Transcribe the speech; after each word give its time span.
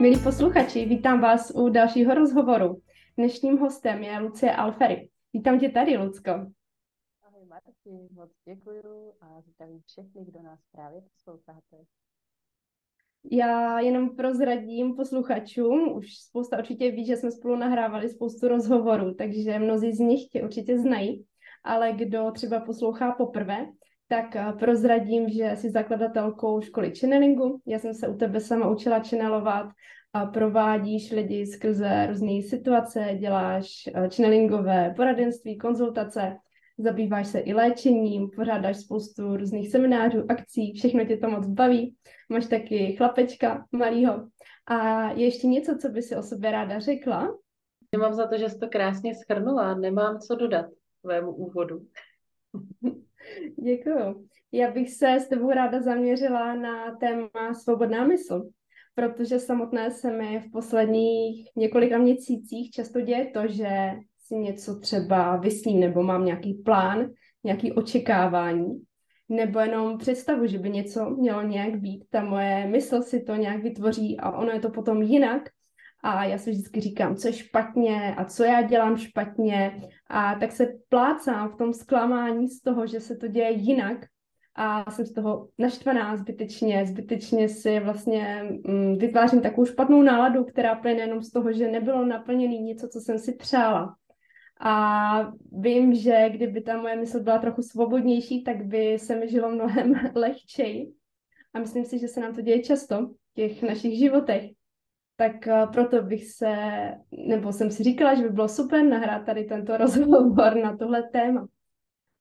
Milí 0.00 0.18
posluchači, 0.22 0.84
vítám 0.84 1.20
vás 1.20 1.52
u 1.54 1.68
dalšího 1.68 2.14
rozhovoru. 2.14 2.82
Dnešním 3.16 3.58
hostem 3.58 4.02
je 4.02 4.18
Lucie 4.18 4.52
Alfery. 4.52 5.08
Vítám 5.32 5.58
tě 5.58 5.68
tady, 5.68 5.96
Lucko. 5.96 6.30
Ahoj 7.22 7.44
Marti, 7.48 8.08
moc 8.14 8.30
děkuji 8.44 9.12
a 9.20 9.40
vítám 9.46 9.80
všechny, 9.86 10.24
kdo 10.24 10.42
nás 10.42 10.60
právě 10.72 11.00
posloucháte. 11.00 11.76
Já 13.32 13.80
jenom 13.80 14.16
prozradím 14.16 14.96
posluchačům, 14.96 15.92
už 15.92 16.18
spousta 16.18 16.58
určitě 16.58 16.90
ví, 16.90 17.06
že 17.06 17.16
jsme 17.16 17.30
spolu 17.30 17.56
nahrávali 17.56 18.08
spoustu 18.08 18.48
rozhovorů, 18.48 19.14
takže 19.14 19.58
mnozí 19.58 19.92
z 19.92 19.98
nich 19.98 20.28
tě 20.28 20.42
určitě 20.42 20.78
znají, 20.78 21.26
ale 21.64 21.92
kdo 21.92 22.30
třeba 22.30 22.60
poslouchá 22.60 23.12
poprvé, 23.12 23.66
tak 24.08 24.36
eh, 24.36 24.52
prozradím, 24.58 25.28
že 25.28 25.52
jsi 25.56 25.70
zakladatelkou 25.70 26.60
školy 26.60 26.92
channelingu. 27.00 27.60
Já 27.66 27.78
jsem 27.78 27.94
se 27.94 28.08
u 28.08 28.16
tebe 28.16 28.40
sama 28.40 28.70
učila 28.70 29.02
channelovat 29.02 29.70
a 30.12 30.26
provádíš 30.26 31.10
lidi 31.10 31.46
skrze 31.46 32.06
různé 32.06 32.42
situace, 32.42 33.16
děláš 33.18 33.86
eh, 33.86 34.08
channelingové 34.16 34.94
poradenství, 34.96 35.58
konzultace, 35.58 36.36
zabýváš 36.78 37.26
se 37.26 37.38
i 37.38 37.54
léčením, 37.54 38.30
pořádáš 38.36 38.76
spoustu 38.76 39.36
různých 39.36 39.70
seminářů, 39.70 40.24
akcí, 40.28 40.72
všechno 40.72 41.04
tě 41.04 41.16
to 41.16 41.30
moc 41.30 41.46
baví. 41.46 41.96
Máš 42.28 42.46
taky 42.46 42.96
chlapečka 42.96 43.66
malýho. 43.72 44.28
A 44.66 45.10
je 45.10 45.24
ještě 45.24 45.46
něco, 45.46 45.76
co 45.76 45.88
by 45.88 46.02
si 46.02 46.16
o 46.16 46.22
sobě 46.22 46.50
ráda 46.50 46.78
řekla? 46.78 47.38
Já 47.94 47.98
mám 47.98 48.14
za 48.14 48.26
to, 48.26 48.38
že 48.38 48.48
jsi 48.48 48.58
to 48.58 48.68
krásně 48.68 49.14
schrnula. 49.14 49.74
Nemám 49.74 50.18
co 50.18 50.34
dodat 50.34 50.66
tvému 51.02 51.34
úvodu. 51.34 51.80
Děkuju. 53.62 54.28
Já 54.52 54.70
bych 54.70 54.90
se 54.90 55.20
s 55.20 55.28
tebou 55.28 55.50
ráda 55.50 55.80
zaměřila 55.80 56.54
na 56.54 56.96
téma 56.96 57.54
svobodná 57.62 58.04
mysl, 58.04 58.48
protože 58.94 59.38
samotné 59.38 59.90
se 59.90 60.10
mi 60.10 60.40
v 60.40 60.50
posledních 60.50 61.48
několika 61.56 61.98
měsících 61.98 62.70
často 62.70 63.00
děje 63.00 63.26
to, 63.26 63.48
že 63.48 63.68
si 64.18 64.34
něco 64.34 64.78
třeba 64.78 65.36
vysním 65.36 65.80
nebo 65.80 66.02
mám 66.02 66.24
nějaký 66.24 66.54
plán, 66.54 67.10
nějaký 67.44 67.72
očekávání, 67.72 68.82
nebo 69.28 69.60
jenom 69.60 69.98
představu, 69.98 70.46
že 70.46 70.58
by 70.58 70.70
něco 70.70 71.10
mělo 71.10 71.42
nějak 71.42 71.76
být. 71.76 72.04
Ta 72.10 72.24
moje 72.24 72.66
mysl 72.66 73.02
si 73.02 73.22
to 73.22 73.36
nějak 73.36 73.62
vytvoří 73.62 74.20
a 74.20 74.30
ono 74.30 74.50
je 74.50 74.60
to 74.60 74.70
potom 74.70 75.02
jinak. 75.02 75.42
A 76.02 76.24
já 76.24 76.38
si 76.38 76.50
vždycky 76.50 76.80
říkám, 76.80 77.16
co 77.16 77.28
je 77.28 77.32
špatně 77.32 78.14
a 78.14 78.24
co 78.24 78.44
já 78.44 78.62
dělám 78.62 78.96
špatně. 78.96 79.82
A 80.10 80.34
tak 80.34 80.52
se 80.52 80.68
plácám 80.88 81.48
v 81.48 81.56
tom 81.56 81.72
zklamání 81.72 82.48
z 82.48 82.60
toho, 82.60 82.86
že 82.86 83.00
se 83.00 83.16
to 83.16 83.28
děje 83.28 83.50
jinak. 83.50 84.06
A 84.54 84.90
jsem 84.90 85.06
z 85.06 85.12
toho 85.12 85.48
naštvaná 85.58 86.16
zbytečně. 86.16 86.86
Zbytečně 86.86 87.48
si 87.48 87.80
vlastně 87.80 88.44
mm, 88.66 88.98
vytvářím 88.98 89.40
takovou 89.40 89.66
špatnou 89.66 90.02
náladu, 90.02 90.44
která 90.44 90.74
plyne 90.74 91.00
jenom 91.00 91.22
z 91.22 91.30
toho, 91.30 91.52
že 91.52 91.70
nebylo 91.70 92.04
naplněné 92.04 92.54
něco, 92.54 92.88
co 92.88 93.00
jsem 93.00 93.18
si 93.18 93.32
přála. 93.32 93.94
A 94.60 95.32
vím, 95.52 95.94
že 95.94 96.28
kdyby 96.30 96.60
ta 96.60 96.80
moje 96.80 96.96
mysl 96.96 97.20
byla 97.20 97.38
trochu 97.38 97.62
svobodnější, 97.62 98.44
tak 98.44 98.66
by 98.66 98.98
se 98.98 99.16
mi 99.16 99.28
žilo 99.28 99.50
mnohem 99.50 99.94
lehčej. 100.14 100.92
A 101.54 101.58
myslím 101.58 101.84
si, 101.84 101.98
že 101.98 102.08
se 102.08 102.20
nám 102.20 102.34
to 102.34 102.40
děje 102.40 102.62
často 102.62 103.06
v 103.06 103.34
těch 103.34 103.62
našich 103.62 103.98
životech. 103.98 104.57
Tak 105.18 105.46
eh, 105.46 105.66
proto 105.72 106.02
bych 106.02 106.30
se, 106.32 106.54
nebo 107.28 107.52
jsem 107.52 107.70
si 107.70 107.82
říkala, 107.82 108.14
že 108.14 108.22
by 108.22 108.28
bylo 108.28 108.48
super 108.48 108.84
nahrát 108.84 109.26
tady 109.26 109.44
tento 109.44 109.76
rozhovor 109.76 110.56
na 110.62 110.76
tohle 110.76 111.02
téma. 111.02 111.48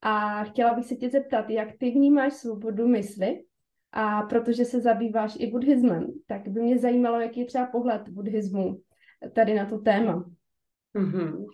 A 0.02 0.44
chtěla 0.44 0.73
bych 0.73 0.86
se 0.86 0.95
tě 0.95 1.09
zeptat, 1.09 1.50
jak 1.50 1.78
ty 1.80 1.92
vnímáš 1.92 2.34
svobodu 2.34 2.88
mysli, 2.88 3.44
a 3.92 4.22
protože 4.22 4.66
se 4.66 4.81
zabýváš 4.81 5.36
i 5.40 5.52
buddhismem, 5.52 6.08
tak 6.28 6.48
by 6.48 6.62
mě 6.62 6.80
zajímalo, 6.80 7.20
jaký 7.20 7.40
je 7.40 7.45
třeba 7.45 7.66
pohled 7.66 8.09
buddhismu 8.09 8.81
tady 9.34 9.56
na 9.56 9.66
to 9.66 9.78
téma. 9.78 10.29
Mm-hmm. 10.96 11.46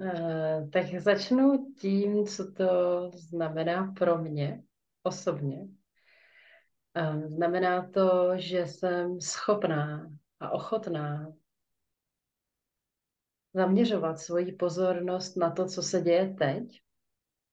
Uh, 0.00 0.70
tak 0.70 1.00
začnu 1.00 1.72
tím, 1.78 2.26
co 2.26 2.52
to 2.52 3.10
znamená 3.14 3.92
pro 3.98 4.18
mě 4.18 4.62
osobně. 5.02 5.68
Uh, 6.96 7.26
znamená 7.26 7.90
to, 7.90 8.32
že 8.36 8.66
jsem 8.66 9.20
schopná 9.20 10.10
a 10.40 10.50
ochotná 10.50 11.32
zaměřovat 13.54 14.18
svoji 14.18 14.52
pozornost 14.52 15.36
na 15.36 15.50
to, 15.50 15.66
co 15.66 15.82
se 15.82 16.00
děje 16.00 16.34
teď 16.38 16.80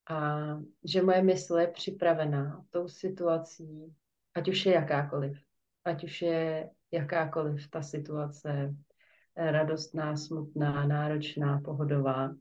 a 0.09 0.48
že 0.84 1.02
moje 1.02 1.24
mysl 1.24 1.58
je 1.58 1.68
připravená 1.68 2.66
tou 2.70 2.88
situací, 2.88 3.96
ať 4.36 4.50
už 4.50 4.66
je 4.66 4.74
jakákoliv, 4.74 5.38
ať 5.86 6.03
už 6.03 6.22
je 6.22 6.70
jakákoliv 6.92 7.70
ta 7.70 7.81
situace, 7.81 8.75
radostná, 9.36 10.18
smutná, 10.18 10.88
náročná, 10.88 11.62
pohodová. 11.62 12.36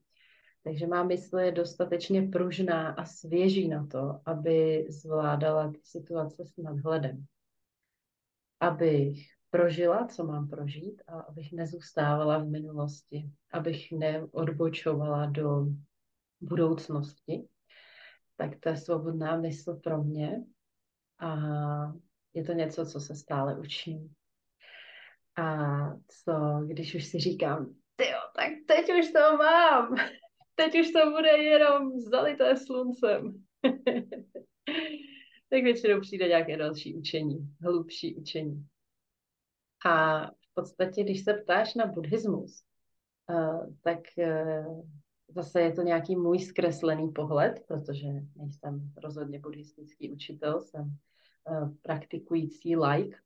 Takže 0.65 0.87
má 0.87 1.03
mysl 1.03 1.39
je 1.39 1.53
dostatečně 1.53 2.23
pružná 2.23 2.89
a 2.89 3.05
svěží 3.05 3.69
na 3.69 3.87
to, 3.87 4.21
aby 4.27 4.87
zvládala 4.89 5.71
ty 5.71 5.81
situace 5.83 6.45
s 6.45 6.57
nadhledem. 6.57 7.27
Abych 8.61 9.36
prožila, 9.57 10.07
co 10.07 10.25
mám 10.25 10.49
prožít 10.49 11.03
a 11.07 11.21
abych 11.21 11.53
nezůstávala 11.53 12.39
v 12.39 12.49
minulosti, 12.49 13.31
abych 13.53 13.93
neodbočovala 13.93 15.27
do 15.27 15.67
budoucnosti. 16.41 17.49
Tak 18.37 18.51
to 18.61 18.69
je 18.69 18.77
svobodná 18.77 19.37
mysl 19.37 19.75
pro 19.75 20.03
mě 20.03 20.45
a 21.19 21.37
je 22.35 22.45
to 22.45 22.53
něco, 22.53 22.87
co 22.87 23.01
se 23.01 23.15
stále 23.15 23.59
učím. 23.59 24.15
A 25.37 25.67
co, 26.09 26.33
když 26.67 26.95
už 26.95 27.07
si 27.07 27.19
říkám, 27.19 27.67
jo, 28.01 28.19
tak 28.37 28.53
teď 28.67 28.99
už 28.99 29.13
to 29.13 29.37
mám, 29.37 29.95
teď 30.55 30.81
už 30.81 30.91
to 30.93 31.11
bude 31.11 31.29
jenom 31.29 32.01
zalité 32.01 32.57
sluncem. 32.57 33.45
tak 35.51 35.63
většinou 35.63 36.01
přijde 36.01 36.29
nějaké 36.29 36.57
další 36.57 36.95
učení, 36.95 37.39
hlubší 37.61 38.17
učení. 38.17 38.67
A 39.87 40.27
v 40.27 40.55
podstatě, 40.55 41.05
když 41.05 41.25
se 41.25 41.35
ptáš 41.35 41.75
na 41.75 41.87
buddhismus, 41.87 42.65
uh, 43.31 43.75
tak 43.83 43.99
uh, 44.19 44.85
zase 45.29 45.61
je 45.61 45.73
to 45.73 45.83
nějaký 45.83 46.17
můj 46.17 46.39
zkreslený 46.39 47.09
pohled, 47.09 47.65
protože 47.69 48.07
nejsem 48.37 48.93
rozhodně 49.03 49.39
buddhistický 49.41 50.13
učitel, 50.13 50.61
jsem 50.61 50.99
uh, 51.51 51.75
praktikující 51.83 52.77
like. 52.77 53.19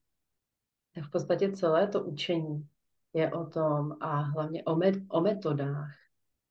Tak 0.94 1.04
v 1.04 1.10
podstatě 1.10 1.52
celé 1.52 1.88
to 1.88 2.04
učení 2.04 2.68
je 3.12 3.32
o 3.32 3.46
tom 3.46 3.96
a 4.00 4.20
hlavně 4.20 4.64
o, 4.64 4.76
met- 4.76 5.06
o 5.08 5.20
metodách, 5.20 5.94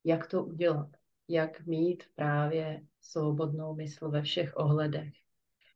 jak 0.04 0.26
to 0.26 0.44
udělat, 0.44 0.88
jak 1.28 1.66
mít 1.66 2.04
právě 2.14 2.82
svobodnou 3.00 3.74
mysl 3.74 4.10
ve 4.10 4.22
všech 4.22 4.52
ohledech, 4.56 5.12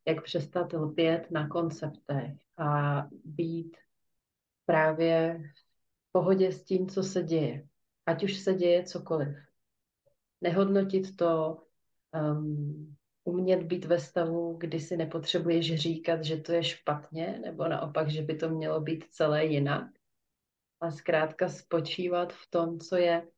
jak 0.06 0.24
přestat 0.24 0.72
lpět 0.72 1.30
na 1.30 1.48
konceptech 1.48 2.32
a 2.56 3.02
být 3.24 3.76
právě 4.66 5.42
v 6.08 6.12
pohodě 6.12 6.52
s 6.52 6.64
tím, 6.64 6.88
co 6.88 7.02
se 7.02 7.22
děje. 7.22 7.68
Ať 8.06 8.24
už 8.24 8.38
se 8.38 8.54
děje 8.54 8.84
cokoliv. 8.84 9.36
Nehodnotit 10.40 11.16
to, 11.16 11.62
um, 12.14 12.96
umět 13.24 13.62
být 13.62 13.84
ve 13.84 14.00
stavu, 14.00 14.56
kdy 14.60 14.80
si 14.80 14.96
nepotřebuješ 14.96 15.74
říkat, 15.74 16.24
že 16.24 16.36
to 16.36 16.52
je 16.52 16.64
špatně, 16.64 17.40
nebo 17.44 17.68
naopak, 17.68 18.10
že 18.10 18.22
by 18.22 18.36
to 18.36 18.48
mělo 18.48 18.80
být 18.80 19.04
celé 19.10 19.46
jinak. 19.46 19.86
A 20.80 20.90
zkrátka 20.90 21.48
spočívat 21.48 22.32
v 22.32 22.50
tom, 22.50 22.80
co 22.80 22.96
je 22.96 23.28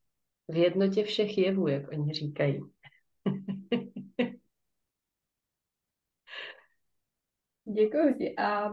v 0.48 0.56
jednotě 0.56 1.04
všech 1.04 1.38
jevů, 1.38 1.68
jak 1.68 1.88
oni 1.88 2.12
říkají. 2.12 2.60
Děkuji. 7.64 8.34
A 8.38 8.70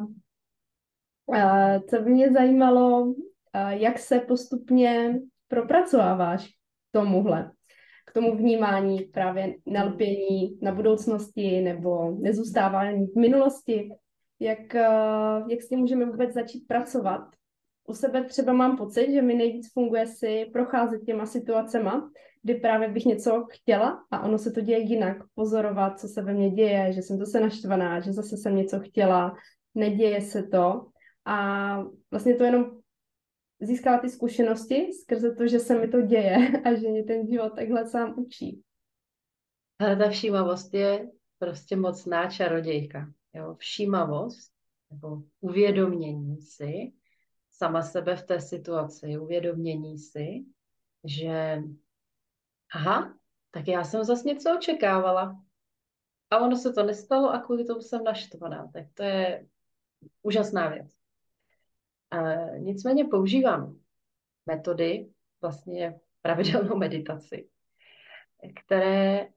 co 1.90 2.02
by 2.02 2.10
mě 2.10 2.32
zajímalo, 2.32 3.14
jak 3.70 4.00
se 4.00 4.20
postupně 4.20 5.20
propracováváš 5.48 6.48
k 6.48 6.52
tomuhle, 6.92 7.52
k 8.06 8.14
tomu 8.14 8.36
vnímání 8.36 9.00
právě 9.00 9.56
nalpění 9.66 10.60
na 10.62 10.72
budoucnosti 10.72 11.62
nebo 11.62 12.12
nezůstávání 12.12 13.08
v 13.08 13.16
minulosti, 13.16 13.90
jak, 14.40 14.74
jak 15.50 15.62
s 15.62 15.70
tím 15.70 15.80
můžeme 15.80 16.06
vůbec 16.06 16.34
začít 16.34 16.68
pracovat. 16.68 17.22
U 17.88 17.94
sebe 17.94 18.24
třeba 18.24 18.54
mám 18.54 18.78
pocit, 18.78 19.14
že 19.14 19.22
mi 19.22 19.34
nejvíc 19.34 19.74
funguje 19.74 20.08
si 20.08 20.46
procházet 20.54 21.02
těma 21.06 21.26
situacema, 21.26 22.10
kdy 22.44 22.56
právě 22.56 22.90
bych 22.90 23.06
něco 23.06 23.46
chtěla 23.52 24.04
a 24.12 24.24
ono 24.24 24.38
se 24.38 24.52
to 24.52 24.62
děje 24.62 24.80
jinak. 24.80 25.18
Pozorovat, 25.36 26.00
co 26.00 26.08
se 26.08 26.22
ve 26.22 26.34
mně 26.34 26.50
děje, 26.50 26.94
že 26.94 27.02
jsem 27.02 27.18
zase 27.18 27.40
naštvaná, 27.40 28.00
že 28.00 28.14
zase 28.14 28.38
jsem 28.38 28.56
něco 28.56 28.80
chtěla, 28.80 29.36
neděje 29.76 30.22
se 30.22 30.44
to 30.44 30.86
a 31.26 31.78
vlastně 32.12 32.36
to 32.36 32.44
jenom 32.44 32.82
získala 33.62 33.98
ty 33.98 34.10
zkušenosti 34.10 34.94
skrze 34.94 35.36
to, 35.36 35.48
že 35.48 35.60
se 35.60 35.80
mi 35.80 35.88
to 35.88 36.02
děje 36.02 36.62
a 36.66 36.76
že 36.76 36.88
mě 36.88 37.04
ten 37.04 37.28
život 37.28 37.56
takhle 37.56 37.88
sám 37.88 38.14
učí. 38.20 38.64
Ale 39.80 39.96
ta 39.96 40.10
všímavost 40.10 40.74
je 40.74 41.12
prostě 41.40 41.76
mocná 41.76 42.30
čarodějka. 42.30 43.14
Jo? 43.34 43.56
Všímavost 43.56 44.54
nebo 44.92 45.24
uvědomění 45.40 46.42
si, 46.42 46.94
sama 47.52 47.82
sebe 47.82 48.16
v 48.16 48.24
té 48.24 48.42
situaci, 48.42 49.18
uvědomění 49.18 49.98
si, 49.98 50.46
že 51.04 51.62
aha, 52.74 53.18
tak 53.52 53.68
já 53.68 53.84
jsem 53.84 54.04
zase 54.04 54.28
něco 54.28 54.58
očekávala. 54.58 55.44
A 56.30 56.38
ono 56.38 56.56
se 56.56 56.74
to 56.74 56.84
nestalo 56.84 57.30
a 57.30 57.40
kvůli 57.40 57.66
tomu 57.66 57.82
jsem 57.82 58.04
naštvaná. 58.04 58.70
Tak 58.74 58.86
to 58.94 59.04
je 59.04 59.48
úžasná 60.22 60.70
věc. 60.70 61.03
Nicméně 62.58 63.06
používám 63.06 63.80
metody, 64.46 65.10
vlastně 65.42 66.00
pravidelnou 66.22 66.76
meditaci, 66.78 67.48
které 68.64 69.28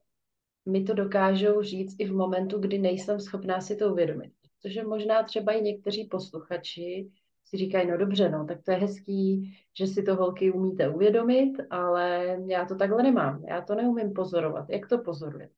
mi 0.67 0.85
to 0.85 0.95
dokážou 0.95 1.63
říct 1.63 1.97
i 1.99 2.07
v 2.07 2.13
momentu, 2.13 2.59
kdy 2.59 2.79
nejsem 2.79 3.21
schopná 3.21 3.61
si 3.61 3.77
to 3.77 3.93
uvědomit. 3.93 4.33
Protože 4.63 4.85
možná 4.85 5.23
třeba 5.23 5.53
i 5.53 5.63
někteří 5.63 6.05
posluchači 6.05 7.11
si 7.45 7.57
říkají, 7.57 7.91
no 7.91 7.97
dobře, 7.97 8.29
no, 8.29 8.47
tak 8.47 8.63
to 8.63 8.71
je 8.71 8.77
hezký, 8.77 9.57
že 9.79 9.87
si 9.87 10.03
to 10.03 10.15
holky 10.15 10.53
umíte 10.53 10.89
uvědomit, 10.89 11.53
ale 11.71 12.37
já 12.47 12.65
to 12.65 12.75
takhle 12.75 13.03
nemám. 13.03 13.45
Já 13.45 13.61
to 13.61 13.75
neumím 13.75 14.13
pozorovat. 14.13 14.71
Jak 14.71 14.89
to 14.89 14.99
pozoruje? 14.99 15.51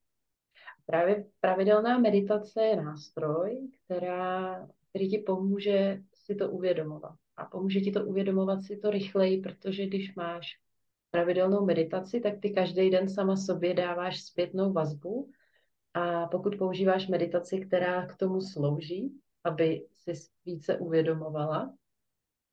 Právě 0.87 1.25
pravidelná 1.41 1.99
meditace 1.99 2.65
je 2.65 2.77
nástroj, 2.77 3.69
která, 3.85 4.69
který 4.89 5.11
ti 5.11 5.19
pomůže 5.19 6.03
si 6.29 6.35
to 6.35 6.51
uvědomovat. 6.51 7.15
A 7.37 7.45
pomůže 7.45 7.81
ti 7.81 7.93
to 7.93 8.05
uvědomovat 8.05 8.63
si 8.63 8.77
to 8.77 8.91
rychleji, 8.91 9.41
protože 9.41 9.87
když 9.87 10.15
máš 10.15 10.47
pravidelnou 11.11 11.65
meditaci, 11.65 12.21
tak 12.21 12.35
ty 12.41 12.51
každý 12.51 12.91
den 12.91 13.09
sama 13.09 13.37
sobě 13.37 13.75
dáváš 13.75 14.23
zpětnou 14.23 14.73
vazbu 14.73 15.31
a 15.95 16.27
pokud 16.27 16.57
používáš 16.57 17.09
meditaci, 17.09 17.61
která 17.61 18.07
k 18.07 18.17
tomu 18.17 18.41
slouží, 18.41 19.21
aby 19.45 19.87
si 19.97 20.13
více 20.45 20.79
uvědomovala, 20.79 21.75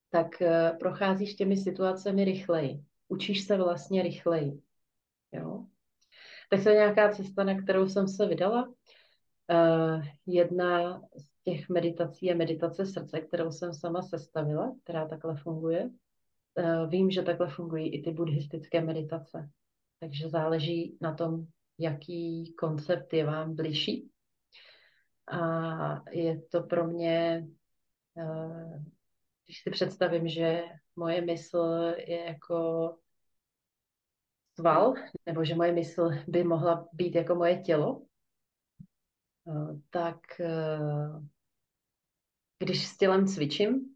tak 0.09 0.41
eh, 0.41 0.71
procházíš 0.79 1.35
těmi 1.35 1.57
situacemi 1.57 2.25
rychleji. 2.25 2.83
Učíš 3.07 3.43
se 3.43 3.57
vlastně 3.57 4.03
rychleji. 4.03 4.61
Jo? 5.31 5.65
Tak 6.49 6.63
to 6.63 6.69
je 6.69 6.75
nějaká 6.75 7.09
cesta, 7.09 7.43
na 7.43 7.61
kterou 7.61 7.89
jsem 7.89 8.07
se 8.07 8.25
vydala. 8.25 8.73
Uh, 9.51 10.05
jedna 10.25 11.01
z 11.17 11.34
těch 11.45 11.69
meditací 11.69 12.25
je 12.25 12.35
meditace 12.35 12.85
srdce, 12.85 13.21
kterou 13.21 13.51
jsem 13.51 13.73
sama 13.73 14.01
sestavila, 14.01 14.75
která 14.83 15.07
takhle 15.07 15.35
funguje. 15.35 15.89
Uh, 16.57 16.89
vím, 16.89 17.11
že 17.11 17.21
takhle 17.21 17.49
fungují 17.49 17.93
i 17.93 18.01
ty 18.01 18.11
buddhistické 18.11 18.81
meditace. 18.81 19.49
Takže 19.99 20.29
záleží 20.29 20.97
na 21.01 21.13
tom, 21.13 21.45
jaký 21.79 22.53
koncept 22.53 23.13
je 23.13 23.25
vám 23.25 23.55
bližší. 23.55 24.09
A 25.31 26.09
je 26.11 26.41
to 26.41 26.63
pro 26.63 26.87
mě, 26.87 27.47
uh, 28.13 28.83
když 29.45 29.61
si 29.63 29.71
představím, 29.71 30.27
že 30.27 30.63
moje 30.95 31.21
mysl 31.21 31.93
je 31.97 32.25
jako 32.25 32.91
sval, 34.59 34.93
nebo 35.25 35.45
že 35.45 35.55
moje 35.55 35.71
mysl 35.71 36.09
by 36.27 36.43
mohla 36.43 36.87
být 36.93 37.15
jako 37.15 37.35
moje 37.35 37.61
tělo, 37.61 38.01
eh, 39.47 39.79
tak 39.89 40.39
eh, 40.39 41.34
když 42.59 42.87
s 42.87 42.97
tělem 42.97 43.27
cvičím 43.27 43.95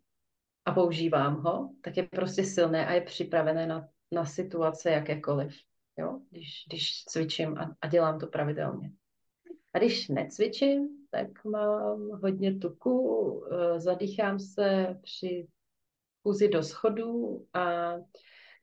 a 0.65 0.71
používám 0.71 1.35
ho, 1.35 1.69
tak 1.81 1.97
je 1.97 2.03
prostě 2.03 2.43
silné 2.43 2.87
a 2.87 2.93
je 2.93 3.01
připravené 3.01 3.67
na, 3.67 3.87
na 4.11 4.25
situace 4.25 4.91
jakékoliv. 4.91 5.53
Jo? 5.97 6.19
Když, 6.29 6.65
když 6.67 7.05
cvičím 7.05 7.57
a, 7.57 7.75
a 7.81 7.87
dělám 7.87 8.19
to 8.19 8.27
pravidelně. 8.27 8.91
A 9.73 9.77
když 9.77 10.07
necvičím, 10.07 10.87
tak 11.11 11.45
mám 11.45 12.09
hodně 12.09 12.55
tuku, 12.55 13.43
eh, 13.51 13.79
zadýchám 13.79 14.39
se 14.39 14.99
při 15.01 15.47
chůzi 16.23 16.47
do 16.47 16.63
schodu 16.63 17.45
a 17.53 17.93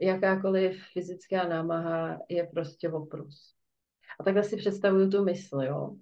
jakákoliv 0.00 0.82
fyzická 0.92 1.48
námaha 1.48 2.18
je 2.28 2.46
prostě 2.46 2.90
oprus. 2.90 3.54
A 4.20 4.24
takhle 4.24 4.44
si 4.44 4.56
představuju 4.56 5.10
tu 5.10 5.24
mysl, 5.24 5.62
jo? 5.62 5.96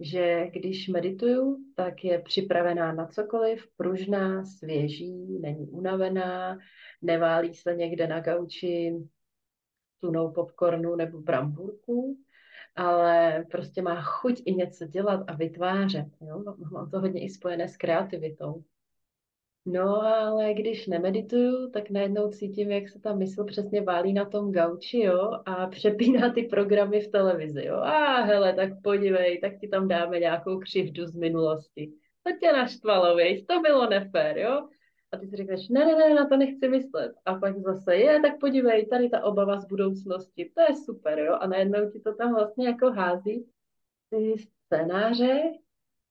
Že 0.00 0.46
když 0.52 0.88
medituju, 0.88 1.58
tak 1.76 2.04
je 2.04 2.18
připravená 2.18 2.92
na 2.92 3.06
cokoliv, 3.06 3.66
pružná, 3.76 4.44
svěží, 4.44 5.38
není 5.40 5.68
unavená, 5.68 6.58
neválí 7.02 7.54
se 7.54 7.74
někde 7.74 8.06
na 8.06 8.20
gauči 8.20 8.92
tunou 10.00 10.32
popcornu 10.32 10.96
nebo 10.96 11.20
bramburku, 11.20 12.18
ale 12.76 13.44
prostě 13.50 13.82
má 13.82 14.02
chuť 14.02 14.42
i 14.44 14.54
něco 14.54 14.86
dělat 14.86 15.24
a 15.26 15.34
vytvářet. 15.34 16.06
Jo? 16.20 16.44
Mám 16.72 16.90
to 16.90 17.00
hodně 17.00 17.24
i 17.24 17.30
spojené 17.30 17.68
s 17.68 17.76
kreativitou. 17.76 18.64
No, 19.66 20.02
ale 20.02 20.54
když 20.54 20.86
nemedituju, 20.86 21.70
tak 21.70 21.90
najednou 21.90 22.30
cítím, 22.30 22.70
jak 22.70 22.88
se 22.88 23.00
ta 23.00 23.14
mysl 23.14 23.44
přesně 23.44 23.82
válí 23.82 24.12
na 24.12 24.24
tom 24.24 24.52
gauči, 24.52 24.98
jo, 24.98 25.30
a 25.46 25.66
přepíná 25.70 26.32
ty 26.32 26.42
programy 26.42 27.00
v 27.00 27.10
televizi, 27.10 27.64
jo. 27.64 27.76
A 27.76 28.20
hele, 28.20 28.54
tak 28.54 28.82
podívej, 28.82 29.40
tak 29.40 29.58
ti 29.60 29.68
tam 29.68 29.88
dáme 29.88 30.18
nějakou 30.18 30.58
křivdu 30.58 31.06
z 31.06 31.14
minulosti. 31.14 31.92
To 32.22 32.32
tě 32.40 32.52
naštvalo, 32.52 33.16
víš, 33.16 33.42
to 33.48 33.60
bylo 33.60 33.90
nefér, 33.90 34.38
jo. 34.38 34.68
A 35.12 35.16
ty 35.18 35.26
si 35.26 35.36
řekneš, 35.36 35.68
ne, 35.68 35.86
ne, 35.86 35.94
ne, 35.94 36.14
na 36.14 36.28
to 36.28 36.36
nechci 36.36 36.68
myslet. 36.68 37.12
A 37.24 37.34
pak 37.34 37.58
zase 37.58 37.96
je, 37.96 38.20
tak 38.20 38.40
podívej, 38.40 38.86
tady 38.86 39.08
ta 39.08 39.24
obava 39.24 39.60
z 39.60 39.66
budoucnosti, 39.66 40.52
to 40.54 40.62
je 40.62 40.76
super, 40.84 41.18
jo. 41.18 41.34
A 41.40 41.46
najednou 41.46 41.90
ti 41.90 42.00
to 42.00 42.14
tam 42.14 42.34
vlastně 42.34 42.66
jako 42.66 42.90
hází 42.90 43.46
ty 44.10 44.34
scénáře 44.38 45.42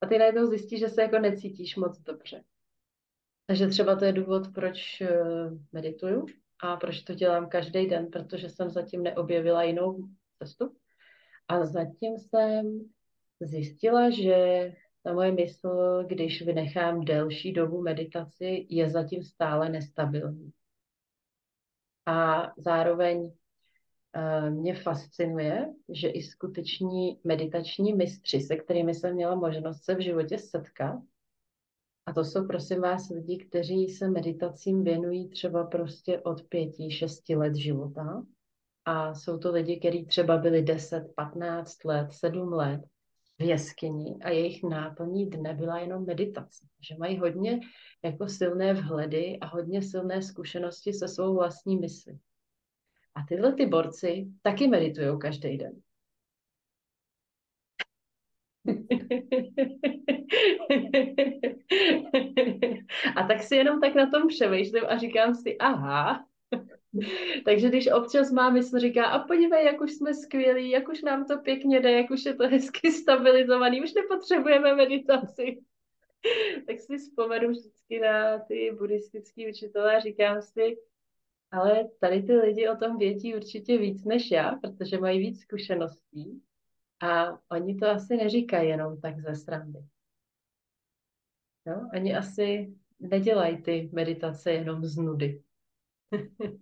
a 0.02 0.08
ty 0.08 0.18
najednou 0.18 0.46
zjistíš, 0.46 0.80
že 0.80 0.90
se 0.90 1.02
jako 1.02 1.20
necítíš 1.20 1.76
moc 1.76 2.00
dobře. 2.00 2.44
Takže 3.50 3.68
třeba 3.68 3.96
to 3.96 4.06
je 4.06 4.14
důvod, 4.14 4.54
proč 4.54 5.02
eh, 5.02 5.10
medituju 5.72 6.26
a 6.64 6.78
proč 6.78 7.02
to 7.02 7.14
dělám 7.14 7.50
každý 7.50 7.88
den, 7.88 8.08
protože 8.12 8.50
jsem 8.50 8.70
zatím 8.70 9.04
neobjevila 9.04 9.64
jinou 9.64 10.08
cestu. 10.44 10.76
A 11.48 11.66
zatím 11.66 12.18
jsem 12.18 12.80
zjistila, 13.42 14.10
že 14.10 14.72
ta 15.04 15.14
moje 15.14 15.32
mysl, 15.32 16.04
když 16.08 16.42
vynechám 16.42 17.06
delší 17.06 17.54
dobu 17.54 17.82
meditaci, 17.82 18.68
je 18.70 18.90
zatím 18.90 19.24
stále 19.24 19.70
nestabilní. 19.70 20.52
A 22.06 22.52
zároveň 22.58 23.20
uh, 23.22 24.50
mě 24.50 24.76
fascinuje, 24.76 25.74
že 25.94 26.10
i 26.10 26.22
skuteční 26.22 27.20
meditační 27.24 27.94
mistři, 27.94 28.42
se 28.42 28.56
kterými 28.56 28.94
jsem 28.94 29.16
měla 29.16 29.36
možnost 29.36 29.84
se 29.84 29.96
v 29.96 30.02
životě 30.02 30.38
setkat, 30.38 31.00
a 32.10 32.14
to 32.14 32.24
jsou, 32.24 32.48
prosím 32.48 32.82
vás, 32.82 33.10
lidi, 33.10 33.38
kteří 33.38 33.90
se 33.90 34.10
meditacím 34.10 34.84
věnují 34.84 35.30
třeba 35.30 35.64
prostě 35.64 36.20
od 36.20 36.44
pěti, 36.44 36.92
šesti 36.92 37.36
let 37.36 37.56
života. 37.56 38.26
A 38.86 39.16
jsou 39.16 39.38
to 39.38 39.52
lidi, 39.52 39.80
kteří 39.80 40.06
třeba 40.06 40.38
byli 40.38 40.62
10, 40.62 41.14
15 41.16 41.86
let, 41.86 42.12
7 42.12 42.54
let 42.54 42.82
v 43.40 43.42
jeskyni 43.42 44.18
a 44.22 44.30
jejich 44.30 44.64
náplní 44.64 45.30
dne 45.30 45.54
byla 45.54 45.80
jenom 45.80 46.06
meditace. 46.06 46.68
Že 46.90 46.96
mají 46.98 47.18
hodně 47.18 47.60
jako 48.04 48.28
silné 48.28 48.74
vhledy 48.74 49.38
a 49.42 49.48
hodně 49.48 49.82
silné 49.82 50.22
zkušenosti 50.22 50.94
se 50.94 51.08
svou 51.08 51.36
vlastní 51.36 51.78
myslí. 51.78 52.20
A 53.16 53.26
tyhle 53.28 53.54
ty 53.54 53.66
borci 53.66 54.28
taky 54.42 54.68
meditují 54.68 55.20
každý 55.20 55.58
den. 55.58 55.82
a 63.16 63.24
tak 63.28 63.44
si 63.44 63.56
jenom 63.56 63.82
tak 63.82 63.96
na 63.96 64.10
tom 64.10 64.28
přemýšlím 64.28 64.84
a 64.88 64.98
říkám 64.98 65.36
si, 65.36 65.58
aha, 65.58 66.26
takže 67.46 67.68
když 67.68 67.92
občas 67.92 68.32
má 68.32 68.50
mysl 68.50 68.80
říká, 68.80 69.06
a 69.06 69.28
podívej, 69.28 69.66
jak 69.66 69.82
už 69.82 69.92
jsme 69.92 70.14
skvělí, 70.14 70.70
jak 70.70 70.90
už 70.90 71.02
nám 71.02 71.26
to 71.26 71.38
pěkně 71.38 71.80
jde, 71.80 71.92
jak 71.92 72.12
už 72.12 72.26
je 72.26 72.34
to 72.34 72.48
hezky 72.48 72.92
stabilizovaný, 73.02 73.82
už 73.82 73.94
nepotřebujeme 73.94 74.76
meditaci. 74.76 75.60
tak 76.68 76.80
si 76.80 76.98
vzpomenu 76.98 77.50
vždycky 77.50 78.00
na 78.00 78.40
ty 78.40 78.72
buddhistické 78.78 79.50
učitelé 79.50 79.96
a 79.96 80.00
říkám 80.00 80.42
si, 80.42 80.78
ale 81.52 81.90
tady 82.00 82.24
ty 82.24 82.36
lidi 82.36 82.70
o 82.70 82.76
tom 82.76 82.98
vědí 82.98 83.36
určitě 83.36 83.78
víc 83.78 84.06
než 84.06 84.32
já, 84.32 84.56
protože 84.62 84.98
mají 84.98 85.20
víc 85.20 85.42
zkušeností. 85.42 86.42
A 87.02 87.40
oni 87.52 87.76
to 87.76 87.88
asi 87.88 88.18
neříkají 88.18 88.70
jenom 88.70 89.02
tak 89.02 89.20
ze 89.20 89.36
srandy. 89.36 89.80
No, 91.70 91.90
oni 91.96 92.16
asi 92.16 92.74
nedělají 93.00 93.62
ty 93.62 93.90
meditace 93.94 94.52
jenom 94.52 94.86
z 94.86 94.98
nudy. 94.98 95.42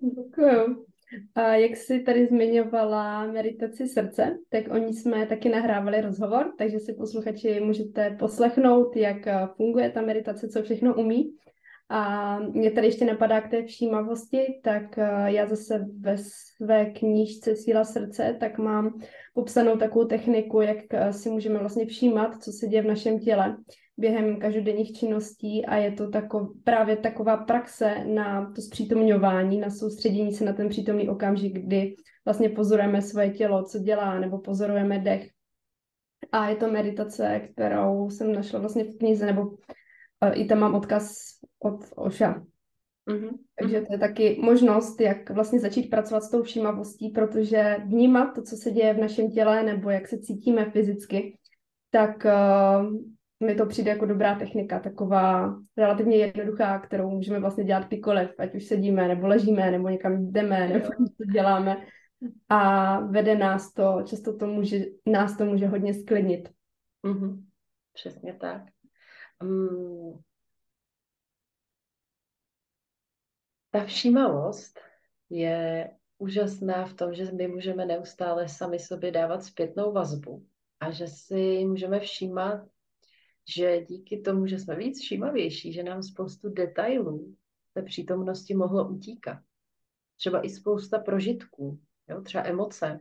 Děkuju. 0.00 0.86
A 1.34 1.54
jak 1.54 1.76
jsi 1.76 2.00
tady 2.00 2.26
zmiňovala 2.26 3.26
meditaci 3.26 3.88
srdce, 3.88 4.38
tak 4.48 4.64
oni 4.70 4.94
jsme 4.94 5.26
taky 5.26 5.48
nahrávali 5.48 6.00
rozhovor, 6.00 6.52
takže 6.58 6.78
si 6.78 6.94
posluchači 6.94 7.60
můžete 7.60 8.16
poslechnout, 8.18 8.96
jak 8.96 9.16
funguje 9.56 9.90
ta 9.90 10.02
meditace, 10.02 10.48
co 10.48 10.62
všechno 10.62 10.94
umí. 10.94 11.36
A 11.88 12.38
mě 12.38 12.70
tady 12.70 12.86
ještě 12.86 13.04
napadá 13.04 13.40
k 13.40 13.50
té 13.50 13.62
všímavosti, 13.62 14.60
tak 14.62 14.98
eh, 14.98 15.32
já 15.32 15.46
zase 15.46 15.86
ve 16.00 16.16
své 16.18 16.86
knížce 16.86 17.56
Síla 17.56 17.84
srdce, 17.84 18.36
tak 18.40 18.58
mám 18.58 19.00
popsanou 19.34 19.76
takovou 19.76 20.04
techniku, 20.04 20.60
jak 20.60 20.78
eh, 20.90 21.12
si 21.12 21.30
můžeme 21.30 21.58
vlastně 21.58 21.86
všímat, 21.86 22.42
co 22.42 22.52
se 22.52 22.66
děje 22.66 22.82
v 22.82 22.86
našem 22.86 23.20
těle. 23.20 23.56
během 23.98 24.38
každodenních 24.38 24.92
činností 24.92 25.66
a 25.66 25.76
je 25.76 25.92
to 25.92 26.10
tako, 26.10 26.52
právě 26.64 26.96
taková 26.96 27.36
praxe 27.36 28.04
na 28.04 28.52
to 28.54 28.62
zpřítomňování, 28.62 29.60
na 29.60 29.70
soustředění 29.70 30.32
se 30.32 30.44
na 30.44 30.52
ten 30.52 30.68
přítomný 30.68 31.08
okamžik, 31.08 31.52
kdy 31.52 31.94
vlastně 32.24 32.48
pozorujeme 32.48 33.02
svoje 33.02 33.30
tělo, 33.30 33.64
co 33.64 33.78
dělá, 33.78 34.18
nebo 34.20 34.38
pozorujeme 34.38 34.98
dech. 34.98 35.30
A 36.32 36.48
je 36.48 36.56
to 36.56 36.72
meditace, 36.72 37.40
kterou 37.52 38.10
jsem 38.10 38.32
našla 38.32 38.60
vlastně 38.60 38.84
v 38.84 38.98
knize, 38.98 39.26
nebo 39.26 39.50
i 40.32 40.44
tam 40.44 40.58
mám 40.58 40.74
odkaz 40.74 41.14
od 41.58 41.84
Oša. 41.96 42.42
Mm-hmm. 43.10 43.30
Takže 43.58 43.80
to 43.80 43.92
je 43.92 43.98
taky 43.98 44.40
možnost, 44.42 45.00
jak 45.00 45.30
vlastně 45.30 45.60
začít 45.60 45.90
pracovat 45.90 46.22
s 46.22 46.30
tou 46.30 46.42
všímavostí, 46.42 47.10
protože 47.10 47.76
vnímat 47.84 48.34
to, 48.34 48.42
co 48.42 48.56
se 48.56 48.70
děje 48.70 48.94
v 48.94 48.98
našem 48.98 49.30
těle, 49.30 49.62
nebo 49.62 49.90
jak 49.90 50.08
se 50.08 50.18
cítíme 50.18 50.70
fyzicky, 50.70 51.38
tak 51.90 52.24
uh, 52.24 52.96
mi 53.46 53.54
to 53.54 53.66
přijde 53.66 53.90
jako 53.90 54.06
dobrá 54.06 54.38
technika, 54.38 54.80
taková 54.80 55.56
relativně 55.76 56.16
jednoduchá, 56.16 56.78
kterou 56.78 57.10
můžeme 57.10 57.40
vlastně 57.40 57.64
dělat 57.64 57.86
kdykoliv, 57.86 58.30
ať 58.38 58.54
už 58.54 58.64
sedíme, 58.64 59.08
nebo 59.08 59.26
ležíme, 59.26 59.70
nebo 59.70 59.88
někam 59.88 60.32
jdeme, 60.32 60.68
nebo 60.68 60.88
něco 60.98 61.24
děláme. 61.32 61.76
A 62.48 63.00
vede 63.00 63.34
nás 63.34 63.72
to, 63.72 64.02
často 64.04 64.36
to 64.36 64.46
může, 64.46 64.84
nás 65.06 65.36
to 65.36 65.44
může 65.44 65.66
hodně 65.66 65.94
sklidnit. 65.94 66.48
Mm-hmm. 67.04 67.42
Přesně 67.92 68.32
tak. 68.32 68.62
Um, 69.42 70.22
ta 73.70 73.84
všímavost 73.84 74.80
je 75.30 75.90
úžasná 76.18 76.86
v 76.86 76.94
tom, 76.94 77.14
že 77.14 77.32
my 77.32 77.48
můžeme 77.48 77.86
neustále 77.86 78.48
sami 78.48 78.78
sobě 78.78 79.10
dávat 79.10 79.44
zpětnou 79.44 79.92
vazbu 79.92 80.46
a 80.80 80.90
že 80.90 81.06
si 81.06 81.64
můžeme 81.64 82.00
všímat 82.00 82.68
že 83.48 83.80
díky 83.80 84.20
tomu, 84.20 84.46
že 84.46 84.58
jsme 84.58 84.76
víc 84.76 85.00
všímavější, 85.00 85.72
že 85.72 85.82
nám 85.82 86.02
spoustu 86.02 86.48
detailů 86.48 87.36
té 87.74 87.82
přítomnosti 87.82 88.54
mohlo 88.54 88.88
utíkat. 88.88 89.38
Třeba 90.16 90.46
i 90.46 90.50
spousta 90.50 90.98
prožitků, 90.98 91.80
jo? 92.08 92.20
třeba 92.22 92.44
emoce, 92.44 93.00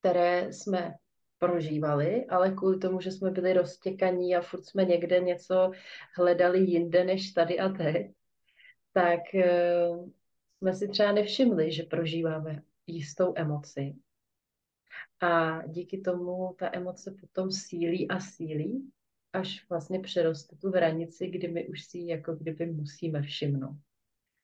které 0.00 0.52
jsme 0.52 0.94
prožívali, 1.40 2.26
ale 2.26 2.52
kvůli 2.52 2.78
tomu, 2.78 3.00
že 3.00 3.10
jsme 3.10 3.30
byli 3.30 3.52
roztěkaní 3.52 4.36
a 4.36 4.40
furt 4.40 4.64
jsme 4.64 4.84
někde 4.84 5.20
něco 5.20 5.70
hledali 6.16 6.60
jinde 6.60 7.04
než 7.04 7.32
tady 7.32 7.58
a 7.58 7.68
teď, 7.68 8.06
tak 8.92 9.20
uh, 9.34 10.10
jsme 10.58 10.74
si 10.74 10.88
třeba 10.88 11.12
nevšimli, 11.12 11.72
že 11.72 11.82
prožíváme 11.82 12.62
jistou 12.86 13.32
emoci. 13.36 13.94
A 15.20 15.62
díky 15.66 16.00
tomu 16.00 16.54
ta 16.58 16.70
emoce 16.72 17.14
potom 17.20 17.50
sílí 17.50 18.08
a 18.08 18.20
sílí 18.20 18.90
až 19.32 19.68
vlastně 19.68 20.00
přeroste 20.00 20.56
tu 20.56 20.70
hranici, 20.70 21.26
kdy 21.26 21.48
my 21.48 21.68
už 21.68 21.84
si 21.84 21.98
jako 21.98 22.34
kdyby 22.34 22.66
musíme 22.66 23.22
všimnout. 23.22 23.76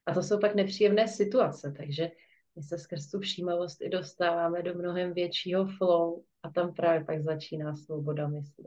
A 0.06 0.14
to 0.14 0.22
jsou 0.22 0.40
pak 0.40 0.54
nepříjemné 0.54 1.08
situace, 1.08 1.74
takže 1.76 2.10
my 2.56 2.62
se 2.62 2.78
skrz 2.78 3.10
tu 3.10 3.20
všímavost 3.20 3.82
i 3.82 3.88
dostáváme 3.88 4.62
do 4.62 4.74
mnohem 4.74 5.12
většího 5.12 5.66
flow 5.78 6.22
a 6.42 6.50
tam 6.50 6.74
právě 6.74 7.04
pak 7.04 7.22
začíná 7.22 7.76
svoboda 7.76 8.28
mysli. 8.28 8.64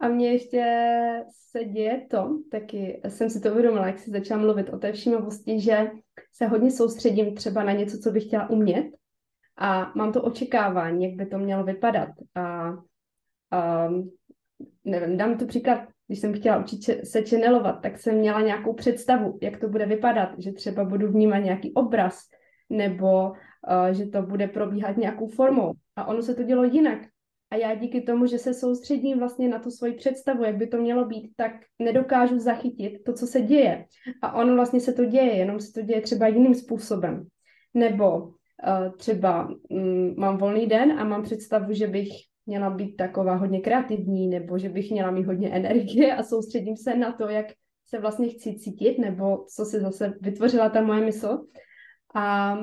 A 0.00 0.08
mně 0.08 0.32
ještě 0.32 0.64
se 1.30 1.64
děje 1.64 2.06
to, 2.10 2.38
taky 2.50 3.00
jsem 3.08 3.30
si 3.30 3.40
to 3.40 3.50
uvědomila, 3.50 3.86
jak 3.86 3.98
si 3.98 4.10
začala 4.10 4.40
mluvit 4.40 4.70
o 4.70 4.78
té 4.78 4.92
všímavosti, 4.92 5.60
že 5.60 5.90
se 6.32 6.46
hodně 6.46 6.70
soustředím 6.70 7.34
třeba 7.34 7.64
na 7.64 7.72
něco, 7.72 7.98
co 7.98 8.10
bych 8.10 8.24
chtěla 8.24 8.50
umět 8.50 8.86
a 9.56 9.92
mám 9.94 10.12
to 10.12 10.22
očekávání, 10.22 11.04
jak 11.04 11.14
by 11.14 11.26
to 11.26 11.38
mělo 11.38 11.64
vypadat. 11.64 12.08
A 12.34 12.70
um, 12.70 14.12
nevím, 14.84 15.16
dám 15.16 15.38
tu 15.38 15.46
příklad, 15.46 15.88
když 16.06 16.18
jsem 16.18 16.34
chtěla 16.34 16.58
učit 16.58 17.06
se 17.06 17.22
čenelovat, 17.22 17.82
tak 17.82 17.98
jsem 17.98 18.16
měla 18.16 18.40
nějakou 18.40 18.72
představu, 18.72 19.38
jak 19.42 19.60
to 19.60 19.68
bude 19.68 19.86
vypadat, 19.86 20.30
že 20.38 20.52
třeba 20.52 20.84
budu 20.84 21.08
vnímat 21.08 21.38
nějaký 21.38 21.72
obraz, 21.74 22.20
nebo 22.70 23.30
uh, 23.30 23.92
že 23.92 24.06
to 24.06 24.22
bude 24.22 24.48
probíhat 24.48 24.96
nějakou 24.96 25.26
formou. 25.26 25.72
A 25.96 26.04
ono 26.04 26.22
se 26.22 26.34
to 26.34 26.42
dělo 26.42 26.64
jinak. 26.64 26.98
A 27.50 27.56
já 27.56 27.74
díky 27.74 28.00
tomu, 28.00 28.26
že 28.26 28.38
se 28.38 28.54
soustředím 28.54 29.18
vlastně 29.18 29.48
na 29.48 29.58
tu 29.58 29.70
svoji 29.70 29.92
představu, 29.92 30.44
jak 30.44 30.56
by 30.56 30.66
to 30.66 30.76
mělo 30.76 31.04
být, 31.04 31.30
tak 31.36 31.52
nedokážu 31.78 32.38
zachytit 32.38 33.04
to, 33.04 33.12
co 33.12 33.26
se 33.26 33.40
děje. 33.40 33.84
A 34.22 34.32
ono 34.32 34.54
vlastně 34.54 34.80
se 34.80 34.92
to 34.92 35.04
děje, 35.04 35.36
jenom 35.36 35.60
se 35.60 35.72
to 35.72 35.82
děje 35.82 36.00
třeba 36.00 36.26
jiným 36.26 36.54
způsobem. 36.54 37.26
Nebo 37.74 38.18
uh, 38.18 38.32
třeba 38.96 39.48
um, 39.68 40.14
mám 40.18 40.38
volný 40.38 40.66
den 40.66 40.92
a 41.00 41.04
mám 41.04 41.22
představu, 41.22 41.72
že 41.72 41.86
bych 41.86 42.08
měla 42.46 42.70
být 42.70 42.96
taková 42.96 43.34
hodně 43.34 43.60
kreativní, 43.60 44.28
nebo 44.28 44.58
že 44.58 44.68
bych 44.68 44.90
měla 44.90 45.10
mít 45.10 45.26
hodně 45.26 45.50
energie 45.50 46.16
a 46.16 46.22
soustředím 46.22 46.76
se 46.76 46.96
na 46.96 47.12
to, 47.12 47.28
jak 47.28 47.46
se 47.86 47.98
vlastně 47.98 48.28
chci 48.28 48.54
cítit, 48.54 48.98
nebo 48.98 49.44
co 49.56 49.64
se 49.64 49.80
zase 49.80 50.14
vytvořila 50.20 50.68
ta 50.68 50.82
moje 50.82 51.00
mysl. 51.00 51.44
A 52.14 52.56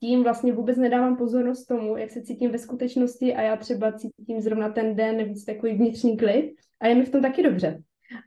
tím 0.00 0.22
vlastně 0.22 0.52
vůbec 0.52 0.76
nedávám 0.76 1.16
pozornost 1.16 1.64
tomu, 1.64 1.96
jak 1.96 2.10
se 2.10 2.22
cítím 2.22 2.50
ve 2.50 2.58
skutečnosti 2.58 3.34
a 3.34 3.42
já 3.42 3.56
třeba 3.56 3.92
cítím 3.92 4.40
zrovna 4.40 4.68
ten 4.68 4.96
den 4.96 5.24
víc 5.24 5.44
takový 5.44 5.72
vnitřní 5.72 6.16
klid 6.16 6.54
a 6.80 6.86
je 6.86 6.94
mi 6.94 7.04
v 7.04 7.10
tom 7.10 7.22
taky 7.22 7.42
dobře. 7.42 7.82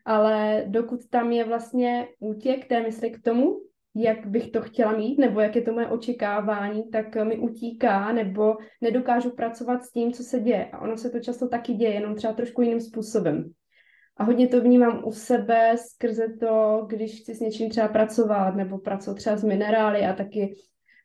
Ale 0.06 0.66
dokud 0.68 1.00
tam 1.10 1.32
je 1.32 1.44
vlastně 1.44 2.08
útěk 2.20 2.68
té 2.68 2.84
mysli 2.84 3.12
k 3.12 3.22
tomu, 3.22 3.60
jak 3.96 4.28
bych 4.28 4.52
to 4.52 4.62
chtěla 4.62 4.98
mít, 4.98 5.20
nebo 5.20 5.40
jak 5.40 5.56
je 5.56 5.62
to 5.62 5.74
moje 5.74 5.88
očekávání, 5.88 6.84
tak 6.92 7.16
mi 7.16 7.38
utíká, 7.38 8.12
nebo 8.12 8.56
nedokážu 8.82 9.32
pracovat 9.32 9.84
s 9.84 9.92
tím, 9.92 10.12
co 10.12 10.24
se 10.24 10.40
děje. 10.40 10.66
A 10.66 10.80
ono 10.80 10.98
se 10.98 11.10
to 11.10 11.20
často 11.20 11.48
taky 11.48 11.74
děje, 11.74 11.94
jenom 11.94 12.16
třeba 12.16 12.34
trošku 12.34 12.62
jiným 12.62 12.82
způsobem. 12.82 13.52
A 14.18 14.24
hodně 14.24 14.48
to 14.48 14.62
vnímám 14.62 15.02
u 15.06 15.12
sebe 15.12 15.76
skrze 15.78 16.28
to, 16.40 16.86
když 16.90 17.22
chci 17.22 17.36
s 17.36 17.40
něčím 17.40 17.70
třeba 17.70 17.88
pracovat, 17.88 18.56
nebo 18.56 18.78
pracovat 18.78 19.18
třeba 19.18 19.38
s 19.38 19.44
minerály 19.44 20.02
a 20.02 20.14
taky 20.14 20.54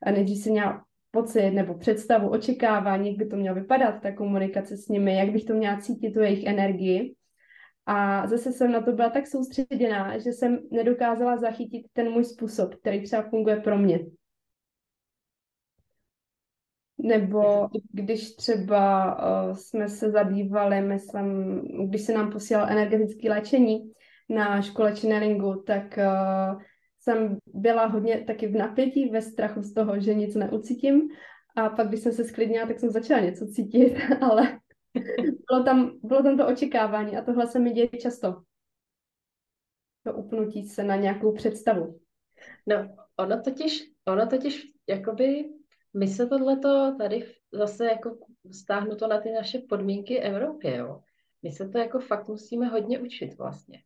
a 0.03 0.11
nejdřív 0.11 0.43
si 0.43 0.51
měla 0.51 0.83
pocit 1.11 1.51
nebo 1.51 1.75
představu, 1.75 2.29
očekávání, 2.29 3.09
jak 3.09 3.19
by 3.19 3.27
to 3.27 3.37
mělo 3.37 3.55
vypadat, 3.55 4.03
ta 4.03 4.13
komunikace 4.13 4.77
s 4.77 4.89
nimi, 4.89 5.17
jak 5.17 5.33
bych 5.33 5.45
to 5.45 5.55
měla 5.55 5.81
cítit, 5.81 6.11
tu 6.11 6.21
jejich 6.21 6.45
energii. 6.45 7.16
A 7.87 8.27
zase 8.27 8.53
jsem 8.53 8.73
na 8.73 8.81
to 8.81 8.93
byla 8.93 9.11
tak 9.11 9.27
soustředěná, 9.27 10.19
že 10.19 10.31
jsem 10.33 10.59
nedokázala 10.71 11.37
zachytit 11.37 11.87
ten 11.93 12.11
můj 12.11 12.25
způsob, 12.25 12.75
který 12.75 13.03
třeba 13.03 13.23
funguje 13.23 13.57
pro 13.57 13.79
mě. 13.79 14.01
Nebo 16.99 17.69
když 17.93 18.37
třeba 18.37 19.15
uh, 19.15 19.57
jsme 19.57 19.89
se 19.89 20.11
zabývali, 20.11 20.81
myslím, 20.81 21.61
když 21.89 22.03
se 22.03 22.13
nám 22.13 22.33
posílal 22.33 22.71
energetické 22.71 23.31
léčení 23.31 23.93
na 24.29 24.63
škole 24.63 24.95
channelingu, 24.95 25.63
tak 25.67 25.99
uh, 25.99 26.63
jsem 27.01 27.37
byla 27.47 27.87
hodně 27.87 28.25
taky 28.27 28.47
v 28.47 28.57
napětí, 28.57 29.09
ve 29.09 29.23
strachu 29.23 29.63
z 29.63 29.75
toho, 29.75 30.01
že 30.01 30.15
nic 30.15 30.35
neucítím. 30.35 31.09
A 31.57 31.69
pak, 31.69 31.89
když 31.89 32.01
jsem 32.01 32.13
se 32.13 32.25
sklidnila, 32.25 32.67
tak 32.67 32.81
jsem 32.81 32.91
začala 32.91 33.21
něco 33.21 33.47
cítit, 33.47 33.97
ale 34.21 34.59
bylo, 35.49 35.65
tam, 35.65 35.99
bylo 36.03 36.23
tam 36.23 36.37
to 36.37 36.47
očekávání 36.47 37.17
a 37.17 37.25
tohle 37.25 37.47
se 37.47 37.59
mi 37.59 37.71
děje 37.71 37.89
často. 37.89 38.43
To 40.03 40.15
upnutí 40.15 40.69
se 40.69 40.85
na 40.85 40.97
nějakou 40.97 41.35
představu. 41.35 42.01
No, 42.67 42.97
ono 43.17 43.43
totiž, 43.43 43.93
ono 44.05 44.27
totiž, 44.27 44.73
jakoby, 44.87 45.51
my 45.95 46.09
se 46.09 46.27
tohleto 46.27 46.95
tady 46.99 47.35
zase 47.53 47.85
jako 47.85 48.19
stáhnu 48.53 48.97
to 48.97 49.07
na 49.07 49.21
ty 49.21 49.33
naše 49.33 49.59
podmínky 49.59 50.21
Evropy, 50.21 50.71
jo. 50.71 51.03
My 51.43 51.53
se 51.53 51.69
to 51.69 51.79
jako 51.79 52.01
fakt 52.01 52.29
musíme 52.29 52.67
hodně 52.67 52.99
učit 52.99 53.39
vlastně. 53.39 53.83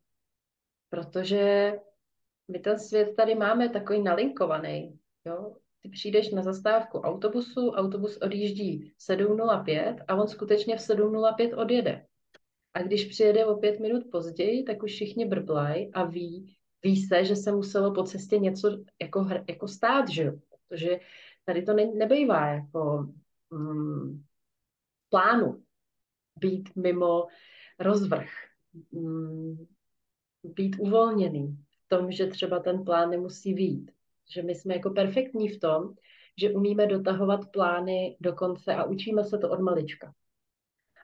Protože 0.89 1.73
my 2.47 2.59
ten 2.59 2.79
svět 2.79 3.15
tady 3.15 3.35
máme 3.35 3.69
takový 3.69 4.03
nalinkovaný, 4.03 4.99
jo 5.25 5.55
ty 5.81 5.89
přijdeš 5.89 6.31
na 6.31 6.41
zastávku 6.41 6.99
autobusu, 6.99 7.69
autobus 7.69 8.17
odjíždí 8.17 8.93
7.05 9.09 10.03
a 10.07 10.15
on 10.15 10.27
skutečně 10.27 10.77
v 10.77 10.79
7.05 10.79 11.61
odjede. 11.61 12.05
A 12.73 12.81
když 12.81 13.05
přijede 13.05 13.45
o 13.45 13.55
pět 13.55 13.79
minut 13.79 14.03
později, 14.11 14.63
tak 14.63 14.83
už 14.83 14.91
všichni 14.91 15.25
brblají 15.25 15.93
a 15.93 16.03
ví, 16.03 16.55
ví 16.83 17.05
se, 17.05 17.25
že 17.25 17.35
se 17.35 17.51
muselo 17.51 17.93
po 17.93 18.03
cestě 18.03 18.37
něco 18.37 18.77
jako, 19.01 19.27
jako 19.49 19.67
stát, 19.67 20.09
že 20.09 20.23
jo? 20.23 20.33
Protože 20.67 20.99
tady 21.45 21.63
to 21.63 21.73
ne, 21.73 21.85
nebejvá 21.85 22.47
jako 22.47 23.13
mm, 23.49 24.23
plánu 25.09 25.63
být 26.35 26.69
mimo 26.75 27.27
rozvrh, 27.79 28.29
mm, 28.91 29.65
být 30.43 30.75
uvolněný 30.79 31.57
v 31.85 31.87
tom, 31.87 32.11
že 32.11 32.27
třeba 32.27 32.59
ten 32.59 32.83
plán 32.83 33.09
nemusí 33.09 33.53
být 33.53 33.91
že 34.33 34.43
my 34.43 34.55
jsme 34.55 34.73
jako 34.73 34.89
perfektní 34.89 35.49
v 35.49 35.59
tom, 35.59 35.93
že 36.37 36.51
umíme 36.51 36.87
dotahovat 36.87 37.51
plány 37.51 38.17
do 38.19 38.33
konce 38.33 38.75
a 38.75 38.83
učíme 38.83 39.23
se 39.23 39.37
to 39.37 39.49
od 39.49 39.59
malička. 39.59 40.13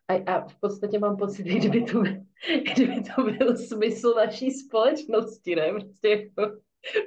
A, 0.07 0.13
a 0.13 0.47
v 0.47 0.59
podstatě 0.59 0.99
mám 0.99 1.17
pocit, 1.17 1.43
kdyby 1.47 1.81
to, 1.81 2.03
kdyby 2.73 3.01
to 3.15 3.23
byl 3.23 3.57
smysl 3.57 4.13
naší 4.15 4.51
společnosti, 4.51 5.55
ne? 5.55 5.71
Prostě 5.71 6.09
jako 6.09 6.57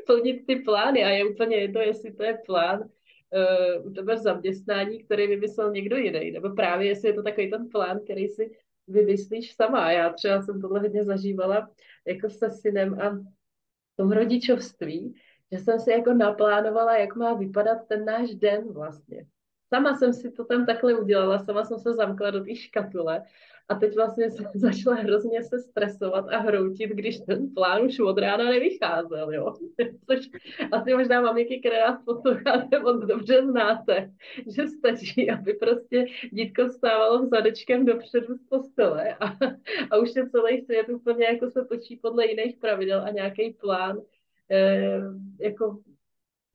plnit 0.06 0.46
ty 0.46 0.56
plány 0.56 1.04
a 1.04 1.08
je 1.08 1.24
úplně 1.24 1.56
jedno, 1.56 1.80
jestli 1.80 2.12
to 2.12 2.22
je 2.22 2.38
plán 2.46 2.80
uh, 2.80 3.86
u 3.86 3.90
tebe 3.90 4.14
v 4.14 4.18
zaměstnání, 4.18 5.04
který 5.04 5.26
vymyslel 5.26 5.70
někdo 5.70 5.96
jiný, 5.96 6.30
nebo 6.30 6.50
právě 6.50 6.88
jestli 6.88 7.08
je 7.08 7.14
to 7.14 7.22
takový 7.22 7.50
ten 7.50 7.68
plán, 7.68 8.00
který 8.04 8.28
si 8.28 8.50
vymyslíš 8.88 9.54
sama. 9.54 9.92
Já 9.92 10.12
třeba 10.12 10.42
jsem 10.42 10.60
tohle 10.60 10.80
hodně 10.80 11.04
zažívala 11.04 11.70
jako 12.06 12.30
se 12.30 12.50
synem 12.50 13.00
a 13.00 13.10
v 13.10 13.96
tom 13.96 14.12
rodičovství, 14.12 15.14
že 15.52 15.58
jsem 15.58 15.80
si 15.80 15.90
jako 15.90 16.12
naplánovala, 16.12 16.96
jak 16.96 17.16
má 17.16 17.34
vypadat 17.34 17.78
ten 17.88 18.04
náš 18.04 18.34
den 18.34 18.72
vlastně. 18.72 19.26
Sama 19.74 19.94
jsem 19.94 20.12
si 20.12 20.30
to 20.30 20.44
tam 20.44 20.66
takhle 20.66 20.94
udělala, 20.94 21.38
sama 21.38 21.64
jsem 21.64 21.78
se 21.78 21.94
zamkla 21.94 22.30
do 22.30 22.44
té 22.44 22.56
škatule 22.56 23.22
a 23.70 23.74
teď 23.74 23.96
vlastně 23.96 24.30
jsem 24.30 24.46
začala 24.54 24.96
hrozně 24.96 25.42
se 25.42 25.58
stresovat 25.58 26.28
a 26.28 26.38
hroutit, 26.38 26.90
když 26.90 27.20
ten 27.20 27.54
plán 27.54 27.82
už 27.82 28.00
od 28.00 28.18
rána 28.18 28.44
nevycházel, 28.44 29.32
jo. 29.34 29.54
Což 30.06 30.30
asi 30.72 30.94
možná 30.94 31.20
maminky, 31.20 31.60
které 31.60 31.80
nás 31.80 32.02
posloucháte, 32.04 32.78
moc 32.78 33.04
dobře 33.04 33.42
znáte, 33.42 34.10
že 34.56 34.66
stačí, 34.66 35.30
aby 35.30 35.54
prostě 35.54 36.06
dítko 36.30 36.68
stávalo 36.68 37.26
zadečkem 37.26 37.84
dopředu 37.84 38.34
z 38.34 38.42
postele 38.48 39.14
a, 39.14 39.26
a 39.90 39.96
už 39.96 40.16
je 40.16 40.28
celý 40.28 40.60
svět 40.60 40.88
úplně 40.88 41.24
jako 41.24 41.50
se 41.50 41.64
točí 41.64 41.96
podle 41.96 42.26
jiných 42.26 42.56
pravidel 42.56 43.02
a 43.04 43.10
nějaký 43.10 43.50
plán 43.50 44.00
jako 45.40 45.80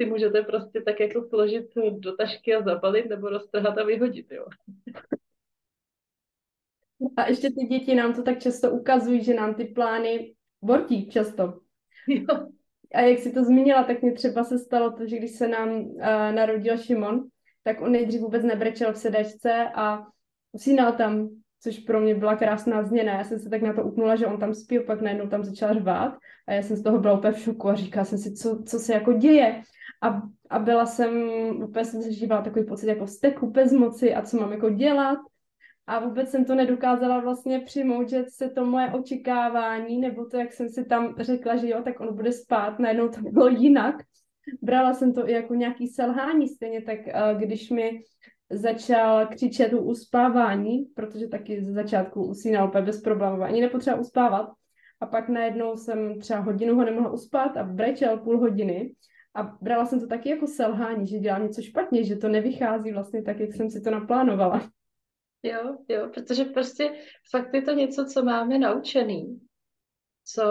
si 0.02 0.10
můžete 0.10 0.42
prostě 0.42 0.82
tak 0.82 1.00
jako 1.00 1.24
složit 1.30 1.66
do 2.00 2.16
tašky 2.16 2.56
a 2.56 2.64
zabalit 2.64 3.10
nebo 3.10 3.30
roztrhat 3.30 3.78
a 3.78 3.84
vyhodit, 3.84 4.32
jo. 4.32 4.46
A 7.18 7.28
ještě 7.28 7.50
ty 7.50 7.66
děti 7.66 7.96
nám 7.96 8.14
to 8.14 8.24
tak 8.24 8.40
často 8.40 8.72
ukazují, 8.72 9.24
že 9.24 9.34
nám 9.34 9.56
ty 9.56 9.66
plány 9.66 10.34
bortí 10.62 11.10
často. 11.10 11.60
Jo. 12.08 12.48
A 12.94 13.02
jak 13.02 13.20
si 13.20 13.32
to 13.32 13.44
zmínila, 13.44 13.84
tak 13.84 14.02
mě 14.02 14.12
třeba 14.12 14.44
se 14.44 14.60
stalo 14.60 14.92
to, 14.92 15.08
že 15.08 15.18
když 15.18 15.32
se 15.32 15.48
nám 15.48 15.70
uh, 15.70 16.00
narodil 16.32 16.78
Šimon, 16.78 17.28
tak 17.64 17.82
on 17.82 17.92
nejdřív 17.92 18.22
vůbec 18.22 18.44
nebrečel 18.44 18.94
v 18.94 18.98
sedačce 18.98 19.70
a 19.76 20.08
usínal 20.52 20.94
tam, 20.94 21.30
což 21.62 21.80
pro 21.80 22.02
mě 22.02 22.16
byla 22.16 22.36
krásná 22.36 22.84
změna. 22.84 23.14
Já 23.14 23.24
jsem 23.24 23.40
se 23.40 23.50
tak 23.50 23.62
na 23.62 23.74
to 23.74 23.84
upnula, 23.84 24.16
že 24.16 24.28
on 24.28 24.40
tam 24.40 24.54
spí, 24.54 24.80
pak 24.80 25.02
najednou 25.02 25.28
tam 25.28 25.44
začal 25.44 25.74
řvát 25.74 26.14
a 26.48 26.54
já 26.54 26.62
jsem 26.62 26.78
z 26.78 26.84
toho 26.84 27.00
byla 27.00 27.18
úplně 27.18 27.34
v 27.34 27.40
šoku 27.40 27.70
a 27.70 27.76
říkala 27.76 28.06
jsem 28.06 28.18
si, 28.18 28.34
co, 28.34 28.64
co 28.66 28.80
se 28.80 28.94
jako 28.94 29.14
děje. 29.14 29.62
A, 30.02 30.22
a 30.50 30.60
byla 30.60 30.86
jsem, 30.86 31.12
úplně 31.64 31.86
jsem 31.86 32.02
se 32.02 32.12
žívala 32.12 32.42
takový 32.42 32.66
pocit 32.66 32.88
jako 32.88 33.08
steku 33.08 33.52
bez 33.52 33.72
moci 33.72 34.16
a 34.16 34.22
co 34.22 34.38
mám 34.38 34.52
jako 34.52 34.70
dělat. 34.70 35.18
A 35.88 36.00
vůbec 36.00 36.30
jsem 36.30 36.46
to 36.46 36.56
nedokázala 36.56 37.20
vlastně 37.20 37.60
přijmout, 37.60 38.10
že 38.10 38.24
se 38.30 38.50
to 38.50 38.66
moje 38.66 38.92
očekávání, 38.92 40.00
nebo 40.00 40.26
to, 40.26 40.38
jak 40.38 40.54
jsem 40.54 40.70
si 40.70 40.86
tam 40.86 41.16
řekla, 41.20 41.56
že 41.56 41.70
jo, 41.70 41.82
tak 41.84 42.00
on 42.00 42.16
bude 42.16 42.32
spát, 42.32 42.80
najednou 42.80 43.10
to 43.10 43.22
bylo 43.22 43.48
jinak. 43.48 43.96
Brala 44.62 44.94
jsem 44.94 45.14
to 45.14 45.30
i 45.30 45.32
jako 45.32 45.54
nějaký 45.54 45.88
selhání, 45.88 46.48
stejně 46.48 46.82
tak 46.82 47.00
když 47.38 47.70
mi 47.70 48.02
začal 48.50 49.28
křičet 49.28 49.74
u 49.74 49.78
uspávání, 49.78 50.86
protože 50.96 51.28
taky 51.28 51.64
ze 51.64 51.74
začátku 51.74 52.26
usínal 52.26 52.68
úplně 52.68 52.86
bez 52.86 53.02
problémů, 53.02 53.44
ani 53.44 53.62
nepotřeba 53.62 53.98
uspávat. 53.98 54.50
A 55.00 55.06
pak 55.06 55.30
najednou 55.30 55.78
jsem 55.78 56.20
třeba 56.20 56.40
hodinu 56.40 56.76
ho 56.76 56.86
nemohla 56.86 57.12
uspat 57.12 57.58
a 57.58 57.64
brečel 57.64 58.18
půl 58.18 58.40
hodiny. 58.40 58.94
A 59.36 59.44
brala 59.62 59.86
jsem 59.86 60.00
to 60.00 60.08
taky 60.08 60.30
jako 60.30 60.48
selhání, 60.48 61.08
že 61.08 61.20
dělám 61.20 61.44
něco 61.44 61.62
špatně, 61.62 62.04
že 62.04 62.16
to 62.16 62.30
nevychází 62.30 62.92
vlastně 62.92 63.22
tak, 63.22 63.40
jak 63.40 63.54
jsem 63.54 63.70
si 63.70 63.82
to 63.82 63.92
naplánovala. 63.92 64.70
Jo, 65.44 65.78
jo, 65.90 66.10
protože 66.14 66.46
prostě 66.46 66.94
fakt 67.32 67.54
je 67.54 67.62
to 67.62 67.72
něco, 67.72 68.06
co 68.06 68.24
máme 68.24 68.60
naučený, 68.60 69.40
co, 70.24 70.44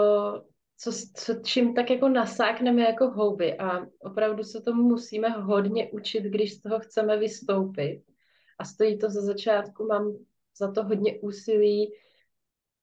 co, 0.77 0.91
co 1.13 1.33
čím 1.33 1.73
tak 1.73 1.89
jako 1.89 2.09
nasákneme 2.09 2.81
jako 2.81 3.09
houby 3.09 3.57
a 3.57 3.85
opravdu 3.99 4.43
se 4.43 4.61
tomu 4.61 4.83
musíme 4.83 5.29
hodně 5.29 5.91
učit, 5.91 6.23
když 6.23 6.53
z 6.53 6.61
toho 6.61 6.79
chceme 6.79 7.17
vystoupit. 7.17 8.03
A 8.59 8.65
stojí 8.65 8.97
to 8.97 9.09
ze 9.09 9.21
začátku, 9.21 9.85
mám 9.87 10.17
za 10.57 10.71
to 10.71 10.83
hodně 10.83 11.19
úsilí 11.19 11.91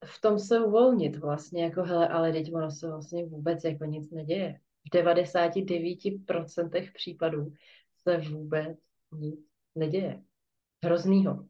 v 0.05 0.20
tom 0.20 0.38
se 0.38 0.61
uvolnit 0.61 1.16
vlastně, 1.16 1.64
jako 1.64 1.83
hele, 1.83 2.09
ale 2.09 2.33
teď 2.33 2.55
ono 2.55 2.70
se 2.70 2.88
vlastně 2.88 3.26
vůbec 3.26 3.64
jako 3.64 3.85
nic 3.85 4.11
neděje. 4.11 4.61
V 4.85 4.94
99% 4.94 6.92
případů 6.94 7.52
se 8.02 8.18
vůbec 8.18 8.78
nic 9.12 9.40
neděje. 9.74 10.22
Hroznýho. 10.85 11.46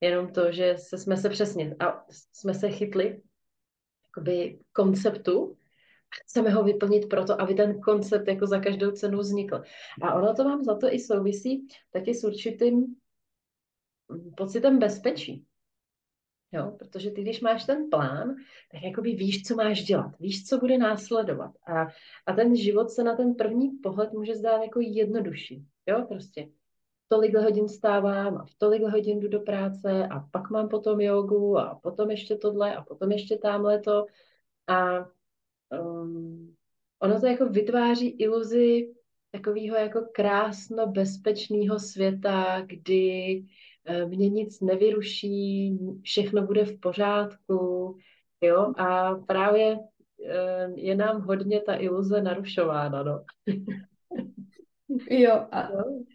Jenom 0.00 0.32
to, 0.32 0.52
že 0.52 0.74
se, 0.78 0.98
jsme 0.98 1.16
se 1.16 1.28
přesně, 1.28 1.76
a 1.80 2.06
jsme 2.10 2.54
se 2.54 2.70
chytli 2.70 3.22
jakoby 4.16 4.58
konceptu, 4.72 5.56
chceme 6.22 6.50
ho 6.50 6.64
vyplnit 6.64 7.08
proto, 7.08 7.40
aby 7.40 7.54
ten 7.54 7.80
koncept 7.80 8.28
jako 8.28 8.46
za 8.46 8.60
každou 8.60 8.90
cenu 8.90 9.18
vznikl. 9.18 9.62
A 10.02 10.14
ono 10.14 10.34
to 10.34 10.44
mám 10.44 10.64
za 10.64 10.74
to 10.76 10.94
i 10.94 10.98
souvisí 10.98 11.66
taky 11.90 12.14
s 12.14 12.24
určitým 12.24 12.96
pocitem 14.36 14.78
bezpečí. 14.78 15.44
Jo, 16.52 16.76
protože 16.78 17.10
ty, 17.10 17.22
když 17.22 17.40
máš 17.40 17.64
ten 17.64 17.90
plán, 17.90 18.34
tak 18.72 18.82
jakoby 18.82 19.12
víš, 19.12 19.42
co 19.42 19.54
máš 19.54 19.84
dělat, 19.84 20.18
víš, 20.20 20.44
co 20.44 20.58
bude 20.58 20.78
následovat. 20.78 21.50
A, 21.66 21.86
a 22.26 22.32
ten 22.32 22.56
život 22.56 22.90
se 22.90 23.04
na 23.04 23.16
ten 23.16 23.34
první 23.34 23.70
pohled 23.70 24.12
může 24.12 24.34
zdát 24.34 24.62
jako 24.62 24.80
jednodušší. 24.80 25.66
Jo, 25.86 26.04
prostě 26.08 26.48
tolik 27.08 27.34
hodin 27.36 27.68
stávám 27.68 28.36
a 28.36 28.44
v 28.44 28.54
tolik 28.58 28.82
hodin 28.82 29.20
jdu 29.20 29.28
do 29.28 29.40
práce 29.40 30.08
a 30.08 30.20
pak 30.20 30.50
mám 30.50 30.68
potom 30.68 31.00
jogu 31.00 31.58
a 31.58 31.74
potom 31.82 32.10
ještě 32.10 32.36
tohle 32.36 32.76
a 32.76 32.82
potom 32.82 33.12
ještě 33.12 33.38
tamhle 33.38 33.78
to. 33.80 34.06
A 34.66 35.08
um, 35.80 36.54
ono 36.98 37.20
to 37.20 37.26
jako 37.26 37.48
vytváří 37.48 38.08
iluzi 38.08 38.94
takového 39.30 39.76
jako 39.76 40.00
krásno 40.12 40.86
bezpečného 40.86 41.78
světa, 41.78 42.60
kdy 42.66 43.44
uh, 43.88 44.10
mě 44.10 44.28
nic 44.28 44.60
nevyruší, 44.60 45.78
všechno 46.02 46.42
bude 46.42 46.64
v 46.64 46.80
pořádku, 46.80 47.96
jo, 48.40 48.72
a 48.76 49.14
právě 49.14 49.76
uh, 49.76 50.78
je 50.78 50.96
nám 50.96 51.20
hodně 51.20 51.60
ta 51.60 51.74
iluze 51.74 52.22
narušována, 52.22 53.02
no. 53.02 53.24
Jo, 55.10 55.32
a, 55.32 55.68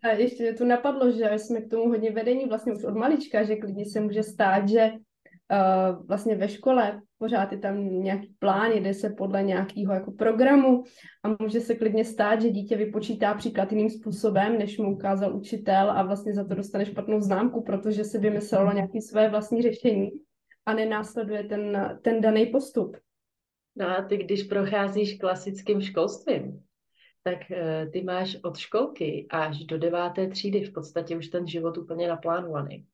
a 0.04 0.08
ještě 0.18 0.44
mě 0.44 0.54
tu 0.54 0.66
napadlo, 0.66 1.12
že 1.12 1.30
jsme 1.38 1.62
k 1.62 1.70
tomu 1.70 1.90
hodně 1.90 2.12
vedení 2.12 2.46
vlastně 2.46 2.74
už 2.74 2.84
od 2.84 2.96
malička, 2.96 3.44
že 3.44 3.56
klidně 3.56 3.86
se 3.86 4.00
může 4.00 4.24
stát, 4.24 4.70
že 4.70 4.92
uh, 4.92 6.06
vlastně 6.06 6.36
ve 6.36 6.50
škole 6.50 7.02
pořád 7.18 7.52
je 7.52 7.58
tam 7.58 8.02
nějaký 8.02 8.36
plán, 8.40 8.72
jde 8.72 8.94
se 8.94 9.10
podle 9.10 9.44
nějakého 9.44 9.94
jako 9.94 10.12
programu 10.12 10.84
a 11.24 11.44
může 11.44 11.62
se 11.62 11.76
klidně 11.76 12.06
stát, 12.06 12.42
že 12.42 12.50
dítě 12.50 12.78
vypočítá 12.78 13.34
příklad 13.34 13.72
jiným 13.72 13.90
způsobem, 13.90 14.58
než 14.58 14.78
mu 14.78 14.94
ukázal 14.94 15.36
učitel 15.36 15.92
a 15.92 16.04
vlastně 16.04 16.34
za 16.34 16.44
to 16.44 16.56
dostane 16.56 16.86
špatnou 16.86 17.22
známku, 17.22 17.64
protože 17.64 18.04
si 18.04 18.18
vymyslelo 18.18 18.74
nějaké 18.74 19.02
své 19.02 19.30
vlastní 19.30 19.62
řešení 19.62 20.10
a 20.66 20.74
nenásleduje 20.74 21.44
ten, 21.44 21.98
ten 22.02 22.22
daný 22.22 22.46
postup. 22.46 22.98
No 23.76 23.88
a 23.88 24.02
ty, 24.02 24.18
když 24.18 24.44
procházíš 24.44 25.18
klasickým 25.18 25.82
školstvím, 25.82 26.64
tak 27.24 27.52
eh, 27.52 27.88
ty 27.94 28.04
máš 28.04 28.38
od 28.44 28.58
školky 28.58 29.28
až 29.30 29.64
do 29.64 29.78
deváté 29.78 30.28
třídy 30.28 30.64
v 30.64 30.74
podstatě 30.74 31.18
už 31.18 31.28
ten 31.28 31.48
život 31.48 31.78
úplně 31.78 32.08
naplánovaný. 32.08 32.86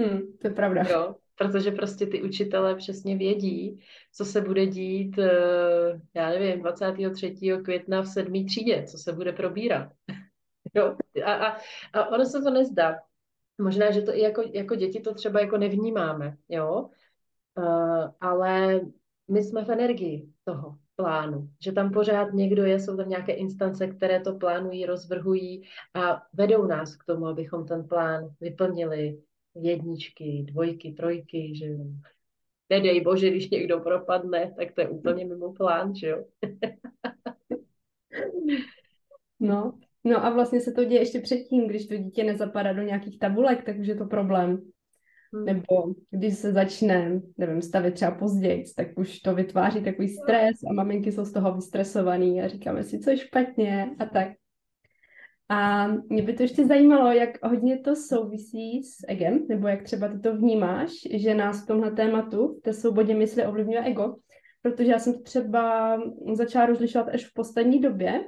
Hmm, 0.00 0.20
to 0.40 0.48
je 0.48 0.54
pravda. 0.54 0.82
Jo, 0.90 1.16
protože 1.38 1.70
prostě 1.70 2.06
ty 2.06 2.22
učitelé 2.22 2.74
přesně 2.74 3.16
vědí, 3.16 3.80
co 4.12 4.24
se 4.24 4.40
bude 4.40 4.66
dít, 4.66 5.18
eh, 5.18 6.00
já 6.14 6.28
nevím, 6.30 6.62
23. 6.62 7.62
května 7.64 8.02
v 8.02 8.06
sedmý 8.06 8.46
třídě, 8.46 8.84
co 8.90 8.98
se 8.98 9.12
bude 9.12 9.32
probírat. 9.32 9.92
jo? 10.74 10.96
A, 11.24 11.32
a, 11.32 11.58
a 11.92 12.06
ono 12.08 12.24
se 12.24 12.42
to 12.42 12.50
nezdá. 12.50 12.98
Možná, 13.60 13.90
že 13.90 14.02
to 14.02 14.16
i 14.16 14.20
jako, 14.20 14.42
jako 14.52 14.74
děti 14.74 15.00
to 15.00 15.14
třeba 15.14 15.40
jako 15.40 15.58
nevnímáme, 15.58 16.36
jo? 16.48 16.88
Uh, 17.58 18.10
ale 18.20 18.80
my 19.30 19.42
jsme 19.42 19.64
v 19.64 19.70
energii 19.70 20.28
toho 20.44 20.78
plánu, 21.02 21.48
že 21.60 21.72
tam 21.72 21.92
pořád 21.92 22.32
někdo 22.32 22.64
je, 22.64 22.80
jsou 22.80 22.96
tam 22.96 23.08
nějaké 23.08 23.32
instance, 23.32 23.86
které 23.86 24.20
to 24.20 24.34
plánují, 24.34 24.86
rozvrhují 24.86 25.62
a 25.94 26.22
vedou 26.32 26.66
nás 26.66 26.96
k 26.96 27.04
tomu, 27.04 27.26
abychom 27.26 27.66
ten 27.66 27.88
plán 27.88 28.28
vyplnili 28.40 29.18
jedničky, 29.54 30.44
dvojky, 30.48 30.92
trojky, 30.92 31.56
že 31.56 31.66
nedej 32.70 33.00
bože, 33.00 33.30
když 33.30 33.50
někdo 33.50 33.80
propadne, 33.80 34.54
tak 34.56 34.72
to 34.72 34.80
je 34.80 34.88
úplně 34.88 35.24
mimo 35.24 35.52
plán, 35.52 35.94
že 35.94 36.08
jo? 36.08 36.24
no, 39.40 39.78
no 40.04 40.24
a 40.24 40.30
vlastně 40.30 40.60
se 40.60 40.72
to 40.72 40.84
děje 40.84 41.00
ještě 41.00 41.20
předtím, 41.20 41.68
když 41.68 41.86
to 41.86 41.96
dítě 41.96 42.24
nezapadá 42.24 42.72
do 42.72 42.82
nějakých 42.82 43.18
tabulek, 43.18 43.64
tak 43.64 43.78
už 43.78 43.86
je 43.86 43.96
to 43.96 44.06
problém. 44.06 44.72
Hmm. 45.34 45.44
Nebo 45.44 45.94
když 46.10 46.38
se 46.38 46.52
začne, 46.52 47.20
nevím, 47.38 47.62
stavit 47.62 47.94
třeba 47.94 48.10
později, 48.10 48.64
tak 48.76 48.86
už 48.96 49.20
to 49.20 49.34
vytváří 49.34 49.82
takový 49.84 50.08
stres 50.08 50.56
a 50.70 50.72
maminky 50.72 51.12
jsou 51.12 51.24
z 51.24 51.32
toho 51.32 51.54
vystresovaný 51.54 52.42
a 52.42 52.48
říkáme 52.48 52.84
si, 52.84 52.98
co 52.98 53.10
je 53.10 53.18
špatně 53.18 53.90
a 53.98 54.04
tak. 54.04 54.28
A 55.48 55.88
mě 55.88 56.22
by 56.22 56.32
to 56.32 56.42
ještě 56.42 56.66
zajímalo, 56.66 57.12
jak 57.12 57.30
hodně 57.42 57.78
to 57.78 57.96
souvisí 57.96 58.82
s 58.82 58.96
egem, 59.08 59.46
nebo 59.48 59.68
jak 59.68 59.82
třeba 59.82 60.08
ty 60.08 60.18
to 60.18 60.36
vnímáš, 60.36 60.90
že 61.14 61.34
nás 61.34 61.62
v 61.62 61.66
tomhle 61.66 61.90
tématu, 61.90 62.56
v 62.58 62.62
té 62.62 62.72
svobodě 62.72 63.14
mysli 63.14 63.46
ovlivňuje 63.46 63.84
ego, 63.84 64.16
protože 64.62 64.90
já 64.90 64.98
jsem 64.98 65.12
to 65.12 65.22
třeba 65.22 65.96
začala 66.32 66.66
rozlišovat 66.66 67.08
až 67.08 67.24
v 67.24 67.34
poslední 67.34 67.80
době, 67.80 68.24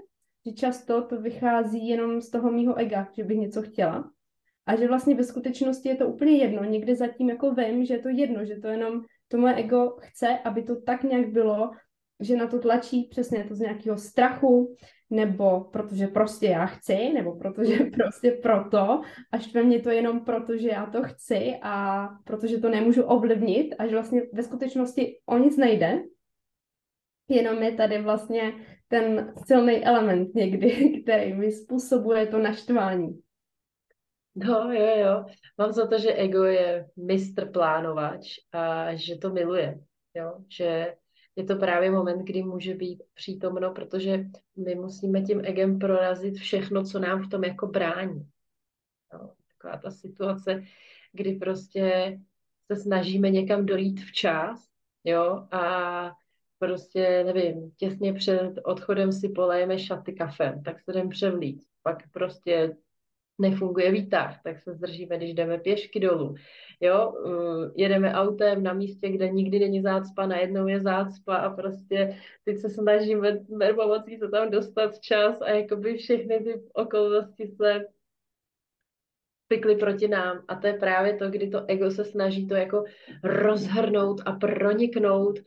že 0.46 0.52
často 0.52 1.02
to 1.02 1.20
vychází 1.20 1.88
jenom 1.88 2.20
z 2.20 2.30
toho 2.30 2.50
mýho 2.50 2.74
ega, 2.74 3.08
že 3.16 3.24
bych 3.24 3.38
něco 3.38 3.62
chtěla 3.62 4.10
A 4.66 4.76
že 4.76 4.88
vlastně 4.88 5.14
ve 5.14 5.24
skutečnosti 5.24 5.88
je 5.88 5.96
to 5.96 6.08
úplně 6.08 6.32
jedno. 6.32 6.64
Někdy 6.64 6.96
zatím 6.96 7.30
jako 7.30 7.54
vím, 7.54 7.84
že 7.84 7.94
je 7.94 7.98
to 7.98 8.08
jedno, 8.08 8.44
že 8.44 8.56
to 8.56 8.66
jenom 8.66 9.02
to 9.28 9.38
moje 9.38 9.54
ego 9.54 9.96
chce, 10.00 10.38
aby 10.44 10.62
to 10.62 10.82
tak 10.82 11.02
nějak 11.02 11.28
bylo, 11.28 11.70
že 12.20 12.36
na 12.36 12.46
to 12.46 12.58
tlačí 12.58 13.08
přesně 13.10 13.44
to 13.44 13.54
z 13.54 13.60
nějakého 13.60 13.98
strachu, 13.98 14.76
nebo 15.10 15.60
protože 15.60 16.06
prostě 16.06 16.46
já 16.46 16.66
chci, 16.66 17.12
nebo 17.14 17.36
protože 17.36 17.78
prostě 17.92 18.30
proto 18.30 19.00
a 19.32 19.38
štve 19.38 19.62
mě 19.62 19.80
to 19.80 19.90
jenom 19.90 20.24
proto, 20.24 20.56
že 20.56 20.68
já 20.68 20.86
to 20.86 21.02
chci 21.02 21.58
a 21.62 22.08
protože 22.24 22.58
to 22.58 22.68
nemůžu 22.68 23.02
ovlivnit 23.02 23.74
a 23.78 23.86
že 23.86 23.94
vlastně 23.94 24.22
ve 24.32 24.42
skutečnosti 24.42 25.18
o 25.26 25.38
nic 25.38 25.56
nejde, 25.56 26.02
jenom 27.28 27.62
je 27.62 27.72
tady 27.72 28.02
vlastně 28.02 28.52
ten 28.88 29.34
silný 29.46 29.84
element 29.84 30.34
někdy, 30.34 31.00
který 31.02 31.34
mi 31.34 31.52
způsobuje 31.52 32.26
to 32.26 32.38
naštvání. 32.38 33.20
No, 34.34 34.72
jo, 34.72 34.96
jo. 34.96 35.24
Mám 35.58 35.72
za 35.72 35.86
to, 35.86 35.98
že 35.98 36.14
ego 36.14 36.44
je 36.44 36.90
mistr 36.96 37.50
plánovač 37.50 38.38
a 38.52 38.94
že 38.94 39.18
to 39.18 39.30
miluje. 39.30 39.80
Jo? 40.14 40.44
Že 40.48 40.94
je 41.36 41.44
to 41.44 41.56
právě 41.56 41.90
moment, 41.90 42.24
kdy 42.24 42.42
může 42.42 42.74
být 42.74 43.02
přítomno, 43.14 43.72
protože 43.72 44.24
my 44.56 44.74
musíme 44.74 45.22
tím 45.22 45.40
egem 45.44 45.78
prorazit 45.78 46.34
všechno, 46.34 46.84
co 46.84 46.98
nám 46.98 47.22
v 47.22 47.28
tom 47.28 47.44
jako 47.44 47.66
brání. 47.66 48.28
Jo? 49.12 49.30
Taková 49.52 49.76
ta 49.82 49.90
situace, 49.90 50.62
kdy 51.12 51.32
prostě 51.32 52.18
se 52.72 52.76
snažíme 52.76 53.30
někam 53.30 53.66
dolít 53.66 54.00
včas, 54.00 54.68
jo, 55.04 55.46
a 55.50 56.12
prostě, 56.58 57.24
nevím, 57.24 57.70
těsně 57.76 58.12
před 58.12 58.52
odchodem 58.64 59.12
si 59.12 59.28
polejeme 59.28 59.78
šaty 59.78 60.12
kafem, 60.12 60.62
tak 60.62 60.80
se 60.80 60.92
jdem 60.92 61.08
převlít. 61.08 61.64
Pak 61.82 62.10
prostě 62.12 62.76
nefunguje 63.38 63.92
výtah, 63.92 64.42
tak 64.42 64.60
se 64.60 64.74
zdržíme, 64.74 65.16
když 65.16 65.34
jdeme 65.34 65.58
pěšky 65.58 66.00
dolů. 66.00 66.34
Jo, 66.80 67.10
uh, 67.10 67.70
jedeme 67.76 68.14
autem 68.14 68.62
na 68.62 68.72
místě, 68.72 69.08
kde 69.08 69.28
nikdy 69.28 69.58
není 69.58 69.82
zácpa, 69.82 70.26
najednou 70.26 70.66
je 70.66 70.80
zácpa 70.80 71.36
a 71.36 71.50
prostě 71.50 72.18
teď 72.44 72.58
se 72.58 72.70
snažíme 72.70 73.38
pomocí 73.74 74.16
se 74.16 74.28
tam 74.28 74.50
dostat 74.50 74.98
čas 74.98 75.40
a 75.40 75.50
jakoby 75.50 75.96
všechny 75.96 76.38
ty 76.38 76.62
okolnosti 76.72 77.46
se 77.46 77.86
pykly 79.48 79.76
proti 79.76 80.08
nám. 80.08 80.44
A 80.48 80.54
to 80.54 80.66
je 80.66 80.72
právě 80.72 81.16
to, 81.16 81.30
kdy 81.30 81.48
to 81.48 81.64
ego 81.68 81.90
se 81.90 82.04
snaží 82.04 82.46
to 82.46 82.54
jako 82.54 82.84
rozhrnout 83.24 84.20
a 84.26 84.32
proniknout 84.32 85.38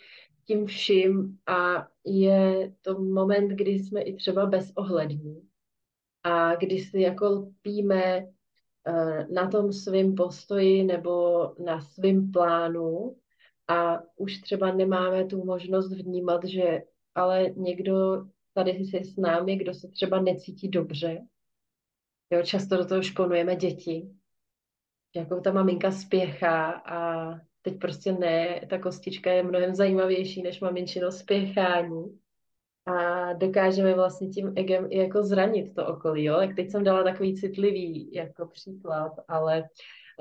tím 0.46 0.66
vším 0.66 1.38
a 1.48 1.88
je 2.06 2.74
to 2.82 3.00
moment, 3.00 3.48
kdy 3.48 3.72
jsme 3.72 4.02
i 4.02 4.16
třeba 4.16 4.46
bezohlední 4.46 5.48
a 6.28 6.56
když 6.56 6.90
si 6.90 7.02
jako 7.02 7.26
lpíme 7.26 8.28
eh, 8.88 9.28
na 9.32 9.50
tom 9.50 9.74
svém 9.74 10.16
postoji 10.16 10.84
nebo 10.84 11.44
na 11.66 11.82
svém 11.82 12.32
plánu 12.32 13.16
a 13.68 14.00
už 14.16 14.42
třeba 14.42 14.72
nemáme 14.72 15.26
tu 15.26 15.46
možnost 15.46 15.92
vnímat, 15.92 16.46
že 16.46 16.82
ale 17.16 17.50
někdo 17.56 18.26
tady 18.54 18.86
si 18.86 19.04
s 19.04 19.18
námi, 19.18 19.56
kdo 19.56 19.74
se 19.74 19.88
třeba 19.88 20.22
necítí 20.22 20.68
dobře. 20.70 21.28
Jo, 22.30 22.44
často 22.44 22.78
do 22.78 22.86
toho 22.86 23.04
šponujeme 23.04 23.56
děti. 23.56 24.10
Jako 25.16 25.42
ta 25.42 25.52
maminka 25.52 25.92
spěchá 25.92 26.72
a 26.72 27.32
teď 27.62 27.80
prostě 27.80 28.12
ne, 28.12 28.62
ta 28.70 28.80
kostička 28.80 29.32
je 29.32 29.44
mnohem 29.44 29.76
zajímavější 29.76 30.42
než 30.42 30.60
maminčino 30.60 31.12
spěchání 31.12 32.20
a 32.88 33.34
dokážeme 33.34 33.94
vlastně 33.94 34.28
tím 34.28 34.54
egem 34.56 34.88
i 34.90 34.98
jako 34.98 35.24
zranit 35.24 35.76
to 35.76 35.88
okolí, 35.88 36.24
jo. 36.24 36.42
Jak 36.42 36.56
teď 36.56 36.72
jsem 36.72 36.84
dala 36.84 37.04
takový 37.04 37.36
citlivý 37.36 38.14
jako 38.14 38.48
příklad, 38.48 39.12
ale 39.28 39.64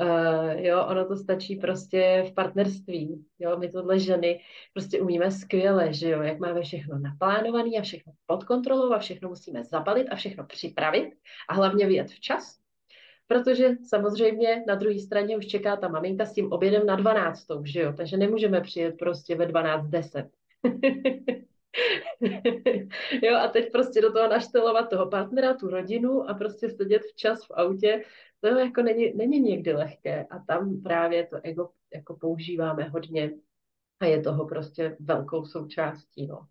uh, 0.01 0.51
jo, 0.51 0.87
ono 0.87 1.09
to 1.09 1.17
stačí 1.17 1.57
prostě 1.57 2.25
v 2.31 2.35
partnerství, 2.35 3.25
jo. 3.39 3.57
My 3.59 3.69
tohle 3.69 3.99
ženy 3.99 4.41
prostě 4.73 5.01
umíme 5.01 5.31
skvěle, 5.31 5.93
že 5.93 6.11
jo, 6.11 6.23
jak 6.23 6.39
máme 6.39 6.63
všechno 6.63 6.99
naplánované 6.99 7.71
a 7.79 7.83
všechno 7.83 8.13
pod 8.27 8.45
kontrolou 8.45 8.93
a 8.93 8.99
všechno 8.99 9.29
musíme 9.29 9.65
zabalit 9.65 10.07
a 10.11 10.17
všechno 10.17 10.47
připravit 10.47 11.11
a 11.49 11.55
hlavně 11.55 11.87
vyjet 11.87 12.11
včas, 12.11 12.59
protože 13.27 13.71
samozřejmě 13.89 14.65
na 14.69 14.75
druhé 14.75 14.99
straně 14.99 15.37
už 15.37 15.47
čeká 15.47 15.77
ta 15.77 15.89
maminka 15.89 16.27
s 16.27 16.33
tím 16.33 16.53
obědem 16.53 16.87
na 16.87 16.97
12, 16.97 17.47
že 17.65 17.81
jo, 17.81 17.93
takže 17.97 18.17
nemůžeme 18.17 18.61
přijet 18.61 18.99
prostě 18.99 19.37
ve 19.37 19.47
12.10. 19.47 20.29
jo, 23.23 23.37
a 23.37 23.49
teď 23.49 23.73
prostě 23.73 24.01
do 24.01 24.13
toho 24.13 24.29
naštelovat 24.29 24.91
toho 24.91 25.07
partnera, 25.07 25.55
tu 25.55 25.69
rodinu 25.69 26.31
a 26.31 26.35
prostě 26.35 26.71
sedět 26.71 27.03
včas 27.03 27.47
v 27.47 27.51
autě, 27.51 28.05
to 28.41 28.47
jako 28.47 28.83
není, 28.83 29.13
není 29.17 29.41
někdy 29.41 29.73
lehké 29.73 30.25
a 30.25 30.39
tam 30.39 30.83
právě 30.83 31.27
to 31.27 31.37
ego 31.43 31.71
jako 31.95 32.17
používáme 32.17 32.85
hodně 32.85 33.31
a 34.01 34.07
je 34.07 34.23
toho 34.23 34.47
prostě 34.47 34.97
velkou 35.01 35.45
součástí, 35.45 36.27
no. 36.27 36.47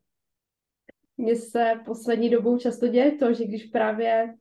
Mně 1.17 1.35
se 1.35 1.73
poslední 1.85 2.29
dobou 2.29 2.57
často 2.57 2.87
děje 2.87 3.11
to, 3.11 3.33
že 3.33 3.45
když 3.45 3.65
právě 3.65 4.35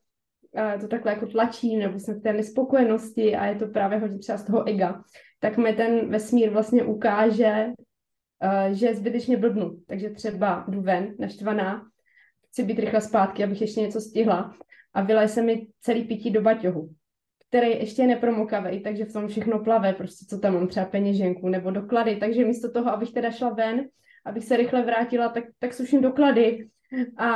to 0.80 0.88
takhle 0.88 1.12
jako 1.12 1.26
tlačím, 1.26 1.78
nebo 1.78 1.98
jsem 1.98 2.20
v 2.20 2.22
té 2.22 2.32
nespokojenosti 2.32 3.36
a 3.36 3.46
je 3.46 3.54
to 3.54 3.66
právě 3.66 3.98
hodně 3.98 4.18
třeba 4.18 4.38
z 4.38 4.44
toho 4.44 4.68
ega, 4.68 5.04
tak 5.40 5.56
mi 5.56 5.72
ten 5.72 6.08
vesmír 6.10 6.50
vlastně 6.50 6.84
ukáže, 6.84 7.66
že 8.72 8.94
zbytečně 8.94 9.36
blbnu. 9.36 9.76
Takže 9.86 10.10
třeba 10.10 10.64
jdu 10.68 10.82
ven 10.82 11.14
naštvaná, 11.18 11.82
chci 12.50 12.64
být 12.64 12.78
rychle 12.78 13.00
zpátky, 13.00 13.44
abych 13.44 13.60
ještě 13.60 13.80
něco 13.80 14.00
stihla 14.00 14.54
a 14.94 15.02
vylej 15.02 15.28
se 15.28 15.42
mi 15.42 15.66
celý 15.80 16.04
pití 16.04 16.30
do 16.30 16.42
baťohu, 16.42 16.90
který 17.48 17.70
ještě 17.70 18.02
je 18.02 18.08
nepromokavý, 18.08 18.82
takže 18.82 19.04
v 19.04 19.12
tom 19.12 19.28
všechno 19.28 19.58
plave, 19.58 19.92
prostě 19.92 20.26
co 20.28 20.38
tam 20.38 20.54
mám, 20.54 20.68
třeba 20.68 20.86
peněženku 20.86 21.48
nebo 21.48 21.70
doklady, 21.70 22.16
takže 22.16 22.44
místo 22.44 22.72
toho, 22.72 22.90
abych 22.90 23.12
teda 23.12 23.30
šla 23.30 23.48
ven, 23.48 23.84
abych 24.24 24.44
se 24.44 24.56
rychle 24.56 24.82
vrátila, 24.82 25.28
tak, 25.28 25.44
tak 25.58 25.74
suším 25.74 26.02
doklady 26.02 26.68
a, 27.16 27.30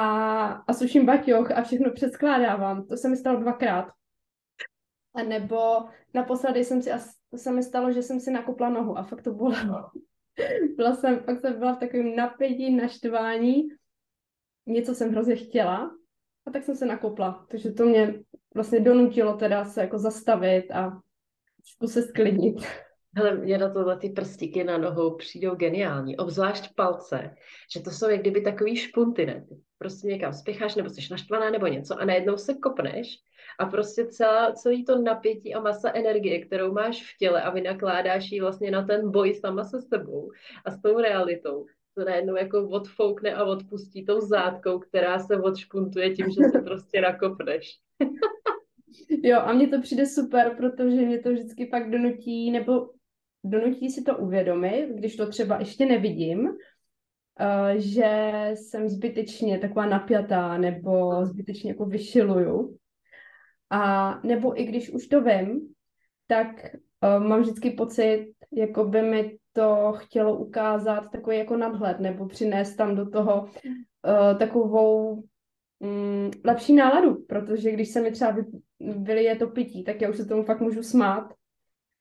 a 0.46 0.72
suším 0.72 1.06
baťoch 1.06 1.50
a 1.50 1.62
všechno 1.62 1.90
předskládávám. 1.90 2.86
To 2.86 2.96
se 2.96 3.08
mi 3.08 3.16
stalo 3.16 3.40
dvakrát. 3.40 3.86
A 5.14 5.22
nebo 5.22 5.84
naposledy 6.14 6.64
jsem 6.64 6.82
si, 6.82 6.90
to 7.30 7.38
se 7.38 7.52
mi 7.52 7.62
stalo, 7.62 7.92
že 7.92 8.02
jsem 8.02 8.20
si 8.20 8.30
nakopla 8.30 8.68
nohu 8.68 8.98
a 8.98 9.02
fakt 9.02 9.22
to 9.22 9.32
bolelo 9.32 9.90
byla 10.76 10.94
jsem, 10.94 11.18
pak 11.18 11.40
jsem 11.40 11.58
byla 11.58 11.74
v 11.74 11.78
takovém 11.78 12.16
napětí, 12.16 12.76
naštvání. 12.76 13.68
Něco 14.66 14.94
jsem 14.94 15.12
hrozně 15.12 15.36
chtěla 15.36 15.90
a 16.46 16.50
tak 16.50 16.64
jsem 16.64 16.76
se 16.76 16.86
nakopla. 16.86 17.46
Takže 17.50 17.72
to 17.72 17.84
mě 17.84 18.20
vlastně 18.54 18.80
donutilo 18.80 19.36
teda 19.36 19.64
se 19.64 19.80
jako 19.80 19.98
zastavit 19.98 20.70
a 20.70 21.00
se 21.86 22.02
sklidnit. 22.02 22.56
Hele, 23.16 23.34
mě 23.34 23.58
na 23.58 23.72
tohle 23.72 23.98
ty 23.98 24.10
prstíky 24.10 24.64
na 24.64 24.78
nohou 24.78 25.16
přijdou 25.16 25.54
geniální, 25.54 26.16
obzvlášť 26.16 26.74
palce, 26.74 27.34
že 27.74 27.80
to 27.80 27.90
jsou 27.90 28.08
jak 28.08 28.20
kdyby 28.20 28.40
takový 28.40 28.76
špunty, 28.76 29.26
ne? 29.26 29.44
Ty 29.48 29.54
prostě 29.78 30.06
někam 30.06 30.32
spěcháš, 30.32 30.74
nebo 30.74 30.90
jsi 30.90 31.00
naštvaná, 31.10 31.50
nebo 31.50 31.66
něco 31.66 32.00
a 32.00 32.04
najednou 32.04 32.36
se 32.36 32.54
kopneš 32.54 33.16
a 33.58 33.66
prostě 33.66 34.06
celá, 34.06 34.52
celý 34.52 34.84
to 34.84 34.98
napětí 34.98 35.54
a 35.54 35.60
masa 35.60 35.92
energie, 35.94 36.46
kterou 36.46 36.72
máš 36.72 37.14
v 37.14 37.18
těle 37.18 37.42
a 37.42 37.50
vynakládáš 37.50 38.30
ji 38.30 38.40
vlastně 38.40 38.70
na 38.70 38.82
ten 38.82 39.10
boj 39.10 39.34
sama 39.34 39.64
se 39.64 39.82
sebou 39.82 40.30
a 40.64 40.70
s 40.70 40.80
tou 40.82 40.98
realitou, 40.98 41.66
to 41.94 42.04
najednou 42.04 42.36
jako 42.36 42.68
odfoukne 42.68 43.34
a 43.34 43.44
odpustí 43.44 44.04
tou 44.04 44.20
zátkou, 44.20 44.78
která 44.78 45.18
se 45.18 45.36
odšpuntuje 45.36 46.14
tím, 46.14 46.26
že 46.30 46.42
se 46.52 46.58
prostě 46.58 47.00
nakopneš. 47.00 47.78
jo, 49.22 49.38
a 49.40 49.52
mně 49.52 49.68
to 49.68 49.80
přijde 49.80 50.06
super, 50.06 50.54
protože 50.56 50.96
mě 50.96 51.18
to 51.18 51.30
vždycky 51.30 51.66
pak 51.66 51.90
donutí, 51.90 52.50
nebo 52.50 52.90
donutí 53.44 53.90
si 53.90 54.02
to 54.02 54.16
uvědomit, 54.16 54.88
když 54.94 55.16
to 55.16 55.28
třeba 55.28 55.58
ještě 55.58 55.86
nevidím, 55.86 56.40
uh, 56.40 56.56
že 57.76 58.32
jsem 58.54 58.88
zbytečně 58.88 59.58
taková 59.58 59.86
napjatá 59.86 60.58
nebo 60.58 61.24
zbytečně 61.24 61.70
jako 61.70 61.84
vyšiluju. 61.84 62.77
A 63.70 64.14
nebo 64.22 64.60
i 64.60 64.64
když 64.64 64.90
už 64.90 65.06
to 65.06 65.20
vím, 65.22 65.60
tak 66.26 66.48
uh, 67.18 67.24
mám 67.24 67.40
vždycky 67.40 67.70
pocit, 67.70 68.26
jako 68.52 68.84
by 68.84 69.02
mi 69.02 69.38
to 69.52 69.92
chtělo 69.96 70.36
ukázat 70.36 71.10
takový 71.10 71.38
jako 71.38 71.56
nadhled 71.56 72.00
nebo 72.00 72.26
přinést 72.26 72.76
tam 72.76 72.96
do 72.96 73.10
toho 73.10 73.42
uh, 73.42 74.38
takovou 74.38 75.22
um, 75.78 76.30
lepší 76.44 76.74
náladu, 76.74 77.24
protože 77.28 77.72
když 77.72 77.88
se 77.88 78.00
mi 78.00 78.10
třeba 78.10 78.36
vylije 78.80 79.36
to 79.36 79.46
pití, 79.46 79.84
tak 79.84 80.00
já 80.00 80.10
už 80.10 80.16
se 80.16 80.24
tomu 80.24 80.42
fakt 80.42 80.60
můžu 80.60 80.82
smát 80.82 81.32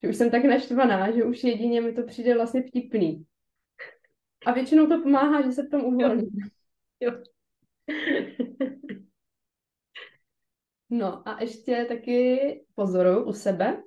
že 0.04 0.10
už 0.10 0.16
jsem 0.16 0.32
tak 0.32 0.44
naštvaná, 0.44 1.12
že 1.12 1.24
už 1.24 1.44
jedině 1.44 1.82
mi 1.82 1.94
to 1.94 2.04
přijde 2.04 2.36
vlastně 2.36 2.64
vtipný. 2.64 3.26
A 4.46 4.52
většinou 4.52 4.88
to 4.88 5.02
pomáhá, 5.02 5.42
že 5.42 5.52
se 5.52 5.64
v 5.64 5.70
tom 5.70 5.82
uvolní. 5.82 6.30
Jo. 7.00 7.12
No 10.90 11.28
a 11.30 11.42
ještě 11.42 11.86
taky 11.90 12.40
pozoruju 12.76 13.24
u 13.24 13.34
sebe, 13.34 13.84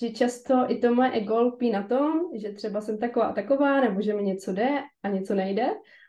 že 0.00 0.10
často 0.10 0.54
i 0.68 0.78
to 0.78 0.94
moje 0.94 1.10
ego 1.10 1.40
lpí 1.40 1.70
na 1.70 1.82
tom, 1.82 2.20
že 2.34 2.52
třeba 2.52 2.80
jsem 2.80 2.98
taková 2.98 3.26
a 3.26 3.32
taková, 3.32 3.80
nebo 3.80 4.00
že 4.00 4.14
mi 4.14 4.22
něco 4.22 4.52
jde 4.52 4.68
a 5.02 5.08
něco 5.08 5.34
nejde. 5.34 5.66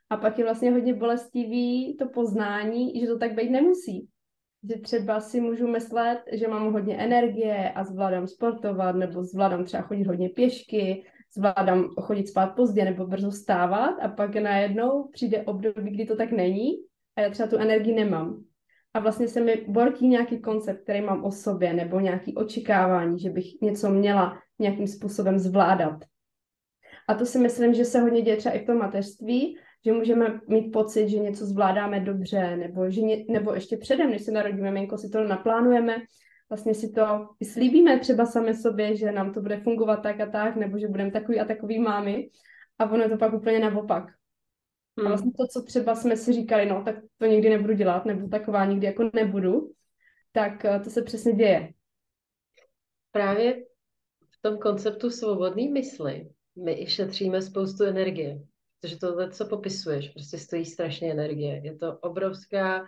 A 0.10 0.18
pak 0.18 0.38
je 0.38 0.44
vlastně 0.44 0.72
hodně 0.72 0.94
bolestivý 0.94 1.98
to 1.98 2.10
poznání, 2.10 3.00
že 3.00 3.08
to 3.08 3.18
tak 3.18 3.36
být 3.36 3.50
nemusí. 3.50 4.10
že 4.70 4.80
třeba 4.82 5.20
si 5.20 5.42
můžu 5.42 5.68
myslet, 5.68 6.20
že 6.32 6.48
mám 6.48 6.74
hodně 6.74 6.98
energie 6.98 7.72
a 7.72 7.84
zvládám 7.84 8.28
sportovat, 8.28 8.96
nebo 8.96 9.24
zvládám 9.24 9.66
třeba 9.66 9.84
chodit 9.84 10.08
hodně 10.08 10.30
pěšky, 10.30 11.04
zvládám 11.36 11.88
chodit 12.02 12.28
spát 12.28 12.48
pozdě 12.56 12.86
nebo 12.86 13.08
brzo 13.08 13.32
stávat 13.32 13.96
a 14.02 14.08
pak 14.08 14.36
najednou 14.36 15.08
přijde 15.08 15.44
období, 15.44 15.92
kdy 15.92 16.06
to 16.06 16.16
tak 16.16 16.32
není 16.32 16.72
a 17.16 17.22
já 17.22 17.30
třeba 17.30 17.50
tu 17.50 17.58
energii 17.58 17.96
nemám. 17.96 18.44
A 18.98 19.00
vlastně 19.00 19.28
se 19.28 19.42
mi 19.42 19.66
bortí 19.68 20.08
nějaký 20.08 20.40
koncept, 20.40 20.82
který 20.84 21.02
mám 21.02 21.24
o 21.24 21.32
sobě, 21.32 21.74
nebo 21.74 22.00
nějaký 22.00 22.36
očekávání, 22.36 23.20
že 23.20 23.30
bych 23.30 23.62
něco 23.62 23.90
měla 23.90 24.38
nějakým 24.60 24.88
způsobem 24.88 25.40
zvládat. 25.40 26.04
A 27.08 27.14
to 27.14 27.26
si 27.26 27.40
myslím, 27.40 27.74
že 27.74 27.86
se 27.86 28.00
hodně 28.00 28.22
děje 28.22 28.38
třeba 28.38 28.56
i 28.56 28.64
v 28.64 28.66
tom 28.66 28.78
mateřství, 28.78 29.58
že 29.86 29.94
můžeme 29.94 30.40
mít 30.48 30.72
pocit, 30.72 31.10
že 31.10 31.20
něco 31.20 31.46
zvládáme 31.46 32.00
dobře, 32.00 32.58
nebo, 32.58 32.90
že 32.90 33.02
ně, 33.02 33.26
nebo 33.30 33.54
ještě 33.54 33.78
předem, 33.78 34.10
než 34.10 34.22
se 34.22 34.32
narodíme 34.32 34.72
miminko, 34.72 34.98
si 34.98 35.10
to 35.10 35.24
naplánujeme, 35.24 35.96
vlastně 36.50 36.74
si 36.74 36.92
to 36.92 37.28
slíbíme 37.44 38.00
třeba 38.00 38.26
sami 38.26 38.54
sobě, 38.54 38.96
že 38.96 39.12
nám 39.12 39.34
to 39.34 39.42
bude 39.42 39.58
fungovat 39.58 39.98
tak 39.98 40.20
a 40.20 40.26
tak, 40.26 40.56
nebo 40.56 40.78
že 40.78 40.88
budeme 40.88 41.12
takový 41.12 41.40
a 41.40 41.46
takový 41.46 41.80
mámy 41.80 42.30
a 42.80 42.92
ono 42.92 43.04
je 43.04 43.10
to 43.10 43.18
pak 43.18 43.34
úplně 43.34 43.60
naopak. 43.60 44.17
Hmm. 44.98 45.08
A 45.08 45.10
vlastně 45.10 45.32
to, 45.32 45.48
co 45.48 45.62
třeba 45.62 45.96
jsme 45.96 46.18
si 46.18 46.34
říkali, 46.34 46.66
no 46.66 46.84
tak 46.84 46.96
to 47.18 47.26
nikdy 47.26 47.50
nebudu 47.50 47.74
dělat, 47.74 48.06
nebo 48.06 48.28
taková 48.28 48.66
nikdy 48.66 48.86
jako 48.86 49.10
nebudu, 49.14 49.72
tak 50.32 50.66
eh, 50.66 50.80
to 50.80 50.90
se 50.90 51.02
přesně 51.02 51.34
děje. 51.34 51.74
Právě 53.12 53.66
v 54.32 54.42
tom 54.42 54.58
konceptu 54.58 55.10
svobodné 55.10 55.70
mysli 55.70 56.30
my 56.64 56.82
i 56.82 56.88
šetříme 56.88 57.42
spoustu 57.42 57.84
energie. 57.84 58.42
Protože 58.82 58.98
to, 58.98 59.30
co 59.30 59.46
popisuješ, 59.46 60.10
prostě 60.10 60.38
stojí 60.38 60.66
strašně 60.66 61.12
energie. 61.12 61.62
Je 61.64 61.78
to 61.78 61.98
obrovská, 61.98 62.86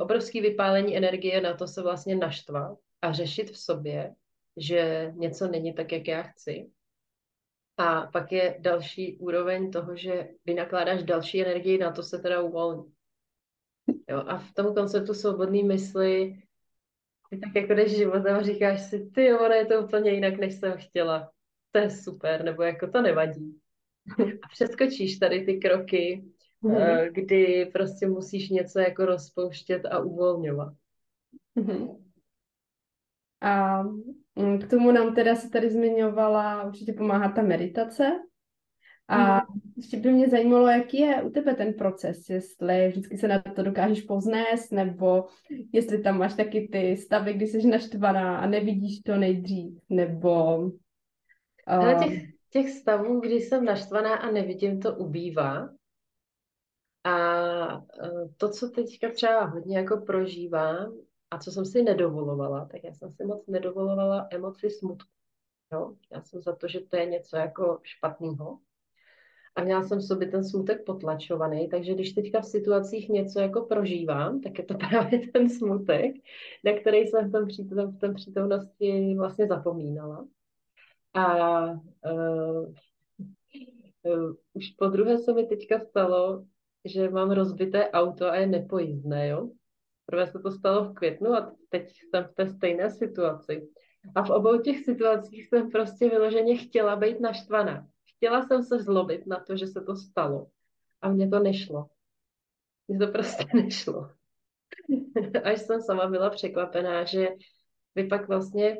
obrovský 0.00 0.40
vypálení 0.40 0.96
energie 0.96 1.40
na 1.40 1.54
to 1.54 1.66
se 1.66 1.82
vlastně 1.82 2.16
naštvat 2.16 2.78
a 3.02 3.12
řešit 3.12 3.50
v 3.50 3.58
sobě, 3.58 4.14
že 4.56 5.12
něco 5.16 5.48
není 5.48 5.74
tak, 5.74 5.92
jak 5.92 6.08
já 6.08 6.22
chci. 6.22 6.70
A 7.76 8.06
pak 8.06 8.32
je 8.32 8.56
další 8.60 9.16
úroveň 9.18 9.70
toho, 9.70 9.96
že 9.96 10.28
vynakládáš 10.44 11.02
další 11.02 11.42
energii 11.42 11.78
na 11.78 11.92
to 11.92 12.02
se 12.02 12.18
teda 12.18 12.40
uvolní. 12.40 12.92
Jo, 14.08 14.24
a 14.26 14.38
v 14.38 14.52
tom 14.52 14.74
konceptu 14.74 15.14
svobodné 15.14 15.62
mysli 15.62 16.42
ty 17.34 17.40
tak 17.40 17.54
jako 17.54 17.74
jdeš 17.74 17.96
životem 17.96 18.36
a 18.36 18.42
říkáš 18.42 18.82
si, 18.82 19.10
ty 19.14 19.24
jo, 19.24 19.52
je 19.52 19.66
to 19.66 19.82
úplně 19.84 20.10
jinak, 20.10 20.38
než 20.38 20.54
jsem 20.54 20.72
chtěla. 20.76 21.30
To 21.72 21.78
je 21.78 21.90
super, 21.90 22.44
nebo 22.44 22.62
jako 22.62 22.88
to 22.88 23.02
nevadí. 23.02 23.60
A 24.42 24.48
přeskočíš 24.48 25.18
tady 25.18 25.44
ty 25.44 25.58
kroky, 25.58 26.24
mm-hmm. 26.62 27.12
kdy 27.12 27.70
prostě 27.72 28.06
musíš 28.06 28.48
něco 28.48 28.78
jako 28.78 29.04
rozpouštět 29.04 29.86
a 29.86 29.98
uvolňovat. 29.98 30.74
Mm-hmm. 31.56 32.02
A 33.40 33.82
mm, 33.82 34.23
k 34.36 34.70
tomu 34.70 34.92
nám 34.92 35.14
teda 35.14 35.34
se 35.34 35.50
tady 35.50 35.70
zmiňovala, 35.70 36.64
určitě 36.64 36.92
pomáhá 36.92 37.28
ta 37.28 37.42
meditace. 37.42 38.12
A 39.08 39.34
mm. 39.34 39.60
ještě 39.76 39.96
by 39.96 40.12
mě 40.12 40.28
zajímalo, 40.28 40.68
jaký 40.68 40.98
je 40.98 41.22
u 41.22 41.30
tebe 41.30 41.54
ten 41.54 41.72
proces, 41.74 42.28
jestli 42.30 42.88
vždycky 42.88 43.18
se 43.18 43.28
na 43.28 43.38
to 43.38 43.62
dokážeš 43.62 44.02
poznést, 44.02 44.72
nebo 44.72 45.24
jestli 45.72 46.02
tam 46.02 46.18
máš 46.18 46.34
taky 46.34 46.68
ty 46.72 46.96
stavy, 46.96 47.32
kdy 47.32 47.46
jsi 47.46 47.66
naštvaná 47.66 48.38
a 48.38 48.46
nevidíš 48.46 49.00
to 49.00 49.16
nejdřív, 49.16 49.80
nebo... 49.88 50.58
Uh... 50.58 52.04
těch, 52.04 52.22
těch 52.50 52.70
stavů, 52.70 53.20
kdy 53.20 53.34
jsem 53.34 53.64
naštvaná 53.64 54.14
a 54.14 54.30
nevidím, 54.30 54.80
to 54.80 54.94
ubývá. 54.94 55.68
A 57.04 57.16
e, 57.74 57.80
to, 58.36 58.48
co 58.48 58.68
teďka 58.68 59.10
třeba 59.10 59.44
hodně 59.44 59.78
jako 59.78 59.96
prožívám 59.96 60.94
a 61.34 61.38
co 61.38 61.52
jsem 61.52 61.64
si 61.64 61.82
nedovolovala, 61.82 62.64
tak 62.64 62.84
já 62.84 62.92
jsem 62.92 63.10
si 63.10 63.24
moc 63.24 63.46
nedovolovala 63.46 64.28
emoci 64.30 64.70
smutku. 64.70 65.10
Jo? 65.72 65.96
Já 66.12 66.22
jsem 66.22 66.42
za 66.42 66.56
to, 66.56 66.68
že 66.68 66.80
to 66.80 66.96
je 66.96 67.06
něco 67.06 67.36
jako 67.36 67.80
špatného. 67.82 68.58
A 69.56 69.64
měla 69.64 69.82
jsem 69.82 69.98
v 69.98 70.04
sobě 70.04 70.28
ten 70.28 70.44
smutek 70.44 70.84
potlačovaný, 70.84 71.68
takže 71.68 71.94
když 71.94 72.12
teďka 72.12 72.40
v 72.40 72.46
situacích 72.46 73.08
něco 73.08 73.40
jako 73.40 73.62
prožívám, 73.62 74.40
tak 74.40 74.58
je 74.58 74.64
to 74.64 74.74
právě 74.90 75.18
ten 75.18 75.50
smutek, 75.50 76.14
na 76.64 76.72
který 76.80 76.98
jsem 76.98 77.28
v 77.28 77.32
tom, 77.32 77.48
přítom, 77.48 77.92
v 77.92 77.98
tom 77.98 78.14
přítomnosti 78.14 79.14
vlastně 79.18 79.46
zapomínala. 79.46 80.28
A 81.14 81.64
uh, 81.64 82.72
uh, 84.02 84.34
už 84.52 84.70
po 84.70 84.86
druhé 84.86 85.18
se 85.18 85.32
mi 85.32 85.46
teďka 85.46 85.80
stalo, 85.80 86.44
že 86.84 87.10
mám 87.10 87.30
rozbité 87.30 87.90
auto 87.90 88.26
a 88.26 88.36
je 88.36 88.46
nepojízdné, 88.46 89.28
jo. 89.28 89.50
Prvé 90.06 90.26
se 90.26 90.38
to 90.38 90.50
stalo 90.50 90.84
v 90.84 90.94
květnu 90.94 91.34
a 91.34 91.52
teď 91.68 91.92
jsem 92.10 92.24
v 92.24 92.34
té 92.34 92.46
stejné 92.46 92.90
situaci. 92.90 93.68
A 94.14 94.22
v 94.24 94.30
obou 94.30 94.58
těch 94.58 94.84
situacích 94.84 95.46
jsem 95.46 95.70
prostě 95.70 96.08
vyloženě 96.08 96.56
chtěla 96.56 96.96
být 96.96 97.20
naštvaná. 97.20 97.88
Chtěla 98.16 98.46
jsem 98.46 98.62
se 98.62 98.78
zlobit 98.78 99.26
na 99.26 99.40
to, 99.40 99.56
že 99.56 99.66
se 99.66 99.80
to 99.80 99.96
stalo. 99.96 100.46
A 101.02 101.08
mně 101.08 101.28
to 101.28 101.38
nešlo. 101.38 101.88
Mně 102.88 102.98
to 102.98 103.12
prostě 103.12 103.44
nešlo. 103.54 104.10
Až 105.44 105.60
jsem 105.60 105.82
sama 105.82 106.06
byla 106.06 106.30
překvapená, 106.30 107.04
že 107.04 107.28
vy 107.94 108.04
pak 108.04 108.28
vlastně 108.28 108.78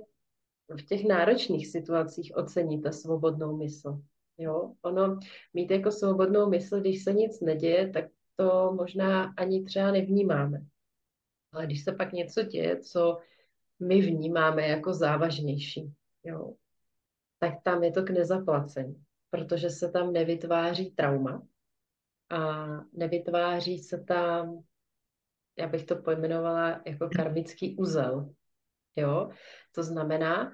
v 0.69 0.83
těch 0.83 1.05
náročných 1.05 1.67
situacích 1.67 2.37
oceníte 2.37 2.93
svobodnou 2.93 3.57
mysl. 3.57 4.03
Jo? 4.39 4.73
Ono 4.83 5.19
mít 5.55 5.71
jako 5.71 5.91
svobodnou 5.91 6.49
mysl, 6.49 6.81
když 6.81 7.05
se 7.05 7.13
nic 7.13 7.41
neděje, 7.41 7.91
tak 7.91 8.05
to 8.37 8.73
možná 8.77 9.35
ani 9.37 9.65
třeba 9.65 9.91
nevnímáme. 9.91 10.61
Ale 11.55 11.67
když 11.67 11.85
se 11.85 11.93
pak 11.93 12.13
něco 12.13 12.43
děje, 12.43 12.81
co 12.81 13.19
my 13.81 14.01
vnímáme 14.01 14.69
jako 14.69 14.95
závažnější, 14.95 15.93
jo, 16.25 16.55
tak 17.39 17.55
tam 17.63 17.85
je 17.85 17.93
to 17.93 18.03
k 18.03 18.11
nezaplacení, 18.11 19.05
protože 19.31 19.71
se 19.71 19.91
tam 19.91 20.13
nevytváří 20.13 20.91
trauma 20.91 21.43
a 22.31 22.67
nevytváří 22.93 23.79
se 23.79 24.05
tam, 24.05 24.63
já 25.59 25.69
bych 25.69 25.85
to 25.85 25.97
pojmenovala 25.97 26.83
jako 26.87 27.09
karmický 27.17 27.77
uzel. 27.77 28.35
Jo? 28.97 29.31
To 29.73 29.83
znamená, 29.83 30.53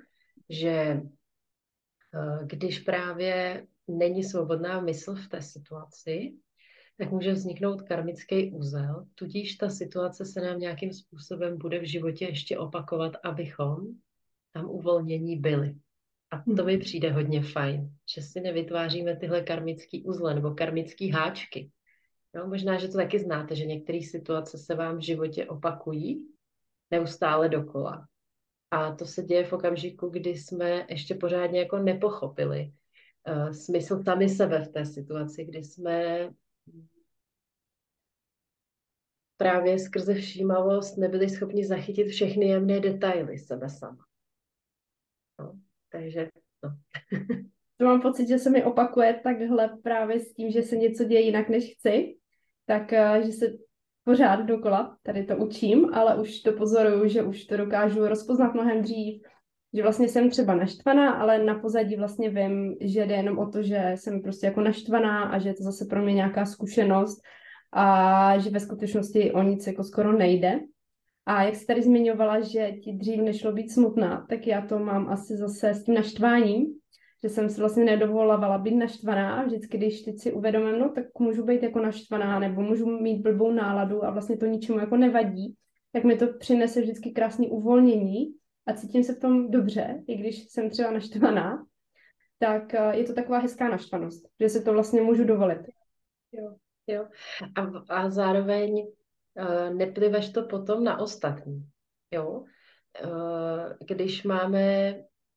že 0.48 0.70
eh, 0.70 2.44
když 2.44 2.78
právě 2.78 3.66
není 3.88 4.24
svobodná 4.24 4.80
mysl 4.80 5.14
v 5.14 5.28
té 5.28 5.42
situaci, 5.42 6.36
tak 7.00 7.10
může 7.10 7.32
vzniknout 7.32 7.82
karmický 7.82 8.50
úzel, 8.50 9.06
tudíž 9.14 9.56
ta 9.56 9.70
situace 9.70 10.24
se 10.24 10.40
nám 10.40 10.58
nějakým 10.58 10.92
způsobem 10.92 11.58
bude 11.58 11.78
v 11.78 11.88
životě 11.88 12.24
ještě 12.24 12.58
opakovat, 12.58 13.12
abychom 13.24 13.86
tam 14.52 14.70
uvolnění 14.70 15.36
byli. 15.36 15.74
A 16.30 16.42
to 16.56 16.64
mi 16.64 16.78
přijde 16.78 17.12
hodně 17.12 17.42
fajn, 17.42 17.90
že 18.14 18.22
si 18.22 18.40
nevytváříme 18.40 19.16
tyhle 19.16 19.42
karmické 19.42 19.98
uzle 20.04 20.34
nebo 20.34 20.50
karmické 20.50 21.12
háčky. 21.12 21.70
Jo, 22.34 22.46
možná, 22.46 22.78
že 22.78 22.88
to 22.88 22.96
taky 22.96 23.18
znáte, 23.18 23.56
že 23.56 23.66
některé 23.66 24.00
situace 24.02 24.58
se 24.58 24.74
vám 24.74 24.96
v 24.98 25.04
životě 25.04 25.46
opakují 25.46 26.26
neustále 26.90 27.48
dokola. 27.48 28.06
A 28.70 28.94
to 28.94 29.06
se 29.06 29.22
děje 29.22 29.44
v 29.44 29.52
okamžiku, 29.52 30.08
kdy 30.08 30.30
jsme 30.30 30.86
ještě 30.88 31.14
pořádně 31.14 31.60
jako 31.60 31.78
nepochopili 31.78 32.72
uh, 33.28 33.50
smysl 33.50 34.02
sami 34.02 34.28
sebe 34.28 34.64
v 34.64 34.68
té 34.68 34.84
situaci, 34.86 35.44
kdy 35.44 35.64
jsme 35.64 36.28
právě 39.40 39.78
skrze 39.78 40.14
všímavost 40.14 40.96
nebyli 40.96 41.28
schopni 41.28 41.64
zachytit 41.64 42.08
všechny 42.08 42.46
jemné 42.46 42.80
detaily 42.80 43.38
sebe 43.38 43.68
sama. 43.68 44.04
No, 45.38 45.52
takže, 45.92 46.28
no. 46.64 46.70
to 47.76 47.84
mám 47.84 48.00
pocit, 48.00 48.28
že 48.28 48.38
se 48.38 48.50
mi 48.50 48.64
opakuje 48.64 49.20
takhle 49.24 49.78
právě 49.82 50.20
s 50.20 50.34
tím, 50.34 50.50
že 50.50 50.62
se 50.62 50.76
něco 50.76 51.04
děje 51.04 51.20
jinak, 51.20 51.48
než 51.48 51.74
chci, 51.74 52.16
tak 52.66 52.92
uh, 52.92 53.26
že 53.26 53.32
se 53.32 53.46
pořád 54.04 54.40
dokola, 54.40 54.98
tady 55.02 55.24
to 55.24 55.36
učím, 55.36 55.94
ale 55.94 56.20
už 56.20 56.40
to 56.40 56.52
pozoruju, 56.52 57.08
že 57.08 57.22
už 57.22 57.44
to 57.44 57.56
dokážu 57.56 58.08
rozpoznat 58.08 58.54
mnohem 58.54 58.82
dřív, 58.82 59.22
že 59.74 59.82
vlastně 59.82 60.08
jsem 60.08 60.30
třeba 60.30 60.54
naštvaná, 60.54 61.12
ale 61.12 61.44
na 61.44 61.58
pozadí 61.58 61.96
vlastně 61.96 62.30
vím, 62.30 62.76
že 62.80 63.06
jde 63.06 63.14
jenom 63.14 63.38
o 63.38 63.46
to, 63.46 63.62
že 63.62 63.92
jsem 63.94 64.22
prostě 64.22 64.46
jako 64.46 64.60
naštvaná 64.60 65.22
a 65.22 65.38
že 65.38 65.48
je 65.48 65.54
to 65.54 65.62
zase 65.62 65.84
pro 65.90 66.02
mě 66.02 66.14
nějaká 66.14 66.46
zkušenost 66.46 67.20
a 67.72 68.38
že 68.38 68.50
ve 68.50 68.60
skutečnosti 68.60 69.32
o 69.32 69.42
nic 69.42 69.66
jako 69.66 69.84
skoro 69.84 70.12
nejde. 70.12 70.60
A 71.26 71.42
jak 71.42 71.54
jsi 71.54 71.66
tady 71.66 71.82
zmiňovala, 71.82 72.40
že 72.40 72.72
ti 72.72 72.92
dřív 72.92 73.20
nešlo 73.20 73.52
být 73.52 73.70
smutná, 73.70 74.26
tak 74.28 74.46
já 74.46 74.66
to 74.66 74.78
mám 74.78 75.08
asi 75.08 75.36
zase 75.36 75.70
s 75.70 75.84
tím 75.84 75.94
naštváním, 75.94 76.66
že 77.22 77.28
jsem 77.28 77.50
si 77.50 77.60
vlastně 77.60 77.84
nedovolovala 77.84 78.58
být 78.58 78.74
naštvaná. 78.74 79.44
Vždycky, 79.44 79.78
když 79.78 80.02
teď 80.02 80.18
si 80.18 80.32
uvědomím, 80.32 80.78
no 80.78 80.88
tak 80.88 81.04
můžu 81.18 81.44
být 81.44 81.62
jako 81.62 81.80
naštvaná, 81.80 82.38
nebo 82.38 82.62
můžu 82.62 82.86
mít 82.86 83.22
blbou 83.22 83.52
náladu 83.52 84.04
a 84.04 84.10
vlastně 84.10 84.36
to 84.36 84.46
ničemu 84.46 84.78
jako 84.78 84.96
nevadí, 84.96 85.54
tak 85.92 86.04
mi 86.04 86.16
to 86.16 86.26
přinese 86.38 86.80
vždycky 86.80 87.10
krásné 87.10 87.46
uvolnění 87.46 88.34
a 88.66 88.72
cítím 88.72 89.04
se 89.04 89.14
v 89.14 89.20
tom 89.20 89.50
dobře, 89.50 90.04
i 90.06 90.16
když 90.16 90.48
jsem 90.48 90.70
třeba 90.70 90.90
naštvaná, 90.90 91.66
tak 92.38 92.74
eh, 92.74 92.96
je 92.96 93.04
to 93.04 93.14
taková 93.14 93.38
hezká 93.38 93.68
naštvanost, 93.68 94.28
že 94.40 94.48
si 94.48 94.64
to 94.64 94.72
vlastně 94.72 95.02
můžu 95.02 95.24
dovolit. 95.24 95.60
Jo, 96.32 96.56
jo. 96.86 97.08
A, 97.56 97.94
a 97.94 98.10
zároveň 98.10 98.72
uh, 98.74 99.74
nepliveš 99.74 100.32
to 100.32 100.42
potom 100.42 100.84
na 100.84 100.98
ostatní. 101.00 101.68
Jo? 102.10 102.44
Uh, 103.04 103.72
když 103.86 104.24
máme 104.24 104.94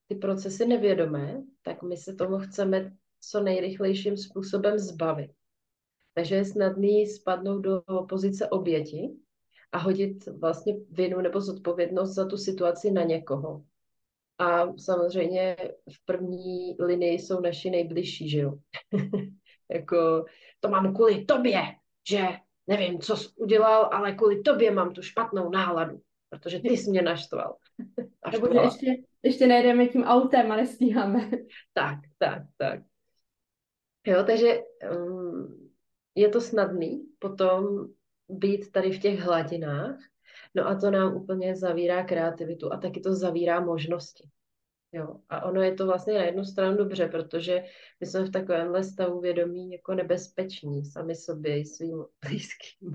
ty 0.08 0.16
procesy 0.16 0.66
nevědomé, 0.66 1.44
tak 1.62 1.84
my 1.84 1.98
se 1.98 2.14
tomu 2.14 2.40
chceme 2.40 2.92
co 3.20 3.40
nejrychlejším 3.40 4.18
způsobem 4.18 4.80
zbavit. 4.80 5.32
Takže 6.14 6.36
je 6.36 6.46
snadný 6.46 7.08
spadnout 7.08 7.62
do 7.62 7.82
pozice 8.10 8.50
oběti 8.50 9.18
a 9.74 9.78
hodit 9.78 10.26
vlastně 10.26 10.76
vinu 10.92 11.22
nebo 11.22 11.42
zodpovědnost 11.42 12.14
za 12.14 12.26
tu 12.26 12.38
situaci 12.38 12.92
na 12.92 13.04
někoho. 13.04 13.64
A 14.38 14.78
samozřejmě 14.78 15.58
v 15.94 16.06
první 16.06 16.76
linii 16.80 17.20
jsou 17.20 17.42
naši 17.42 17.70
nejbližší, 17.70 18.30
že 18.30 18.40
jo. 18.40 18.54
jako 19.72 20.26
to 20.60 20.70
mám 20.70 20.96
kvůli 20.96 21.26
tobě, 21.26 21.62
že 22.10 22.28
nevím, 22.68 23.00
co 23.00 23.18
jsi 23.18 23.30
udělal, 23.36 23.90
ale 23.94 24.12
kvůli 24.12 24.42
tobě 24.42 24.72
mám 24.72 24.94
tu 24.94 25.02
špatnou 25.02 25.50
náladu, 25.50 26.02
protože 26.30 26.60
ty 26.60 26.70
jsi 26.70 26.90
mě 26.90 27.02
naštval. 27.02 27.58
Nebo 28.32 28.48
že 28.54 28.60
ještě, 28.60 28.96
ještě 29.24 29.48
nejdeme 29.48 29.88
tím 29.88 30.04
autem 30.04 30.52
a 30.52 30.56
nestíháme. 30.56 31.32
tak, 31.74 32.00
tak, 32.18 32.44
tak. 32.58 32.80
Jo, 34.08 34.24
takže 34.24 34.60
um, 34.98 35.70
je 36.16 36.30
to 36.30 36.42
snadný 36.42 37.08
potom 37.20 37.88
být 38.34 38.72
tady 38.72 38.92
v 38.92 39.00
těch 39.00 39.20
hladinách, 39.20 39.98
no 40.56 40.68
a 40.68 40.76
to 40.76 40.92
nám 40.92 41.16
úplně 41.16 41.56
zavírá 41.56 42.04
kreativitu 42.04 42.74
a 42.74 42.78
taky 42.78 43.00
to 43.00 43.16
zavírá 43.16 43.60
možnosti. 43.60 44.30
Jo. 44.92 45.20
A 45.30 45.46
ono 45.46 45.62
je 45.62 45.74
to 45.74 45.86
vlastně 45.86 46.14
na 46.14 46.24
jednu 46.24 46.46
stranu 46.46 46.78
dobře, 46.78 47.08
protože 47.08 47.64
my 48.00 48.08
jsme 48.08 48.24
v 48.24 48.32
takovémhle 48.32 48.84
stavu 48.84 49.20
vědomí 49.20 49.72
jako 49.72 49.94
nebezpeční 49.94 50.86
sami 50.86 51.16
sobě 51.16 51.60
i 51.60 51.66
svým 51.66 52.06
blízkým. 52.26 52.94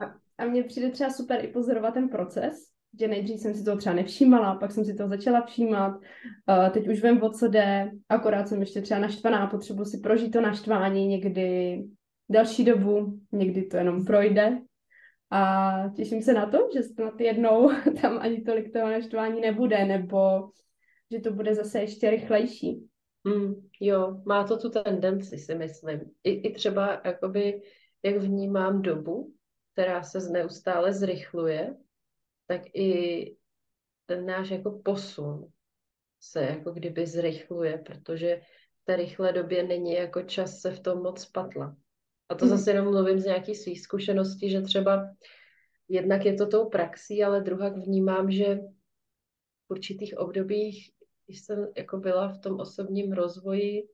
a, 0.00 0.04
a 0.38 0.44
mně 0.44 0.64
přijde 0.64 0.90
třeba 0.90 1.10
super 1.10 1.44
i 1.44 1.48
pozorovat 1.48 1.94
ten 1.94 2.08
proces, 2.08 2.75
že 3.00 3.08
nejdřív 3.08 3.40
jsem 3.40 3.54
si 3.54 3.64
to 3.64 3.76
třeba 3.76 3.94
nevšímala, 3.94 4.54
pak 4.54 4.72
jsem 4.72 4.84
si 4.84 4.94
to 4.94 5.08
začala 5.08 5.46
všímat, 5.46 5.94
uh, 5.94 6.68
teď 6.70 6.88
už 6.88 7.02
vím, 7.02 7.22
o 7.22 7.30
co 7.30 7.48
jde, 7.48 7.90
akorát 8.08 8.48
jsem 8.48 8.60
ještě 8.60 8.80
třeba 8.80 9.00
naštvaná, 9.00 9.46
potřebuji 9.46 9.84
si 9.84 9.98
prožít 9.98 10.32
to 10.32 10.40
naštvání 10.40 11.06
někdy 11.06 11.82
další 12.30 12.64
dobu, 12.64 13.18
někdy 13.32 13.62
to 13.62 13.76
jenom 13.76 14.04
projde, 14.04 14.58
a 15.30 15.72
těším 15.96 16.22
se 16.22 16.32
na 16.32 16.46
to, 16.46 16.68
že 16.74 16.82
snad 16.82 17.20
jednou 17.20 17.70
tam 18.02 18.18
ani 18.18 18.40
tolik 18.40 18.72
toho 18.72 18.90
naštvání 18.90 19.40
nebude, 19.40 19.84
nebo 19.84 20.50
že 21.12 21.20
to 21.20 21.32
bude 21.32 21.54
zase 21.54 21.80
ještě 21.80 22.10
rychlejší. 22.10 22.86
Mm, 23.24 23.54
jo, 23.80 24.22
má 24.26 24.44
to 24.44 24.58
tu 24.58 24.70
tendenci, 24.70 25.38
si 25.38 25.54
myslím. 25.54 26.00
I, 26.24 26.30
i 26.30 26.54
třeba, 26.54 27.00
jakoby, 27.04 27.62
jak 28.02 28.16
vnímám 28.16 28.82
dobu, 28.82 29.32
která 29.72 30.02
se 30.02 30.30
neustále 30.32 30.92
zrychluje, 30.92 31.74
tak 32.46 32.62
i 32.74 33.36
ten 34.06 34.26
náš 34.26 34.50
jako 34.50 34.80
posun 34.84 35.52
se 36.20 36.42
jako 36.42 36.70
kdyby 36.72 37.06
zrychluje, 37.06 37.78
protože 37.78 38.40
v 38.82 38.84
té 38.84 38.96
rychlé 38.96 39.32
době 39.32 39.62
není 39.62 39.92
jako 39.92 40.22
čas 40.22 40.60
se 40.60 40.70
v 40.70 40.80
tom 40.80 41.02
moc 41.02 41.26
patlat. 41.26 41.74
A 42.28 42.34
to 42.34 42.46
zase 42.46 42.70
jenom 42.70 42.84
mluvím 42.84 43.20
z 43.20 43.24
nějaký 43.24 43.54
svých 43.54 43.80
zkušeností, 43.80 44.50
že 44.50 44.60
třeba 44.60 45.14
jednak 45.88 46.24
je 46.24 46.34
to 46.34 46.46
tou 46.46 46.68
praxí, 46.68 47.24
ale 47.24 47.40
druhak 47.40 47.76
vnímám, 47.76 48.30
že 48.30 48.56
v 49.66 49.70
určitých 49.70 50.18
obdobích, 50.18 50.90
když 51.26 51.40
jsem 51.40 51.66
jako 51.76 51.96
byla 51.96 52.28
v 52.28 52.38
tom 52.38 52.60
osobním 52.60 53.12
rozvoji 53.12 53.88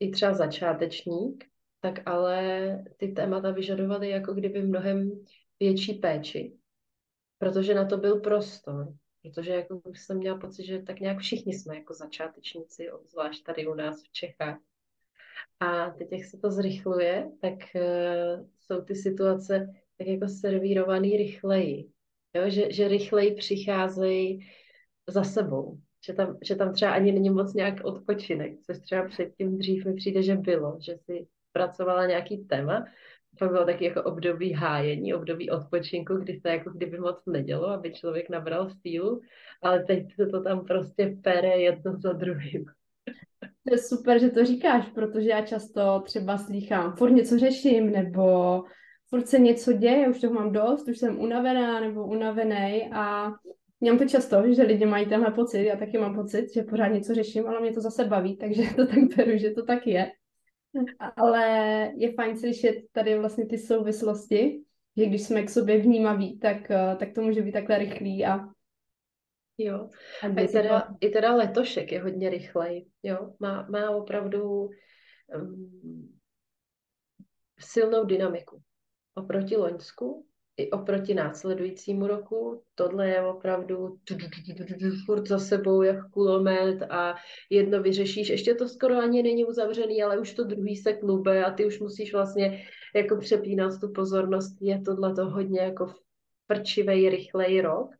i 0.00 0.10
třeba 0.10 0.34
začátečník, 0.34 1.44
tak 1.80 2.08
ale 2.08 2.68
ty 2.96 3.08
témata 3.08 3.50
vyžadovaly 3.50 4.10
jako 4.10 4.34
kdyby 4.34 4.62
mnohem 4.62 5.24
větší 5.60 5.94
péči, 5.94 6.57
protože 7.38 7.74
na 7.74 7.84
to 7.84 7.96
byl 7.96 8.20
prostor. 8.20 8.94
Protože 9.22 9.52
jako 9.52 9.80
jsem 9.94 10.16
měla 10.16 10.38
pocit, 10.38 10.64
že 10.64 10.82
tak 10.82 11.00
nějak 11.00 11.18
všichni 11.18 11.54
jsme 11.54 11.76
jako 11.76 11.94
začátečníci, 11.94 12.90
obzvlášť 12.90 13.44
tady 13.44 13.66
u 13.66 13.74
nás 13.74 14.02
v 14.02 14.12
Čechách. 14.12 14.58
A 15.60 15.90
teď, 15.90 16.08
jak 16.12 16.24
se 16.24 16.38
to 16.38 16.50
zrychluje, 16.50 17.30
tak 17.40 17.54
uh, 17.74 18.46
jsou 18.60 18.82
ty 18.82 18.94
situace 18.94 19.74
tak 19.98 20.06
jako 20.06 20.28
servírovaný 20.28 21.16
rychleji. 21.16 21.90
Jo? 22.34 22.50
Že, 22.50 22.72
že 22.72 22.88
rychleji 22.88 23.34
přicházejí 23.34 24.48
za 25.06 25.24
sebou. 25.24 25.78
Že 26.06 26.12
tam, 26.12 26.38
že 26.44 26.56
tam 26.56 26.72
třeba 26.72 26.92
ani 26.92 27.12
není 27.12 27.30
moc 27.30 27.54
nějak 27.54 27.84
odpočinek, 27.84 28.60
což 28.60 28.78
třeba 28.78 29.08
předtím 29.08 29.58
dřív 29.58 29.84
mi 29.84 29.94
přijde, 29.94 30.22
že 30.22 30.36
bylo, 30.36 30.78
že 30.80 30.96
si 30.96 31.26
pracovala 31.52 32.06
nějaký 32.06 32.44
téma, 32.44 32.84
pak 33.38 33.50
bylo 33.50 33.64
taky 33.64 33.84
jako 33.84 34.02
období 34.02 34.52
hájení, 34.52 35.14
období 35.14 35.50
odpočinku, 35.50 36.14
kdy 36.14 36.40
se 36.40 36.48
jako 36.48 36.70
kdyby 36.70 36.98
moc 36.98 37.22
nedělo, 37.26 37.68
aby 37.68 37.92
člověk 37.92 38.28
nabral 38.30 38.70
sílu, 38.70 39.20
ale 39.62 39.84
teď 39.84 40.14
se 40.14 40.26
to 40.26 40.42
tam 40.42 40.64
prostě 40.64 41.16
pere 41.22 41.48
jedno 41.48 42.00
za 42.00 42.12
druhým. 42.12 42.64
To 43.40 43.74
je 43.74 43.78
super, 43.78 44.20
že 44.20 44.30
to 44.30 44.44
říkáš, 44.44 44.88
protože 44.94 45.28
já 45.28 45.46
často 45.46 46.02
třeba 46.04 46.38
slýchám, 46.38 46.92
furt 46.92 47.10
něco 47.10 47.38
řeším, 47.38 47.92
nebo 47.92 48.62
furt 49.08 49.28
se 49.28 49.38
něco 49.38 49.72
děje, 49.72 50.08
už 50.08 50.20
toho 50.20 50.34
mám 50.34 50.52
dost, 50.52 50.88
už 50.88 50.98
jsem 50.98 51.20
unavená 51.20 51.80
nebo 51.80 52.06
unavený 52.06 52.90
a 52.92 53.32
Mám 53.80 53.98
to 53.98 54.04
často, 54.04 54.54
že 54.54 54.62
lidi 54.62 54.86
mají 54.86 55.06
tenhle 55.06 55.30
pocit, 55.30 55.62
já 55.62 55.76
taky 55.76 55.98
mám 55.98 56.14
pocit, 56.14 56.54
že 56.54 56.62
pořád 56.62 56.88
něco 56.88 57.14
řeším, 57.14 57.46
ale 57.46 57.60
mě 57.60 57.72
to 57.72 57.80
zase 57.80 58.04
baví, 58.04 58.36
takže 58.36 58.62
to 58.76 58.86
tak 58.86 58.98
beru, 59.16 59.38
že 59.38 59.50
to 59.50 59.64
tak 59.64 59.86
je. 59.86 60.12
Ale 61.16 61.46
je 61.96 62.12
fajn 62.12 62.38
slyšet 62.38 62.74
tady 62.92 63.18
vlastně 63.18 63.46
ty 63.46 63.58
souvislosti, 63.58 64.62
že 64.96 65.06
když 65.06 65.22
jsme 65.22 65.42
k 65.42 65.50
sobě 65.50 65.78
vnímaví, 65.78 66.38
tak, 66.38 66.68
tak 66.98 67.08
to 67.14 67.22
může 67.22 67.42
být 67.42 67.52
takhle 67.52 67.78
rychlý 67.78 68.24
a 68.26 68.38
Jo, 69.60 69.90
a 70.22 70.40
i 70.40 70.48
teda, 70.48 70.88
i 71.00 71.08
teda 71.08 71.34
letošek 71.34 71.92
je 71.92 72.02
hodně 72.02 72.30
rychlej, 72.30 72.88
jo, 73.02 73.34
má, 73.40 73.66
má 73.70 73.90
opravdu 73.90 74.68
um, 75.34 76.18
silnou 77.58 78.04
dynamiku. 78.04 78.62
Oproti 79.14 79.56
Loňsku 79.56 80.26
i 80.58 80.70
oproti 80.70 81.14
následujícímu 81.14 82.06
roku, 82.06 82.62
tohle 82.74 83.08
je 83.08 83.22
opravdu 83.22 83.98
furt 85.06 85.28
za 85.28 85.38
sebou 85.38 85.82
jak 85.82 86.10
kulomet 86.10 86.82
a 86.90 87.14
jedno 87.50 87.82
vyřešíš, 87.82 88.28
ještě 88.28 88.54
to 88.54 88.68
skoro 88.68 88.98
ani 88.98 89.22
není 89.22 89.44
uzavřený, 89.44 90.02
ale 90.02 90.18
už 90.18 90.34
to 90.34 90.44
druhý 90.44 90.76
se 90.76 90.92
klube 90.92 91.44
a 91.44 91.50
ty 91.50 91.66
už 91.66 91.80
musíš 91.80 92.12
vlastně 92.12 92.64
jako 92.94 93.16
přepínat 93.16 93.80
tu 93.80 93.92
pozornost, 93.92 94.56
je 94.60 94.80
tohle 94.80 95.14
to 95.14 95.30
hodně 95.30 95.60
jako 95.60 95.92
prčivej, 96.46 97.08
rychlej 97.08 97.60
rok 97.60 97.90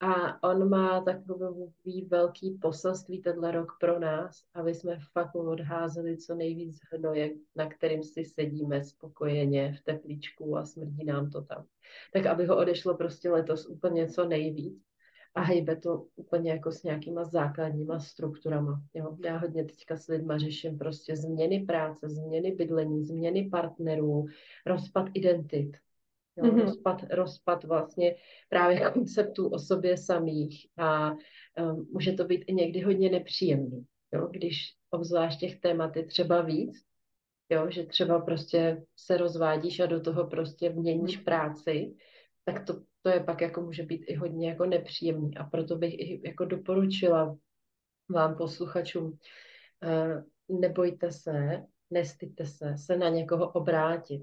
a 0.00 0.42
on 0.48 0.68
má 0.68 1.00
takový 1.00 2.04
velký 2.10 2.58
poselství 2.62 3.22
tenhle 3.22 3.50
rok 3.50 3.72
pro 3.80 3.98
nás, 3.98 4.44
aby 4.54 4.74
jsme 4.74 4.98
fakt 5.12 5.34
odházeli 5.34 6.16
co 6.16 6.34
nejvíc 6.34 6.80
hnoje, 6.92 7.30
na 7.56 7.68
kterým 7.68 8.02
si 8.02 8.24
sedíme 8.24 8.84
spokojeně 8.84 9.76
v 9.78 9.84
teplíčku 9.84 10.56
a 10.56 10.64
smrdí 10.64 11.04
nám 11.04 11.30
to 11.30 11.42
tam. 11.42 11.66
Tak 12.12 12.26
aby 12.26 12.46
ho 12.46 12.56
odešlo 12.56 12.96
prostě 12.96 13.30
letos 13.30 13.66
úplně 13.66 14.08
co 14.08 14.24
nejvíc 14.24 14.86
a 15.34 15.40
hejbe 15.40 15.76
to 15.76 16.06
úplně 16.16 16.50
jako 16.50 16.72
s 16.72 16.82
nějakýma 16.82 17.24
základníma 17.24 18.00
strukturama. 18.00 18.82
Jo? 18.94 19.16
Já 19.24 19.36
hodně 19.36 19.64
teďka 19.64 19.96
s 19.96 20.08
lidma 20.08 20.38
řeším 20.38 20.78
prostě 20.78 21.16
změny 21.16 21.64
práce, 21.64 22.08
změny 22.08 22.52
bydlení, 22.52 23.04
změny 23.04 23.48
partnerů, 23.50 24.26
rozpad 24.66 25.06
identit. 25.14 25.76
Jo, 26.36 26.44
mm-hmm. 26.44 26.60
rozpad, 26.60 27.02
rozpad 27.10 27.64
vlastně 27.64 28.16
právě 28.48 28.90
konceptů 28.90 29.48
o 29.48 29.58
sobě 29.58 29.96
samých 29.96 30.66
a 30.76 31.10
um, 31.10 31.88
může 31.92 32.12
to 32.12 32.24
být 32.24 32.44
i 32.46 32.54
někdy 32.54 32.80
hodně 32.80 33.10
nepříjemný, 33.10 33.86
jo, 34.12 34.28
když 34.30 34.74
obzvlášť 34.90 35.40
těch 35.40 35.60
témat 35.60 35.96
je 35.96 36.06
třeba 36.06 36.42
víc, 36.42 36.84
jo, 37.50 37.70
že 37.70 37.86
třeba 37.86 38.20
prostě 38.20 38.84
se 38.96 39.16
rozvádíš 39.16 39.80
a 39.80 39.86
do 39.86 40.00
toho 40.00 40.26
prostě 40.26 40.70
měníš 40.70 41.18
mm-hmm. 41.18 41.24
práci, 41.24 41.94
tak 42.44 42.66
to, 42.66 42.80
to 43.02 43.08
je 43.08 43.20
pak 43.20 43.40
jako 43.40 43.60
může 43.60 43.82
být 43.82 44.04
i 44.06 44.14
hodně 44.14 44.48
jako 44.48 44.66
nepříjemný 44.66 45.36
a 45.36 45.44
proto 45.44 45.76
bych 45.76 45.94
i 45.94 46.20
jako 46.24 46.44
doporučila 46.44 47.36
vám 48.10 48.36
posluchačům, 48.36 49.04
uh, 49.04 50.58
nebojte 50.60 51.12
se, 51.12 51.62
nestyďte 51.90 52.46
se, 52.46 52.74
se 52.78 52.96
na 52.96 53.08
někoho 53.08 53.52
obrátit 53.52 54.22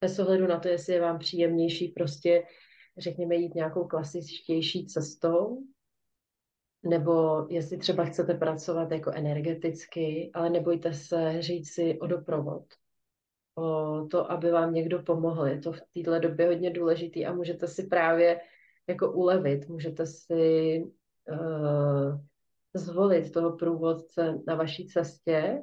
bez 0.00 0.18
ohledu 0.18 0.46
na 0.46 0.60
to, 0.60 0.68
jestli 0.68 0.92
je 0.92 1.00
vám 1.00 1.18
příjemnější 1.18 1.88
prostě, 1.88 2.42
řekněme, 2.98 3.34
jít 3.34 3.54
nějakou 3.54 3.86
klasičtější 3.86 4.86
cestou, 4.86 5.58
nebo 6.82 7.46
jestli 7.50 7.78
třeba 7.78 8.04
chcete 8.04 8.34
pracovat 8.34 8.90
jako 8.90 9.10
energeticky, 9.10 10.30
ale 10.34 10.50
nebojte 10.50 10.92
se 10.92 11.42
říct 11.42 11.74
si 11.74 11.98
o 12.00 12.06
doprovod, 12.06 12.64
o 13.54 14.06
to, 14.10 14.32
aby 14.32 14.50
vám 14.50 14.74
někdo 14.74 15.02
pomohl. 15.02 15.46
Je 15.46 15.58
to 15.58 15.72
v 15.72 15.80
této 15.94 16.18
době 16.18 16.46
hodně 16.46 16.70
důležitý 16.70 17.26
a 17.26 17.32
můžete 17.32 17.66
si 17.68 17.86
právě 17.86 18.40
jako 18.86 19.12
ulevit, 19.12 19.68
můžete 19.68 20.06
si 20.06 20.82
uh, 21.30 22.20
zvolit 22.74 23.32
toho 23.32 23.56
průvodce 23.56 24.38
na 24.46 24.54
vaší 24.54 24.86
cestě 24.86 25.62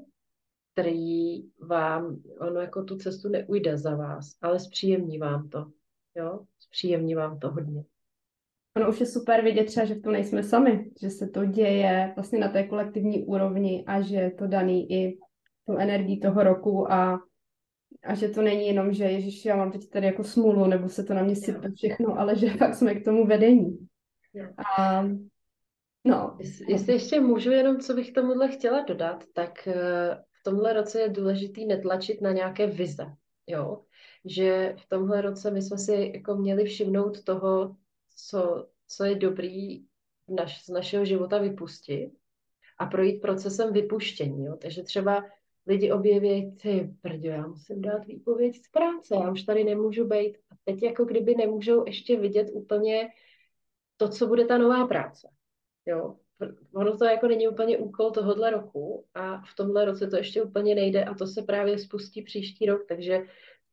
který 0.78 1.44
vám, 1.60 2.22
ono 2.40 2.62
jako 2.62 2.84
tu 2.84 2.98
cestu 2.98 3.30
neujde 3.30 3.78
za 3.78 3.96
vás, 3.96 4.38
ale 4.42 4.60
zpříjemní 4.60 5.18
vám 5.18 5.50
to. 5.50 5.72
Jo? 6.16 6.40
Zpříjemní 6.60 7.16
vám 7.16 7.40
to 7.40 7.52
hodně. 7.52 7.84
Ono 8.76 8.90
už 8.90 9.00
je 9.00 9.06
super 9.06 9.44
vidět 9.44 9.64
třeba, 9.64 9.86
že 9.86 9.96
v 9.96 10.02
tom 10.02 10.14
nejsme 10.14 10.44
sami, 10.44 10.92
že 11.02 11.10
se 11.10 11.28
to 11.28 11.46
děje 11.46 12.12
vlastně 12.16 12.40
na 12.40 12.50
té 12.50 12.64
kolektivní 12.64 13.24
úrovni 13.24 13.84
a 13.88 14.02
že 14.02 14.16
je 14.16 14.32
to 14.32 14.48
daný 14.48 14.92
i 14.92 15.18
tu 15.66 15.76
energii 15.78 16.20
toho 16.20 16.44
roku 16.44 16.92
a, 16.92 17.20
a 18.04 18.16
že 18.16 18.30
to 18.30 18.42
není 18.42 18.68
jenom, 18.68 18.94
že 18.94 19.04
Ježíš, 19.04 19.46
já 19.46 19.56
mám 19.56 19.72
teď 19.72 19.90
tady 19.90 20.06
jako 20.06 20.24
smůlu, 20.24 20.68
nebo 20.68 20.90
se 20.90 21.04
to 21.04 21.14
na 21.14 21.24
mě 21.24 21.36
sype 21.36 21.72
všechno, 21.72 22.20
ale 22.20 22.36
že 22.36 22.50
fakt 22.50 22.76
jsme 22.76 22.96
k 22.96 23.06
tomu 23.06 23.28
vedení. 23.28 23.88
A 24.78 25.04
No. 26.08 26.38
Jestli, 26.68 26.94
ještě 26.94 27.20
můžu 27.20 27.52
jenom, 27.52 27.80
co 27.80 27.94
bych 27.94 28.14
tomuhle 28.14 28.48
chtěla 28.48 28.82
dodat, 28.82 29.24
tak 29.34 29.68
eh, 29.68 30.24
tomhle 30.50 30.74
roce 30.74 31.02
je 31.02 31.10
důležitý 31.10 31.66
netlačit 31.66 32.22
na 32.22 32.32
nějaké 32.32 32.68
vize. 32.68 33.06
Jo? 33.48 33.84
Že 34.26 34.76
v 34.78 34.90
tomhle 34.90 35.22
roce 35.22 35.52
my 35.52 35.62
jsme 35.62 35.78
si 35.78 36.12
jako 36.16 36.36
měli 36.36 36.66
všimnout 36.66 37.24
toho, 37.24 37.76
co, 38.16 38.68
co 38.88 39.04
je 39.04 39.16
dobrý 39.16 39.86
naš, 40.28 40.66
z 40.66 40.70
našeho 40.70 41.06
života 41.06 41.38
vypustit 41.38 42.12
a 42.78 42.86
projít 42.86 43.22
procesem 43.22 43.74
vypuštění. 43.74 44.46
Jo? 44.46 44.56
Takže 44.62 44.84
třeba 44.84 45.26
lidi 45.68 45.92
objeví, 45.92 46.56
ty 46.62 46.96
brďo, 47.04 47.30
já 47.30 47.48
musím 47.48 47.82
dát 47.82 48.06
výpověď 48.06 48.56
z 48.56 48.70
práce, 48.72 49.16
já 49.16 49.32
už 49.32 49.44
tady 49.44 49.64
nemůžu 49.64 50.08
být. 50.08 50.38
A 50.52 50.56
teď 50.64 50.84
jako 50.84 51.06
kdyby 51.06 51.36
nemůžou 51.36 51.84
ještě 51.88 52.20
vidět 52.20 52.48
úplně 52.54 53.10
to, 53.98 54.10
co 54.10 54.28
bude 54.28 54.46
ta 54.46 54.58
nová 54.58 54.88
práce. 54.88 55.30
Jo? 55.86 56.16
Ono 56.74 56.98
to 56.98 57.06
jako 57.06 57.28
není 57.28 57.48
úplně 57.48 57.78
úkol 57.78 58.12
tohohle 58.12 58.50
roku 58.52 59.06
a 59.14 59.38
v 59.38 59.56
tomhle 59.56 59.86
roce 59.86 60.08
to 60.08 60.18
ještě 60.18 60.42
úplně 60.42 60.76
nejde 60.76 61.06
a 61.06 61.14
to 61.14 61.28
se 61.28 61.42
právě 61.42 61.80
spustí 61.80 62.22
příští 62.22 62.66
rok, 62.66 62.86
takže 62.88 63.22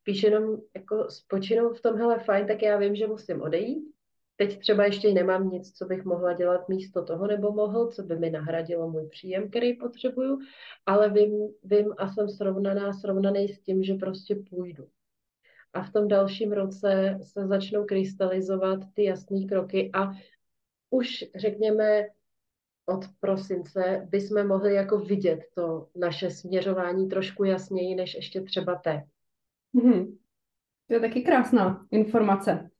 spíš 0.00 0.22
jenom 0.22 0.56
jako 0.74 1.10
spočinout 1.10 1.78
v 1.78 1.82
tom, 1.82 1.96
hele 1.96 2.18
fajn, 2.18 2.46
tak 2.46 2.62
já 2.62 2.76
vím, 2.78 2.94
že 2.94 3.06
musím 3.06 3.42
odejít. 3.42 3.94
Teď 4.36 4.58
třeba 4.58 4.84
ještě 4.84 5.12
nemám 5.12 5.50
nic, 5.50 5.72
co 5.72 5.84
bych 5.84 6.04
mohla 6.04 6.32
dělat 6.32 6.68
místo 6.68 7.04
toho, 7.04 7.26
nebo 7.26 7.52
mohl, 7.52 7.88
co 7.88 8.02
by 8.02 8.16
mi 8.16 8.30
nahradilo 8.30 8.90
můj 8.90 9.08
příjem, 9.08 9.50
který 9.50 9.76
potřebuju, 9.76 10.38
ale 10.86 11.10
vím, 11.10 11.48
vím 11.62 11.94
a 11.98 12.12
jsem 12.12 12.28
srovnaná, 12.28 12.92
srovnaný 12.92 13.48
s 13.48 13.60
tím, 13.60 13.82
že 13.82 13.94
prostě 13.94 14.36
půjdu. 14.50 14.88
A 15.72 15.82
v 15.82 15.92
tom 15.92 16.08
dalším 16.08 16.52
roce 16.52 17.18
se 17.22 17.46
začnou 17.46 17.84
krystalizovat 17.84 18.80
ty 18.94 19.04
jasné 19.04 19.44
kroky 19.48 19.90
a 19.94 20.10
už 20.90 21.24
řekněme 21.36 22.06
od 22.86 23.04
prosince 23.20 24.06
bychom 24.10 24.46
mohli 24.46 24.74
jako 24.74 24.98
vidět 24.98 25.40
to 25.54 25.88
naše 25.96 26.30
směřování 26.30 27.08
trošku 27.08 27.44
jasněji, 27.44 27.94
než 27.94 28.14
ještě 28.14 28.40
třeba 28.40 28.74
teď. 28.74 29.00
Hmm. 29.82 30.16
To 30.88 30.94
je 30.94 31.00
taky 31.00 31.22
krásná 31.22 31.86
informace, 31.90 32.70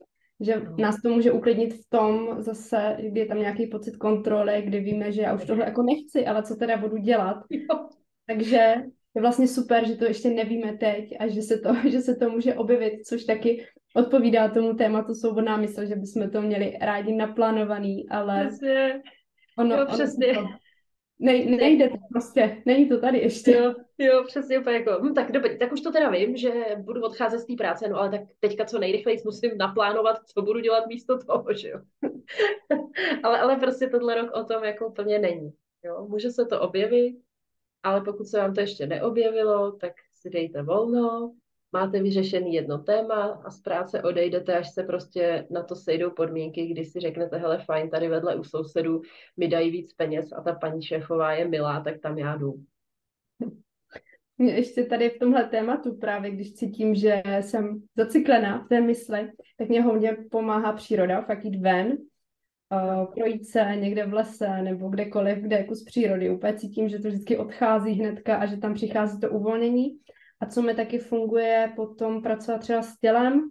že 0.41 0.61
no. 0.61 0.77
nás 0.79 1.03
to 1.03 1.09
může 1.09 1.33
uklidnit 1.33 1.75
v 1.75 1.89
tom 1.89 2.43
zase, 2.43 2.97
kdy 3.01 3.21
je 3.21 3.27
tam 3.27 3.39
nějaký 3.39 3.67
pocit 3.67 3.97
kontroly, 3.97 4.63
kdy 4.63 4.81
víme, 4.81 5.13
že 5.13 5.23
já 5.23 5.35
už 5.35 5.45
tohle 5.45 5.65
jako 5.65 5.83
nechci, 5.83 6.27
ale 6.27 6.43
co 6.43 6.57
teda 6.57 6.77
budu 6.77 6.97
dělat. 6.97 7.45
Jo. 7.51 7.89
Takže 8.27 8.75
je 9.15 9.21
vlastně 9.21 9.49
super, 9.49 9.87
že 9.87 9.97
to 9.97 10.05
ještě 10.05 10.31
nevíme 10.31 10.77
teď 10.77 11.15
a 11.21 11.29
že 11.29 11.43
se 11.43 11.59
to, 11.59 11.75
že 11.91 12.01
se 12.01 12.17
to 12.17 12.31
může 12.31 12.55
objevit, 12.55 13.07
což 13.07 13.25
taky 13.25 13.67
odpovídá 13.95 14.49
tomu 14.49 14.75
tématu 14.75 15.15
svobodná 15.15 15.57
mysl, 15.57 15.87
že 15.87 15.97
bychom 15.97 16.31
to 16.31 16.43
měli 16.43 16.79
rádi 16.81 17.13
naplánovaný, 17.13 18.09
ale 18.09 18.47
přesně. 18.47 19.03
Ono, 19.57 19.77
jo, 19.77 19.87
přesně. 19.87 20.39
Ono 20.39 20.49
ne, 21.19 21.45
nejde 21.45 21.89
to 21.89 21.97
prostě, 22.13 22.63
není 22.67 22.89
to 22.89 23.01
tady 23.01 23.19
ještě. 23.19 23.53
Jo, 23.53 23.75
jo 23.99 24.25
přesně 24.27 24.59
úplně 24.59 24.77
jako, 24.77 25.03
hm, 25.03 25.15
tak 25.15 25.33
dobrý, 25.33 25.59
tak 25.59 25.73
už 25.73 25.81
to 25.81 25.93
teda 25.93 26.11
vím, 26.11 26.37
že 26.37 26.53
budu 26.79 27.03
odcházet 27.03 27.39
z 27.39 27.47
té 27.47 27.55
práce, 27.59 27.89
no 27.89 27.97
ale 27.97 28.11
tak 28.11 28.21
teďka 28.41 28.65
co 28.65 28.79
nejrychleji 28.79 29.23
musím 29.25 29.59
naplánovat, 29.59 30.27
co 30.27 30.43
budu 30.43 30.61
dělat 30.61 30.87
místo 30.87 31.19
toho, 31.19 31.53
že 31.53 31.69
jo. 31.69 31.81
ale, 33.23 33.41
ale 33.41 33.57
prostě 33.57 33.87
tohle 33.87 34.15
rok 34.15 34.31
o 34.35 34.45
tom 34.45 34.65
jako 34.65 34.87
úplně 34.87 35.19
není. 35.19 35.53
Jo, 35.85 36.07
může 36.09 36.31
se 36.31 36.47
to 36.47 36.61
objevit, 36.61 37.17
ale 37.83 38.01
pokud 38.01 38.27
se 38.27 38.39
vám 38.39 38.55
to 38.55 38.61
ještě 38.61 38.87
neobjevilo, 38.87 39.73
tak 39.73 39.93
si 40.15 40.31
dejte 40.31 40.63
volno, 40.63 41.35
máte 41.75 42.03
vyřešený 42.03 42.55
jedno 42.55 42.79
téma 42.79 43.43
a 43.45 43.51
z 43.51 43.61
práce 43.61 44.03
odejdete, 44.03 44.59
až 44.59 44.71
se 44.71 44.83
prostě 44.83 45.47
na 45.51 45.63
to 45.63 45.77
sejdou 45.77 46.11
podmínky, 46.11 46.67
kdy 46.67 46.85
si 46.85 47.01
řeknete, 47.01 47.37
hele 47.37 47.59
fajn, 47.59 47.91
tady 47.91 48.09
vedle 48.09 48.37
u 48.37 48.45
sousedů 48.45 49.01
mi 49.37 49.49
dají 49.49 49.71
víc 49.71 49.95
peněz 49.95 50.33
a 50.33 50.43
ta 50.43 50.53
paní 50.53 50.83
šéfová 50.83 51.33
je 51.33 51.49
milá, 51.49 51.81
tak 51.81 52.01
tam 52.01 52.19
já 52.19 52.37
jdu. 52.37 52.55
Ještě 54.39 54.85
tady 54.85 55.11
v 55.11 55.19
tomhle 55.19 55.45
tématu 55.45 55.97
právě, 55.97 56.31
když 56.31 56.53
cítím, 56.53 56.95
že 56.95 57.23
jsem 57.41 57.83
zacyklená 57.97 58.59
v 58.59 58.69
té 58.69 58.81
mysli, 58.81 59.31
tak 59.59 59.69
mě 59.69 59.83
hodně 59.83 60.17
pomáhá 60.31 60.73
příroda, 60.73 61.23
fakt 61.23 61.45
jít 61.45 61.61
ven, 61.61 61.87
uh, 61.87 63.15
projít 63.15 63.47
se 63.47 63.77
někde 63.81 64.07
v 64.07 64.15
lese 64.15 64.63
nebo 64.63 64.89
kdekoliv, 64.89 65.39
kde 65.39 65.57
jako 65.57 65.75
z 65.75 65.85
přírody. 65.85 66.31
Úplně 66.31 66.55
cítím, 66.55 66.89
že 66.89 66.99
to 66.99 67.09
vždycky 67.09 67.39
odchází 67.39 67.93
hnedka 67.93 68.37
a 68.37 68.47
že 68.47 68.57
tam 68.57 68.75
přichází 68.75 69.21
to 69.21 69.31
uvolnění 69.31 69.99
a 70.41 70.47
co 70.47 70.63
mi 70.63 70.75
taky 70.75 70.99
funguje 70.99 71.73
potom 71.77 72.23
pracovat 72.23 72.59
třeba 72.59 72.83
s 72.83 72.99
tělem. 72.99 73.51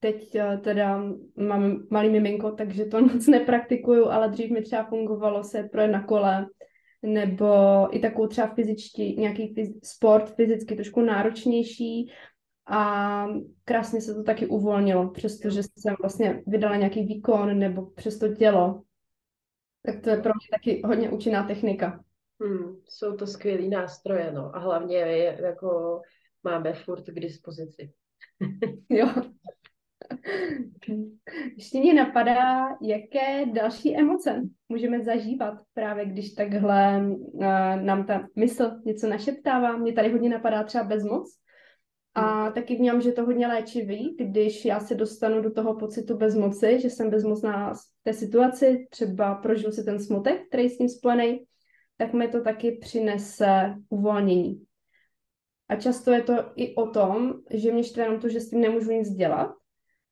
Teď 0.00 0.34
uh, 0.34 0.60
teda 0.60 1.04
mám 1.36 1.86
malý 1.90 2.10
miminko, 2.10 2.50
takže 2.50 2.84
to 2.84 3.00
moc 3.06 3.26
nepraktikuju, 3.26 4.06
ale 4.06 4.28
dřív 4.28 4.50
mi 4.50 4.62
třeba 4.62 4.84
fungovalo 4.84 5.44
se 5.44 5.62
projet 5.62 5.88
na 5.88 6.04
kole, 6.04 6.46
nebo 7.02 7.88
i 7.90 7.98
takovou 7.98 8.26
třeba 8.26 8.54
fyzičtí, 8.54 9.16
nějaký 9.16 9.54
fyz, 9.54 9.68
sport 9.84 10.34
fyzicky 10.34 10.74
trošku 10.74 11.00
náročnější 11.00 12.10
a 12.66 13.26
krásně 13.64 14.00
se 14.00 14.14
to 14.14 14.22
taky 14.22 14.46
uvolnilo, 14.46 15.10
přestože 15.10 15.62
jsem 15.62 15.94
vlastně 16.00 16.42
vydala 16.46 16.76
nějaký 16.76 17.04
výkon 17.04 17.58
nebo 17.58 17.86
přes 17.86 18.18
to 18.18 18.34
tělo. 18.34 18.82
Tak 19.82 20.00
to 20.00 20.10
je 20.10 20.16
pro 20.16 20.32
mě 20.34 20.48
taky 20.50 20.82
hodně 20.84 21.10
účinná 21.10 21.42
technika. 21.42 22.04
Hmm, 22.40 22.76
jsou 22.88 23.16
to 23.16 23.26
skvělý 23.26 23.68
nástroje, 23.68 24.32
no. 24.32 24.56
A 24.56 24.58
hlavně 24.58 24.96
je, 24.96 25.38
jako 25.42 26.00
máme 26.44 26.72
furt 26.72 27.04
k 27.04 27.20
dispozici. 27.20 27.92
jo. 28.88 29.08
Ještě 31.56 31.78
mě 31.78 31.94
napadá, 31.94 32.68
jaké 32.82 33.46
další 33.46 33.96
emoce 33.96 34.42
můžeme 34.68 35.04
zažívat 35.04 35.54
právě, 35.74 36.06
když 36.06 36.32
takhle 36.32 37.06
uh, 37.06 37.42
nám 37.82 38.06
ta 38.06 38.26
mysl 38.36 38.70
něco 38.84 39.08
našeptává. 39.08 39.76
Mě 39.76 39.92
tady 39.92 40.12
hodně 40.12 40.28
napadá 40.28 40.64
třeba 40.64 40.84
bezmoc. 40.84 41.40
A 42.14 42.44
hmm. 42.44 42.52
taky 42.52 42.76
vnímám, 42.76 43.00
že 43.00 43.12
to 43.12 43.24
hodně 43.24 43.46
léčivý, 43.46 44.16
když 44.18 44.64
já 44.64 44.80
se 44.80 44.94
dostanu 44.94 45.42
do 45.42 45.52
toho 45.52 45.76
pocitu 45.76 46.16
bezmoci, 46.16 46.80
že 46.80 46.90
jsem 46.90 47.10
bezmocná 47.10 47.74
v 47.74 47.78
té 48.02 48.12
situaci, 48.12 48.86
třeba 48.90 49.34
prožil 49.34 49.72
si 49.72 49.84
ten 49.84 49.98
smutek, 49.98 50.46
který 50.48 50.68
s 50.68 50.78
tím 50.78 50.88
spojený, 50.88 51.46
tak 52.00 52.12
mi 52.12 52.28
to 52.28 52.42
taky 52.42 52.72
přinese 52.72 53.74
uvolnění. 53.88 54.64
A 55.68 55.76
často 55.76 56.12
je 56.12 56.22
to 56.22 56.34
i 56.56 56.74
o 56.74 56.86
tom, 56.86 57.34
že 57.50 57.72
mě 57.72 57.84
štve 57.84 58.02
jenom 58.02 58.20
to, 58.20 58.28
že 58.28 58.40
s 58.40 58.50
tím 58.50 58.60
nemůžu 58.60 58.90
nic 58.92 59.10
dělat. 59.10 59.50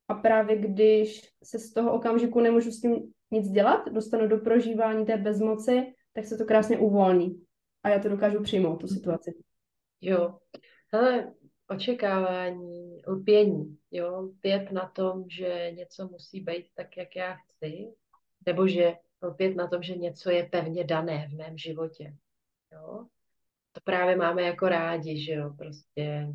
A 0.09 0.15
právě 0.15 0.57
když 0.57 1.21
se 1.43 1.59
z 1.59 1.73
toho 1.73 1.93
okamžiku 1.93 2.41
nemůžu 2.41 2.71
s 2.71 2.81
tím 2.81 3.13
nic 3.31 3.51
dělat, 3.51 3.89
dostanu 3.93 4.29
do 4.29 4.39
prožívání 4.39 5.07
té 5.07 5.17
bezmoci, 5.17 5.93
tak 6.13 6.25
se 6.25 6.37
to 6.37 6.45
krásně 6.45 6.79
uvolní. 6.79 7.43
A 7.83 7.89
já 7.89 7.99
to 7.99 8.09
dokážu 8.09 8.43
přijmout, 8.43 8.77
tu 8.77 8.87
situaci. 8.89 9.35
Jo. 10.01 10.39
Ale 10.93 11.33
očekávání, 11.69 13.03
lpění, 13.07 13.79
jo, 13.91 14.21
lpět 14.21 14.73
na 14.73 14.89
tom, 14.89 15.25
že 15.29 15.71
něco 15.75 16.09
musí 16.09 16.41
být 16.41 16.67
tak, 16.75 16.97
jak 16.97 17.17
já 17.17 17.35
chci, 17.35 17.89
nebo 18.47 18.69
že 18.69 18.95
lpět 19.23 19.57
na 19.57 19.69
tom, 19.69 19.83
že 19.83 19.97
něco 19.97 20.31
je 20.31 20.49
pevně 20.49 20.85
dané 20.85 21.29
v 21.29 21.37
mém 21.37 21.59
životě. 21.59 22.17
Jo? 22.73 23.07
To 23.73 23.81
právě 23.85 24.17
máme 24.17 24.43
jako 24.43 24.69
rádi, 24.69 25.25
že 25.25 25.33
jo, 25.33 25.55
prostě. 25.59 26.35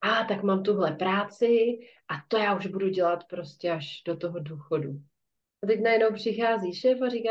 A 0.00 0.24
tak 0.24 0.42
mám 0.42 0.62
tuhle 0.62 0.92
práci 0.92 1.78
a 2.08 2.14
to 2.28 2.36
já 2.36 2.56
už 2.56 2.66
budu 2.66 2.88
dělat 2.88 3.24
prostě 3.24 3.70
až 3.70 4.02
do 4.06 4.16
toho 4.16 4.38
důchodu. 4.38 5.00
A 5.62 5.66
teď 5.66 5.80
najednou 5.80 6.14
přichází 6.14 6.74
šéf 6.74 7.02
a 7.02 7.08
říká, 7.08 7.30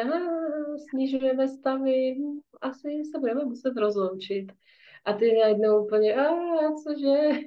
snižujeme 0.89 1.47
stavy, 1.47 2.15
asi 2.61 2.87
se 3.11 3.19
budeme 3.19 3.45
muset 3.45 3.77
rozloučit. 3.77 4.51
A 5.05 5.13
ty 5.13 5.33
najednou 5.33 5.85
úplně, 5.85 6.15
a 6.15 6.29
cože? 6.83 7.39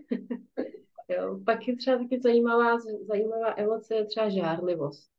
jo, 1.09 1.41
pak 1.47 1.69
je 1.69 1.77
třeba 1.77 1.99
taky 1.99 2.21
zajímavá, 2.21 2.79
zajímavá 3.09 3.55
emoce, 3.57 3.95
je 3.95 4.07
třeba 4.07 4.29
žárlivost. 4.29 5.11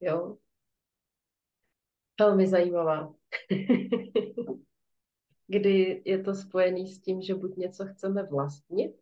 Jo, 0.00 0.36
Velmi 2.20 2.46
zajímavá. 2.46 3.14
Kdy 5.46 6.02
je 6.04 6.22
to 6.22 6.34
spojený 6.34 6.88
s 6.88 7.00
tím, 7.00 7.22
že 7.22 7.34
buď 7.34 7.56
něco 7.56 7.86
chceme 7.86 8.22
vlastnit, 8.22 8.92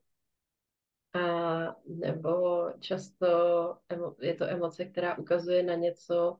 a 1.14 1.77
nebo 1.87 2.64
často 2.81 3.27
je 4.21 4.35
to 4.35 4.45
emoce, 4.45 4.85
která 4.85 5.19
ukazuje 5.19 5.62
na 5.62 5.75
něco, 5.75 6.39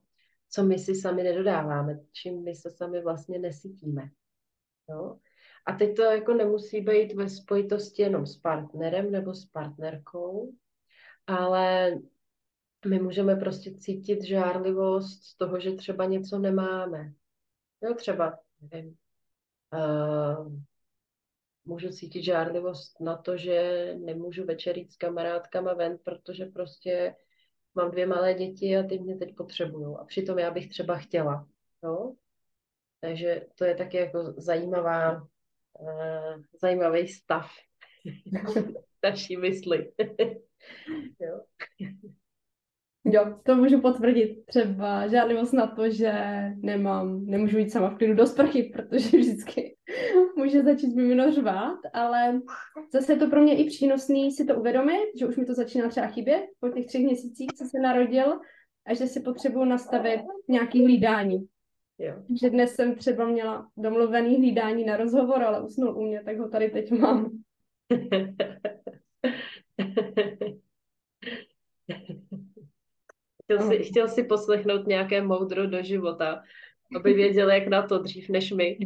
co 0.51 0.63
my 0.65 0.79
si 0.79 0.95
sami 0.95 1.23
nedodáváme, 1.23 2.01
čím 2.13 2.45
my 2.45 2.55
se 2.55 2.71
sami 2.71 3.03
vlastně 3.03 3.39
nesytíme. 3.39 4.11
Jo? 4.89 5.19
A 5.67 5.73
teď 5.73 5.97
to 5.97 6.03
jako 6.03 6.35
nemusí 6.35 6.81
být 6.81 7.15
ve 7.15 7.29
spojitosti 7.29 8.03
jenom 8.03 8.27
s 8.27 8.37
partnerem 8.37 9.11
nebo 9.11 9.35
s 9.35 9.45
partnerkou, 9.45 10.53
ale 11.27 11.99
my 12.87 12.99
můžeme 12.99 13.37
prostě 13.37 13.75
cítit 13.75 14.25
žárlivost 14.25 15.25
z 15.25 15.37
toho, 15.37 15.61
že 15.61 15.73
třeba 15.73 16.05
něco 16.05 16.39
nemáme. 16.39 17.13
Jo, 17.83 17.95
třeba, 17.95 18.39
nevím, 18.61 18.97
uh, 19.73 20.53
můžu 21.65 21.89
cítit 21.89 22.23
žárlivost 22.23 23.01
na 23.01 23.17
to, 23.17 23.37
že 23.37 23.95
nemůžu 23.99 24.45
večer 24.45 24.79
jít 24.79 24.93
s 24.93 24.97
kamarádkama 24.97 25.75
ven, 25.75 25.99
protože 26.05 26.47
prostě 26.47 27.15
mám 27.75 27.91
dvě 27.91 28.07
malé 28.07 28.35
děti 28.35 28.77
a 28.77 28.83
ty 28.83 28.99
mě 28.99 29.17
teď 29.17 29.35
potřebují. 29.37 29.97
A 30.01 30.05
přitom 30.05 30.39
já 30.39 30.51
bych 30.51 30.69
třeba 30.69 30.97
chtěla. 30.97 31.49
Jo? 31.85 32.15
Takže 33.01 33.47
to 33.55 33.65
je 33.65 33.75
taky 33.75 33.97
jako 33.97 34.35
zajímavá, 34.37 35.29
uh, 35.81 36.43
zajímavý 36.63 37.09
stav 37.09 37.51
naší 39.05 39.37
mysli. 39.37 39.93
jo. 41.21 41.41
Jo, 43.11 43.39
to 43.43 43.57
můžu 43.57 43.81
potvrdit. 43.81 44.45
Třeba 44.47 45.09
žádlivost 45.09 45.53
na 45.53 45.67
to, 45.67 45.91
že 45.91 46.13
nemám, 46.57 47.27
nemůžu 47.27 47.59
jít 47.59 47.71
sama 47.71 47.91
v 47.91 47.97
klidu 47.97 48.15
do 48.15 48.27
sprchy, 48.27 48.73
protože 48.77 49.19
vždycky 49.19 49.77
může 50.37 50.63
začít 50.63 50.97
mimino 50.97 51.33
řvát, 51.33 51.79
ale 51.93 52.41
zase 52.93 53.13
je 53.13 53.17
to 53.17 53.31
pro 53.31 53.41
mě 53.41 53.57
i 53.57 53.65
přínosný 53.65 54.33
si 54.33 54.45
to 54.45 54.57
uvědomit, 54.57 55.07
že 55.19 55.27
už 55.27 55.37
mi 55.37 55.45
to 55.45 55.55
začíná 55.55 55.89
třeba 55.89 56.07
chybět 56.07 56.45
po 56.61 56.69
těch 56.69 56.87
třech 56.87 57.03
měsících, 57.03 57.49
co 57.59 57.65
se 57.65 57.81
narodil 57.81 58.41
a 58.87 58.95
že 58.95 59.07
si 59.07 59.21
potřebuji 59.21 59.65
nastavit 59.65 60.21
nějaký 60.49 60.85
hlídání. 60.85 61.47
Jo. 61.99 62.15
Že 62.41 62.51
dnes 62.51 62.75
jsem 62.75 62.95
třeba 62.95 63.29
měla 63.29 63.69
domluvený 63.77 64.37
hlídání 64.37 64.85
na 64.85 64.97
rozhovor, 64.97 65.43
ale 65.43 65.61
usnul 65.61 65.99
u 65.99 66.07
mě, 66.07 66.23
tak 66.25 66.39
ho 66.39 66.49
tady 66.49 66.71
teď 66.71 66.91
mám. 66.91 67.31
Chtěl 73.49 73.69
si, 73.69 73.79
chtěl 73.79 74.09
si 74.09 74.25
poslechnout 74.25 74.87
nějaké 74.87 75.23
moudro 75.23 75.67
do 75.67 75.83
života, 75.83 76.43
aby 76.97 77.13
věděl, 77.13 77.51
jak 77.51 77.69
na 77.69 77.87
to 77.87 77.99
dřív 77.99 78.29
než 78.29 78.53
my. 78.53 78.79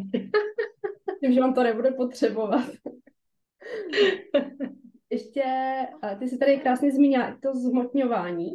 Tím, 1.20 1.32
že 1.32 1.40
on 1.40 1.54
to 1.54 1.62
nebude 1.62 1.90
potřebovat. 1.90 2.70
Ještě, 5.10 5.44
ty 6.18 6.28
jsi 6.28 6.38
tady 6.38 6.58
krásně 6.58 6.92
zmínila 6.92 7.36
to 7.42 7.54
zhmotňování. 7.54 8.50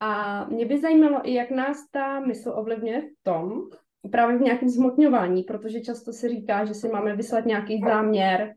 A 0.00 0.44
mě 0.44 0.66
by 0.66 0.80
zajímalo 0.80 1.20
i, 1.28 1.34
jak 1.34 1.50
nás 1.50 1.90
ta 1.90 2.20
mysl 2.20 2.52
ovlivňuje 2.56 3.00
v 3.00 3.22
tom, 3.22 3.62
právě 4.10 4.38
v 4.38 4.42
nějakém 4.42 4.68
zhmotňování, 4.68 5.42
protože 5.42 5.80
často 5.80 6.12
se 6.12 6.28
říká, 6.28 6.64
že 6.64 6.74
si 6.74 6.88
máme 6.88 7.16
vyslat 7.16 7.46
nějaký 7.46 7.80
záměr 7.80 8.54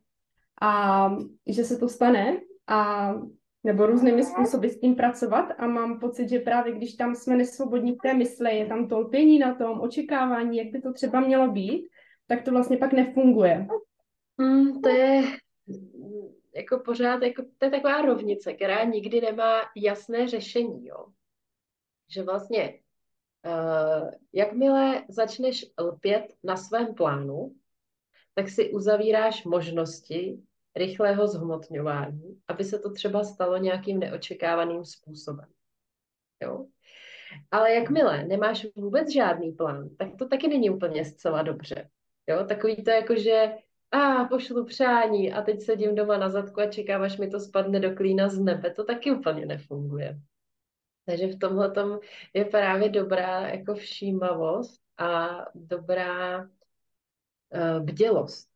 a 0.62 1.10
že 1.48 1.64
se 1.64 1.78
to 1.78 1.90
stane 1.90 2.42
a 2.68 3.14
nebo 3.64 3.86
různými 3.86 4.24
způsoby 4.24 4.68
s 4.68 4.80
tím 4.80 4.96
pracovat 4.96 5.52
a 5.58 5.68
mám 5.68 6.00
pocit, 6.00 6.30
že 6.30 6.40
právě 6.40 6.74
když 6.74 6.94
tam 6.94 7.16
jsme 7.16 7.38
nesvobodní 7.38 7.92
v 7.92 8.02
té 8.04 8.14
mysli, 8.14 8.58
je 8.58 8.66
tam 8.66 8.88
to 8.88 9.00
lpění 9.00 9.40
na 9.40 9.56
tom, 9.56 9.82
očekávání, 9.82 10.58
jak 10.58 10.68
by 10.68 10.82
to 10.82 10.94
třeba 10.94 11.20
mělo 11.20 11.52
být, 11.52 11.90
tak 12.28 12.44
to 12.44 12.52
vlastně 12.52 12.78
pak 12.78 12.94
nefunguje. 12.94 13.68
Mm, 14.38 14.82
to 14.82 14.90
je 14.90 15.24
jako 16.56 16.80
pořád, 16.80 17.24
jako, 17.24 17.44
to 17.58 17.66
je 17.66 17.72
taková 17.72 18.02
rovnice, 18.02 18.54
která 18.54 18.84
nikdy 18.84 19.22
nemá 19.22 19.62
jasné 19.76 20.28
řešení, 20.28 20.86
jo. 20.86 21.06
Že 22.10 22.24
vlastně, 22.24 22.80
uh, 23.46 24.10
jakmile 24.34 25.04
začneš 25.10 25.66
lpět 25.82 26.34
na 26.44 26.58
svém 26.58 26.94
plánu, 26.94 27.56
tak 28.36 28.50
si 28.50 28.74
uzavíráš 28.74 29.46
možnosti, 29.46 30.40
rychlého 30.80 31.28
zhmotňování, 31.28 32.42
aby 32.48 32.64
se 32.64 32.80
to 32.80 32.92
třeba 32.92 33.24
stalo 33.24 33.58
nějakým 33.58 34.00
neočekávaným 34.00 34.86
způsobem. 34.86 35.50
Jo? 36.44 36.66
Ale 37.52 37.74
jakmile 37.74 38.24
nemáš 38.24 38.68
vůbec 38.76 39.14
žádný 39.14 39.52
plán, 39.52 39.90
tak 39.98 40.16
to 40.16 40.28
taky 40.28 40.48
není 40.48 40.70
úplně 40.70 41.06
zcela 41.06 41.42
dobře. 41.42 41.90
Jo? 42.28 42.46
Takový 42.46 42.84
to 42.84 42.92
jako, 42.92 43.16
že 43.16 43.52
a 43.92 44.24
pošlu 44.24 44.66
přání 44.66 45.34
a 45.34 45.42
teď 45.42 45.62
sedím 45.62 45.96
doma 45.96 46.18
na 46.18 46.30
zadku 46.30 46.62
a 46.62 46.72
čekám, 46.72 47.02
až 47.02 47.18
mi 47.18 47.28
to 47.30 47.40
spadne 47.40 47.80
do 47.80 47.96
klína 47.96 48.30
z 48.30 48.40
nebe. 48.40 48.72
To 48.72 48.84
taky 48.84 49.12
úplně 49.12 49.46
nefunguje. 49.46 50.20
Takže 51.06 51.28
v 51.28 51.40
tomhle 51.40 51.74
je 52.34 52.46
právě 52.46 52.90
dobrá 52.90 53.48
jako 53.48 53.76
všímavost 53.76 54.82
a 54.98 55.28
dobrá 55.56 56.42
uh, 56.42 56.50
bdělost. 57.80 58.49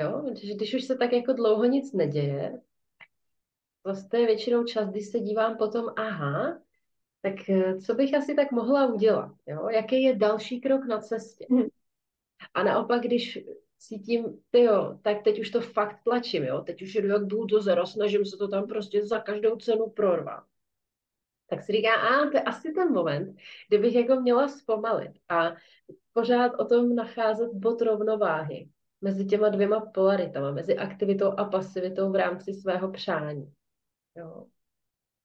Jo? 0.00 0.22
Protože 0.28 0.54
když 0.54 0.74
už 0.74 0.84
se 0.84 0.96
tak 0.96 1.12
jako 1.12 1.32
dlouho 1.32 1.64
nic 1.64 1.92
neděje, 1.92 2.60
to 4.10 4.16
je 4.16 4.26
většinou 4.26 4.64
čas, 4.64 4.90
když 4.90 5.06
se 5.06 5.20
dívám 5.20 5.56
potom, 5.56 5.92
aha, 5.96 6.62
tak 7.22 7.50
eh, 7.50 7.80
co 7.80 7.94
bych 7.94 8.14
asi 8.14 8.34
tak 8.34 8.52
mohla 8.52 8.86
udělat? 8.86 9.32
Jo? 9.46 9.68
Jaký 9.68 10.02
je 10.02 10.16
další 10.16 10.60
krok 10.60 10.86
na 10.86 11.00
cestě? 11.00 11.46
Hmm. 11.50 11.66
A 12.54 12.62
naopak, 12.62 13.02
když 13.02 13.38
cítím, 13.78 14.42
jo, 14.52 14.98
tak 15.02 15.22
teď 15.22 15.40
už 15.40 15.50
to 15.50 15.60
fakt 15.60 16.02
tlačím, 16.04 16.44
jo? 16.44 16.60
teď 16.60 16.82
už 16.82 16.94
jdu 16.94 17.08
jak 17.08 17.24
buldozer, 17.24 17.86
snažím 17.86 18.24
se 18.24 18.36
to 18.36 18.48
tam 18.48 18.66
prostě 18.66 19.06
za 19.06 19.20
každou 19.20 19.56
cenu 19.56 19.90
prorvat. 19.90 20.44
Tak 21.48 21.62
si 21.62 21.72
říká, 21.72 21.94
a 21.94 22.30
to 22.30 22.36
je 22.36 22.42
asi 22.42 22.72
ten 22.72 22.92
moment, 22.92 23.36
kdybych 23.68 23.94
jako 23.94 24.20
měla 24.20 24.48
zpomalit 24.48 25.12
a 25.28 25.52
pořád 26.12 26.52
o 26.58 26.64
tom 26.64 26.94
nacházet 26.94 27.52
bod 27.52 27.82
rovnováhy 27.82 28.68
mezi 29.00 29.24
těma 29.24 29.48
dvěma 29.48 29.80
polaritama, 29.80 30.50
mezi 30.50 30.76
aktivitou 30.76 31.32
a 31.36 31.44
pasivitou 31.44 32.12
v 32.12 32.16
rámci 32.16 32.54
svého 32.54 32.90
přání. 32.92 33.52
Jo. 34.16 34.46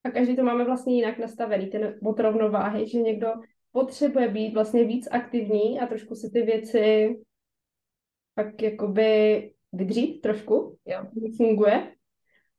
A 0.04 0.10
každý 0.10 0.36
to 0.36 0.44
máme 0.44 0.66
vlastně 0.66 0.96
jinak 0.96 1.18
nastavený, 1.18 1.68
ten 1.68 1.98
bod 2.02 2.20
rovnováhy, 2.20 2.88
že 2.88 2.98
někdo 2.98 3.28
potřebuje 3.72 4.28
být 4.28 4.54
vlastně 4.54 4.84
víc 4.84 5.08
aktivní 5.12 5.80
a 5.80 5.88
trošku 5.88 6.16
si 6.16 6.30
ty 6.30 6.42
věci 6.42 7.16
tak 8.36 8.62
jakoby 8.62 9.54
vydřít 9.74 10.22
trošku, 10.22 10.78
jo. 10.86 11.06
funguje. 11.38 11.96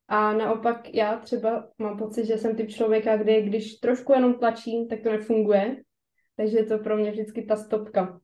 A 0.08 0.32
naopak 0.32 0.94
já 0.94 1.16
třeba 1.16 1.68
mám 1.78 1.98
pocit, 1.98 2.26
že 2.26 2.38
jsem 2.38 2.56
typ 2.56 2.68
člověka, 2.68 3.16
kdy 3.16 3.42
když 3.42 3.74
trošku 3.74 4.12
jenom 4.12 4.34
tlačím, 4.34 4.88
tak 4.88 5.00
to 5.02 5.10
nefunguje. 5.10 5.82
Takže 6.36 6.58
je 6.58 6.64
to 6.64 6.78
pro 6.78 6.96
mě 6.96 7.10
vždycky 7.10 7.42
ta 7.42 7.56
stopka. 7.56 8.20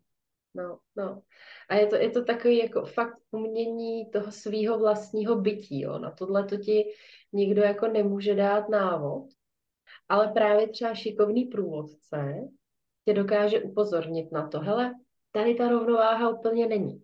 No, 0.54 0.78
no. 0.96 1.22
A 1.68 1.74
je 1.74 1.86
to, 1.86 1.96
je 1.96 2.10
to 2.10 2.24
takový 2.24 2.58
jako 2.58 2.86
fakt 2.86 3.18
umění 3.30 4.10
toho 4.10 4.32
svého 4.32 4.78
vlastního 4.78 5.36
bytí. 5.36 5.80
Jo. 5.80 5.98
Na 5.98 6.10
tohle 6.10 6.44
to 6.44 6.56
ti 6.56 6.84
nikdo 7.32 7.62
jako 7.62 7.86
nemůže 7.88 8.34
dát 8.34 8.68
návod. 8.68 9.24
Ale 10.08 10.28
právě 10.28 10.68
třeba 10.68 10.94
šikovný 10.94 11.44
průvodce 11.44 12.48
tě 13.04 13.14
dokáže 13.14 13.62
upozornit 13.62 14.32
na 14.32 14.48
to, 14.48 14.60
hele, 14.60 14.94
tady 15.32 15.54
ta 15.54 15.68
rovnováha 15.68 16.28
úplně 16.28 16.66
není. 16.66 17.02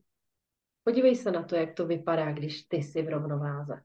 Podívej 0.85 1.17
se 1.17 1.31
na 1.31 1.43
to, 1.43 1.57
jak 1.57 1.75
to 1.75 1.87
vypadá, 1.87 2.33
když 2.33 2.62
ty 2.62 2.77
jsi 2.77 3.03
v 3.03 3.09
rovnováze. 3.09 3.83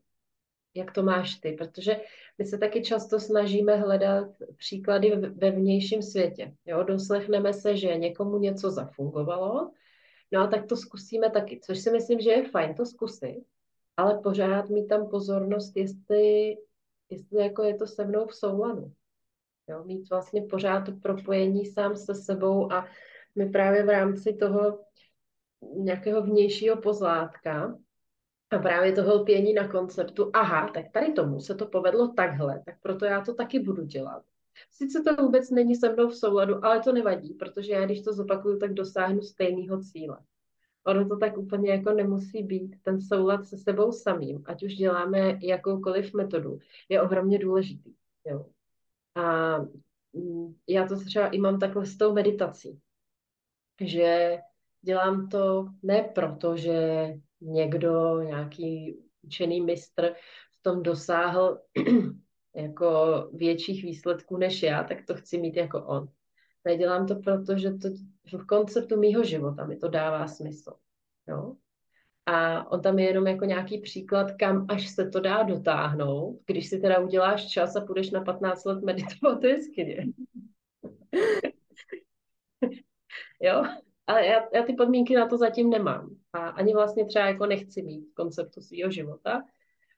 Jak 0.76 0.92
to 0.92 1.04
máš 1.04 1.36
ty? 1.36 1.52
Protože 1.52 2.02
my 2.38 2.46
se 2.46 2.58
taky 2.58 2.82
často 2.82 3.20
snažíme 3.20 3.76
hledat 3.76 4.28
příklady 4.58 5.16
ve 5.16 5.52
vnějším 5.52 6.02
světě. 6.02 6.54
Jo? 6.66 6.84
Doslechneme 6.84 7.54
se, 7.54 7.78
že 7.78 7.98
někomu 7.98 8.38
něco 8.38 8.72
zafungovalo 8.72 9.72
No 10.32 10.42
a 10.42 10.48
tak 10.48 10.66
to 10.66 10.78
zkusíme 10.78 11.30
taky, 11.30 11.60
což 11.64 11.80
si 11.80 11.92
myslím, 11.92 12.20
že 12.20 12.30
je 12.30 12.50
fajn 12.50 12.76
to 12.76 12.86
zkusit, 12.86 13.46
ale 13.98 14.18
pořád 14.18 14.70
mít 14.70 14.88
tam 14.88 15.10
pozornost, 15.10 15.78
jestli, 15.78 16.58
jestli 17.10 17.44
jako 17.44 17.64
je 17.64 17.76
to 17.76 17.88
se 17.88 18.06
mnou 18.06 18.28
v 18.28 18.36
souladu. 18.36 18.94
Jo, 19.68 19.84
mít 19.84 20.10
vlastně 20.10 20.42
pořád 20.42 20.86
to 20.86 20.92
propojení 20.92 21.66
sám 21.66 21.96
se 21.96 22.16
sebou 22.16 22.72
a 22.72 22.88
my 23.36 23.50
právě 23.50 23.84
v 23.84 23.90
rámci 23.90 24.34
toho 24.34 24.80
nějakého 25.76 26.22
vnějšího 26.22 26.78
pozlátka 26.78 27.78
a 28.50 28.58
právě 28.58 28.92
toho 28.92 29.16
lpění 29.16 29.54
na 29.54 29.68
konceptu, 29.68 30.32
aha, 30.34 30.70
tak 30.74 30.86
tady 30.92 31.14
tomu 31.14 31.40
se 31.40 31.56
to 31.56 31.66
povedlo 31.66 32.08
takhle, 32.08 32.64
tak 32.66 32.76
proto 32.82 33.06
já 33.06 33.22
to 33.22 33.34
taky 33.34 33.60
budu 33.60 33.84
dělat. 33.84 34.24
Sice 34.72 35.04
to 35.04 35.24
vůbec 35.24 35.50
není 35.50 35.76
se 35.76 35.94
mnou 35.94 36.10
v 36.10 36.16
souladu, 36.16 36.66
ale 36.66 36.80
to 36.80 36.92
nevadí, 36.92 37.34
protože 37.34 37.72
já 37.72 37.86
když 37.86 38.02
to 38.02 38.14
zopakuju, 38.14 38.60
tak 38.60 38.74
dosáhnu 38.74 39.22
stejného 39.22 39.84
cíle. 39.84 40.18
Ono 40.86 41.08
to 41.10 41.18
tak 41.18 41.38
úplně 41.38 41.72
jako 41.72 41.92
nemusí 41.92 42.44
být. 42.44 42.76
Ten 42.82 43.02
soulad 43.02 43.46
se 43.46 43.58
sebou 43.58 43.92
samým, 43.92 44.44
ať 44.46 44.64
už 44.64 44.74
děláme 44.74 45.40
jakoukoliv 45.42 46.14
metodu, 46.14 46.60
je 46.90 47.02
ohromně 47.02 47.40
důležitý. 47.40 47.94
Jo. 48.26 48.46
A 49.16 49.58
mm, 50.14 50.56
já 50.68 50.88
to 50.88 51.00
třeba 51.00 51.28
i 51.28 51.38
mám 51.38 51.60
takhle 51.60 51.86
s 51.86 51.98
tou 51.98 52.14
meditací, 52.14 52.80
že 53.82 54.38
dělám 54.82 55.30
to 55.30 55.68
ne 55.84 56.12
proto, 56.16 56.58
že 56.58 57.08
někdo, 57.42 58.22
nějaký 58.22 59.00
učený 59.22 59.62
mistr 59.62 60.14
v 60.60 60.62
tom 60.62 60.84
dosáhl 60.84 61.60
jako 62.62 63.30
větších 63.34 63.84
výsledků 63.84 64.38
než 64.38 64.64
já, 64.64 64.84
tak 64.84 65.06
to 65.06 65.16
chci 65.16 65.38
mít 65.38 65.56
jako 65.56 65.86
on. 65.86 66.08
Nedělám 66.66 67.08
to 67.08 67.16
proto, 67.16 67.58
že 67.58 67.72
to 67.72 67.90
v 68.38 68.46
konceptu 68.46 69.00
mýho 69.00 69.24
života 69.24 69.66
mi 69.66 69.78
to 69.78 69.88
dává 69.88 70.28
smysl. 70.28 70.74
Jo? 71.28 71.56
A 72.26 72.72
on 72.72 72.82
tam 72.82 73.00
je 73.00 73.06
jenom 73.06 73.28
jako 73.28 73.46
nějaký 73.46 73.82
příklad, 73.82 74.32
kam 74.32 74.66
až 74.70 74.90
se 74.90 75.10
to 75.10 75.20
dá 75.20 75.44
dotáhnout, 75.44 76.40
když 76.46 76.70
si 76.70 76.80
teda 76.80 77.00
uděláš 77.00 77.48
čas 77.48 77.76
a 77.76 77.82
půjdeš 77.86 78.12
na 78.12 78.22
15 78.22 78.66
let 78.66 78.84
meditovat, 78.84 79.42
to 79.42 79.48
je 79.48 79.64
skvělé. 79.64 80.04
jo, 83.42 83.64
ale 84.08 84.26
já, 84.26 84.42
já 84.54 84.64
ty 84.64 84.74
podmínky 84.74 85.16
na 85.16 85.28
to 85.28 85.38
zatím 85.38 85.70
nemám. 85.70 86.16
A 86.34 86.40
ani 86.40 86.74
vlastně 86.74 87.06
třeba 87.06 87.26
jako 87.26 87.46
nechci 87.46 87.82
mít 87.82 88.02
v 88.12 88.14
konceptu 88.14 88.62
svého 88.62 88.92
života. 88.92 89.44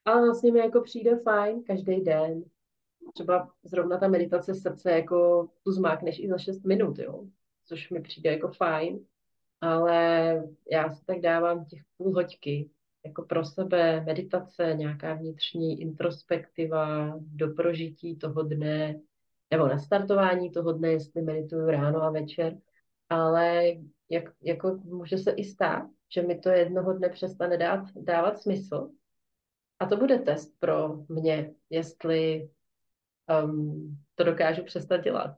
Ale 0.06 0.22
vlastně 0.22 0.52
mi 0.52 0.60
jako 0.60 0.82
přijde 0.82 1.20
fajn 1.20 1.64
každý 1.64 2.02
den. 2.02 2.44
Třeba 3.14 3.52
zrovna 3.64 3.98
ta 3.98 4.08
meditace 4.08 4.56
srdce 4.56 4.92
jako 4.92 5.50
tu 5.64 5.72
zmákneš 5.72 6.20
i 6.20 6.28
za 6.28 6.38
6 6.38 6.64
minut, 6.64 7.00
jo. 7.00 7.26
Což 7.66 7.90
mi 7.90 8.02
přijde 8.02 8.32
jako 8.32 8.48
fajn. 8.48 9.06
Ale 9.62 10.34
já 10.72 10.90
si 10.90 11.06
tak 11.06 11.20
dávám 11.20 11.66
těch 11.66 11.82
půl 11.98 12.14
hoďky 12.14 12.70
jako 13.06 13.24
pro 13.24 13.46
sebe 13.46 14.02
meditace, 14.02 14.74
nějaká 14.78 15.14
vnitřní 15.14 15.82
introspektiva 15.82 17.14
do 17.20 17.54
prožití 17.54 18.18
toho 18.18 18.44
dne, 18.44 19.00
nebo 19.52 19.68
na 19.68 19.80
startování 19.80 20.52
toho 20.52 20.72
dne, 20.72 20.92
jestli 20.92 21.22
medituju 21.22 21.70
ráno 21.70 22.02
a 22.02 22.12
večer, 22.12 22.58
ale 23.10 23.64
jak, 24.10 24.24
jako 24.42 24.80
může 24.84 25.18
se 25.18 25.32
i 25.32 25.44
stát, 25.44 25.90
že 26.10 26.22
mi 26.22 26.40
to 26.40 26.50
jednoho 26.50 26.94
dne 26.94 27.10
přestane 27.10 27.58
dát, 27.58 27.86
dávat 27.96 28.40
smysl. 28.40 28.90
A 29.82 29.86
to 29.86 29.98
bude 29.98 30.20
test 30.20 30.60
pro 30.60 30.98
mě, 31.10 31.54
jestli 31.70 32.50
um, 33.44 33.98
to 34.16 34.24
dokážu 34.24 34.64
přestat 34.64 34.98
dělat. 34.98 35.38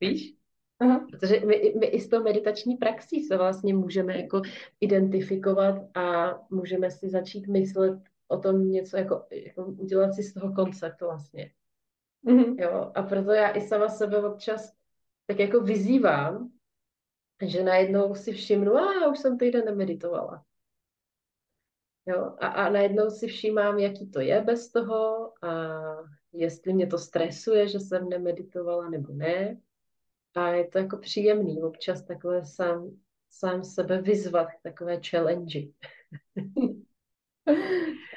Víš? 0.00 0.34
Aha. 0.80 1.06
Protože 1.10 1.40
my, 1.40 1.74
my 1.78 1.86
i 1.86 2.00
s 2.00 2.08
tou 2.08 2.22
meditační 2.22 2.76
praxí 2.76 3.24
se 3.24 3.36
vlastně 3.36 3.74
můžeme 3.74 4.20
jako 4.20 4.42
identifikovat 4.80 5.96
a 5.96 6.34
můžeme 6.50 6.90
si 6.90 7.08
začít 7.08 7.46
myslet 7.46 7.98
o 8.28 8.38
tom 8.38 8.70
něco, 8.70 8.96
jako, 8.96 9.26
jako 9.30 9.64
udělat 9.64 10.14
si 10.14 10.22
z 10.22 10.34
toho 10.34 10.54
koncept 10.54 11.00
vlastně. 11.00 11.52
Mm-hmm. 12.26 12.54
Jo? 12.58 12.92
A 12.94 13.02
proto 13.02 13.32
já 13.32 13.56
i 13.56 13.60
sama 13.60 13.88
sebe 13.88 14.28
občas 14.28 14.72
tak 15.26 15.38
jako 15.38 15.60
vyzývám, 15.60 16.50
že 17.46 17.64
najednou 17.64 18.14
si 18.14 18.32
všimnu, 18.32 18.76
a 18.76 19.08
už 19.10 19.18
jsem 19.18 19.38
týden 19.38 19.64
nemeditovala. 19.64 20.44
Jo? 22.06 22.36
A, 22.40 22.46
a 22.46 22.70
najednou 22.70 23.10
si 23.10 23.26
všímám, 23.26 23.78
jaký 23.78 24.10
to 24.10 24.20
je 24.20 24.40
bez 24.40 24.70
toho 24.70 25.32
a 25.44 25.80
jestli 26.32 26.72
mě 26.72 26.86
to 26.86 26.98
stresuje, 26.98 27.68
že 27.68 27.80
jsem 27.80 28.08
nemeditovala 28.08 28.90
nebo 28.90 29.12
ne. 29.12 29.60
A 30.34 30.48
je 30.48 30.68
to 30.68 30.78
jako 30.78 30.98
příjemný 30.98 31.62
občas 31.62 32.02
takhle 32.02 32.44
sám, 32.44 32.90
sám 33.30 33.64
sebe 33.64 34.02
vyzvat 34.02 34.48
k 34.48 34.62
takové 34.62 35.00
challenge. 35.10 35.60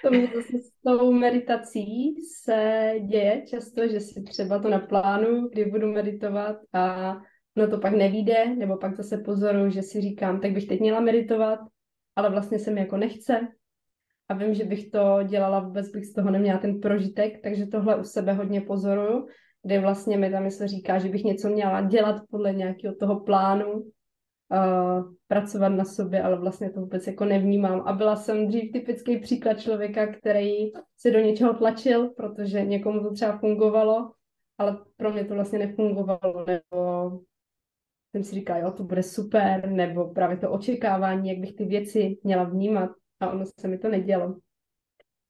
To 0.03 0.09
mě 0.09 0.27
zase 0.35 0.57
s 0.59 0.71
tou 0.85 1.11
meditací 1.11 2.15
se 2.21 2.93
děje 3.07 3.43
často, 3.47 3.87
že 3.87 3.99
si 3.99 4.23
třeba 4.23 4.59
to 4.59 4.69
naplánu, 4.69 5.47
kdy 5.47 5.65
budu 5.65 5.87
meditovat 5.87 6.57
a 6.73 7.15
no 7.55 7.67
to 7.67 7.77
pak 7.77 7.93
nevíde, 7.93 8.55
nebo 8.55 8.77
pak 8.77 8.95
zase 8.95 9.17
pozoru, 9.17 9.69
že 9.69 9.81
si 9.81 10.01
říkám, 10.01 10.41
tak 10.41 10.51
bych 10.51 10.67
teď 10.67 10.79
měla 10.79 10.99
meditovat, 10.99 11.59
ale 12.15 12.29
vlastně 12.29 12.59
se 12.59 12.71
mi 12.71 12.79
jako 12.79 12.97
nechce. 12.97 13.47
A 14.29 14.33
vím, 14.33 14.53
že 14.53 14.63
bych 14.63 14.89
to 14.89 15.19
dělala, 15.23 15.59
vůbec 15.59 15.89
bych 15.89 16.05
z 16.05 16.13
toho 16.13 16.31
neměla 16.31 16.59
ten 16.59 16.79
prožitek, 16.79 17.41
takže 17.43 17.65
tohle 17.65 17.95
u 17.95 18.03
sebe 18.03 18.33
hodně 18.33 18.61
pozoruju, 18.61 19.27
kde 19.63 19.79
vlastně 19.79 20.17
mi 20.17 20.31
ta 20.31 20.39
mysl 20.39 20.67
říká, 20.67 20.99
že 20.99 21.09
bych 21.09 21.23
něco 21.23 21.49
měla 21.49 21.81
dělat 21.81 22.21
podle 22.31 22.53
nějakého 22.53 22.95
toho 22.95 23.19
plánu, 23.19 23.73
uh, 23.73 25.13
pracovat 25.27 25.69
na 25.69 25.85
sobě, 25.85 26.21
ale 26.21 26.39
vlastně 26.39 26.69
to 26.69 26.79
vůbec 26.79 27.07
jako 27.07 27.25
nevnímám. 27.25 27.81
A 27.85 27.93
byla 27.93 28.15
jsem 28.15 28.47
dřív 28.47 28.71
typický 28.71 29.17
příklad 29.17 29.59
člověka, 29.59 30.07
který 30.07 30.71
se 30.97 31.11
do 31.11 31.19
něčeho 31.19 31.53
tlačil, 31.53 32.09
protože 32.09 32.65
někomu 32.65 33.03
to 33.03 33.13
třeba 33.13 33.37
fungovalo, 33.37 34.11
ale 34.57 34.77
pro 34.97 35.13
mě 35.13 35.25
to 35.25 35.33
vlastně 35.33 35.59
nefungovalo, 35.59 36.45
nebo 36.47 37.11
jsem 38.11 38.23
si 38.23 38.35
říkala, 38.35 38.59
jo, 38.59 38.71
to 38.71 38.83
bude 38.83 39.03
super, 39.03 39.69
nebo 39.69 40.07
právě 40.07 40.37
to 40.37 40.51
očekávání, 40.51 41.29
jak 41.29 41.37
bych 41.37 41.55
ty 41.55 41.65
věci 41.65 42.17
měla 42.23 42.43
vnímat 42.43 42.89
a 43.19 43.31
ono 43.31 43.45
se 43.45 43.67
mi 43.67 43.77
to 43.77 43.89
nedělo. 43.89 44.35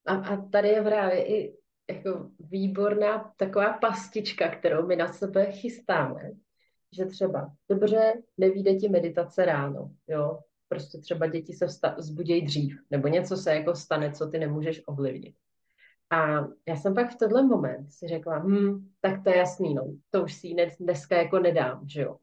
A, 0.05 0.15
a 0.15 0.37
tady 0.37 0.67
je 0.67 0.81
právě 0.81 1.25
i 1.25 1.57
jako 1.89 2.29
výborná 2.39 3.33
taková 3.37 3.73
pastička, 3.73 4.49
kterou 4.49 4.87
my 4.87 4.95
na 4.95 5.13
sebe 5.13 5.51
chystáme, 5.51 6.31
že 6.97 7.05
třeba, 7.05 7.51
dobře, 7.69 8.13
nevíde 8.37 8.75
ti 8.75 8.89
meditace 8.89 9.45
ráno, 9.45 9.91
jo, 10.07 10.39
prostě 10.67 10.97
třeba 10.97 11.27
děti 11.27 11.53
se 11.53 11.67
vsta- 11.67 11.95
zbudějí 11.97 12.45
dřív, 12.45 12.79
nebo 12.91 13.07
něco 13.07 13.37
se 13.37 13.55
jako 13.55 13.75
stane, 13.75 14.11
co 14.11 14.27
ty 14.27 14.39
nemůžeš 14.39 14.81
ovlivnit. 14.85 15.35
A 16.09 16.47
já 16.67 16.75
jsem 16.75 16.93
pak 16.93 17.11
v 17.11 17.15
tenhle 17.15 17.43
moment 17.43 17.91
si 17.91 18.07
řekla, 18.07 18.39
hm, 18.39 18.89
tak 19.01 19.23
to 19.23 19.29
je 19.29 19.37
jasný, 19.37 19.73
no, 19.73 19.93
to 20.09 20.23
už 20.23 20.33
si 20.33 20.55
dneska 20.79 21.17
jako 21.17 21.39
nedám, 21.39 21.87
že 21.87 22.01
jo. 22.01 22.17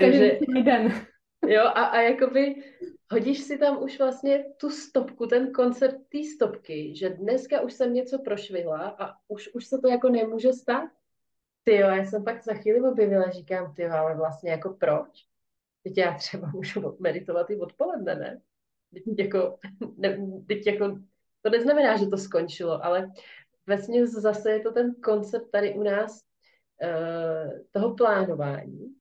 Takže, 0.00 0.38
den. 0.64 0.92
Jo, 1.46 1.62
a, 1.62 1.84
a 1.84 2.00
jakoby 2.00 2.62
hodíš 3.10 3.40
si 3.40 3.58
tam 3.58 3.82
už 3.82 3.98
vlastně 3.98 4.44
tu 4.56 4.70
stopku, 4.70 5.26
ten 5.26 5.52
koncept 5.52 6.08
té 6.08 6.18
stopky, 6.36 6.96
že 6.96 7.10
dneska 7.10 7.60
už 7.60 7.72
jsem 7.72 7.94
něco 7.94 8.18
prošvihla 8.18 8.88
a 8.88 9.14
už, 9.28 9.48
už 9.54 9.66
se 9.66 9.78
to 9.78 9.88
jako 9.88 10.08
nemůže 10.08 10.52
stát. 10.52 10.90
Ty 11.64 11.76
jo, 11.76 11.88
já 11.88 12.04
jsem 12.04 12.24
pak 12.24 12.44
za 12.44 12.54
chvíli 12.54 12.80
objevila, 12.80 13.30
říkám, 13.30 13.74
ty 13.74 13.82
jo, 13.82 13.92
ale 13.92 14.16
vlastně 14.16 14.50
jako 14.50 14.70
proč? 14.70 15.26
Teď 15.82 15.98
já 15.98 16.14
třeba 16.14 16.50
můžu 16.54 16.96
meditovat 17.00 17.50
i 17.50 17.56
odpoledne, 17.56 18.14
ne? 18.14 18.40
Teď 18.92 19.18
jako, 19.18 19.58
ne, 19.96 20.18
teď 20.48 20.66
jako, 20.66 20.98
to 21.42 21.50
neznamená, 21.50 21.96
že 21.96 22.06
to 22.06 22.16
skončilo, 22.16 22.84
ale 22.84 23.12
vlastně 23.66 24.06
zase 24.06 24.50
je 24.50 24.60
to 24.60 24.72
ten 24.72 24.94
koncept 24.94 25.50
tady 25.50 25.74
u 25.74 25.82
nás 25.82 26.22
uh, 26.82 27.58
toho 27.70 27.94
plánování, 27.94 28.97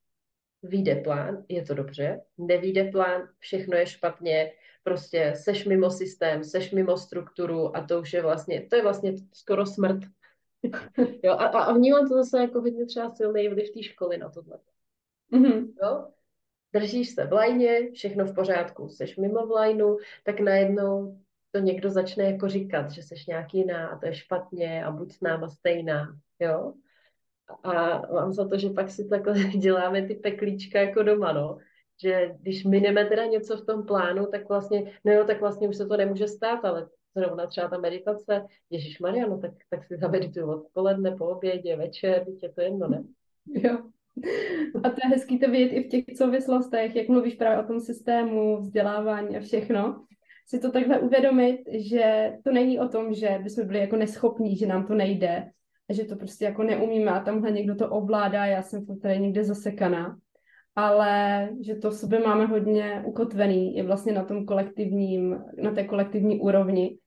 vyjde 0.67 0.95
plán, 0.95 1.45
je 1.49 1.65
to 1.65 1.73
dobře, 1.73 2.21
nevíde 2.37 2.83
plán, 2.83 3.29
všechno 3.39 3.77
je 3.77 3.85
špatně, 3.85 4.51
prostě 4.83 5.33
seš 5.35 5.65
mimo 5.65 5.91
systém, 5.91 6.43
seš 6.43 6.71
mimo 6.71 6.97
strukturu 6.97 7.77
a 7.77 7.87
to 7.87 8.01
už 8.01 8.13
je 8.13 8.21
vlastně, 8.21 8.67
to 8.69 8.75
je 8.75 8.83
vlastně 8.83 9.13
skoro 9.33 9.65
smrt. 9.65 9.99
jo, 11.23 11.31
a, 11.31 11.45
a 11.45 11.73
vnímám 11.73 12.07
to 12.07 12.13
zase 12.13 12.41
jako 12.41 12.61
hodně 12.61 12.85
třeba 12.85 13.09
silný 13.09 13.47
vliv 13.47 13.69
té 13.73 13.83
školy 13.83 14.17
na 14.17 14.29
tohle. 14.29 14.59
Mm-hmm. 15.33 15.73
Jo? 15.83 16.07
Držíš 16.73 17.09
se 17.09 17.25
v 17.25 17.33
lajně, 17.33 17.91
všechno 17.91 18.25
v 18.25 18.35
pořádku, 18.35 18.89
seš 18.89 19.17
mimo 19.17 19.47
v 19.47 19.51
lajnu, 19.51 19.97
tak 20.23 20.39
najednou 20.39 21.19
to 21.51 21.59
někdo 21.59 21.89
začne 21.89 22.23
jako 22.23 22.49
říkat, 22.49 22.91
že 22.91 23.03
seš 23.03 23.25
nějak 23.25 23.53
jiná 23.53 23.87
a 23.87 23.97
to 23.97 24.05
je 24.05 24.13
špatně 24.13 24.85
a 24.85 24.91
buď 24.91 25.11
s 25.11 25.21
náma 25.21 25.49
stejná, 25.49 26.19
jo. 26.39 26.73
A 27.63 28.01
mám 28.13 28.33
za 28.33 28.47
to, 28.47 28.57
že 28.57 28.69
pak 28.69 28.89
si 28.91 29.09
takhle 29.09 29.33
děláme 29.57 30.07
ty 30.07 30.15
peklíčka 30.15 30.79
jako 30.81 31.03
doma, 31.03 31.33
no. 31.33 31.57
Že 32.03 32.35
když 32.39 32.63
mineme 32.63 33.05
teda 33.05 33.25
něco 33.25 33.57
v 33.57 33.65
tom 33.65 33.85
plánu, 33.85 34.25
tak 34.25 34.49
vlastně, 34.49 34.93
no 35.05 35.11
jo, 35.11 35.23
tak 35.23 35.41
vlastně 35.41 35.69
už 35.69 35.75
se 35.75 35.85
to 35.85 35.97
nemůže 35.97 36.27
stát, 36.27 36.65
ale 36.65 36.89
zrovna 37.15 37.47
třeba 37.47 37.67
ta 37.67 37.77
meditace, 37.77 38.45
Ježíš 38.69 38.99
Maria, 38.99 39.27
no 39.27 39.39
tak, 39.39 39.51
tak 39.69 39.85
si 39.85 39.97
zamedituju 39.97 40.51
odpoledne, 40.51 41.11
po 41.11 41.25
obědě, 41.25 41.75
večer, 41.75 42.25
je 42.43 42.49
to 42.49 42.61
jedno, 42.61 42.87
ne? 42.87 43.03
Jo. 43.47 43.77
A 44.83 44.89
to 44.89 44.95
je 45.03 45.09
hezký 45.09 45.39
to 45.39 45.51
vidět 45.51 45.73
i 45.73 45.83
v 45.83 45.87
těch 45.87 46.17
souvislostech, 46.17 46.95
jak 46.95 47.07
mluvíš 47.07 47.35
právě 47.35 47.63
o 47.63 47.67
tom 47.67 47.79
systému, 47.79 48.57
vzdělávání 48.57 49.37
a 49.37 49.39
všechno. 49.39 50.05
Si 50.47 50.59
to 50.59 50.71
takhle 50.71 50.99
uvědomit, 50.99 51.59
že 51.71 52.33
to 52.43 52.51
není 52.51 52.79
o 52.79 52.87
tom, 52.87 53.13
že 53.13 53.39
bychom 53.43 53.67
byli 53.67 53.79
jako 53.79 53.95
neschopní, 53.95 54.55
že 54.55 54.67
nám 54.67 54.87
to 54.87 54.93
nejde, 54.93 55.51
že 55.89 56.05
to 56.05 56.15
prostě 56.15 56.45
jako 56.45 56.63
neumíme 56.63 57.11
a 57.11 57.19
tamhle 57.19 57.51
někdo 57.51 57.75
to 57.75 57.89
ovládá, 57.89 58.45
já 58.45 58.61
jsem 58.61 58.85
tady 59.01 59.19
někde 59.19 59.43
zasekaná, 59.43 60.17
ale 60.75 61.49
že 61.65 61.75
to 61.75 61.89
v 61.89 61.95
sobě 61.95 62.19
máme 62.19 62.45
hodně 62.45 63.03
ukotvený 63.05 63.77
i 63.77 63.81
vlastně 63.81 64.13
na 64.13 64.23
tom 64.23 64.45
kolektivním, 64.45 65.43
na 65.63 65.71
té 65.71 65.83
kolektivní 65.83 66.39
úrovni. 66.39 66.97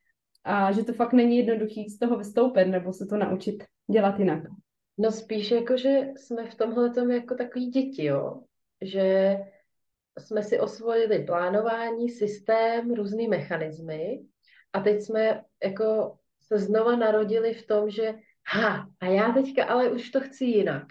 A 0.44 0.72
že 0.72 0.84
to 0.84 0.92
fakt 0.92 1.12
není 1.12 1.36
jednoduchý 1.36 1.88
z 1.88 1.98
toho 1.98 2.18
vystoupit 2.18 2.64
nebo 2.64 2.92
se 2.92 3.06
to 3.06 3.16
naučit 3.16 3.64
dělat 3.90 4.18
jinak. 4.18 4.42
No 4.98 5.12
spíš 5.12 5.50
jako, 5.50 5.76
že 5.76 6.00
jsme 6.16 6.50
v 6.50 6.54
tomhle 6.54 7.14
jako 7.14 7.34
takový 7.34 7.66
děti, 7.66 8.04
jo, 8.04 8.40
že 8.80 9.38
jsme 10.18 10.42
si 10.42 10.60
osvojili 10.60 11.24
plánování, 11.24 12.08
systém, 12.08 12.94
různý 12.94 13.28
mechanismy. 13.28 14.20
A 14.72 14.80
teď 14.80 15.00
jsme 15.00 15.42
jako 15.64 16.16
se 16.40 16.58
znova 16.58 16.96
narodili 16.96 17.54
v 17.54 17.66
tom, 17.66 17.90
že 17.90 18.14
ha, 18.52 18.88
a 19.00 19.06
já 19.06 19.32
teďka 19.32 19.64
ale 19.64 19.90
už 19.90 20.10
to 20.10 20.20
chci 20.20 20.44
jinak. 20.44 20.86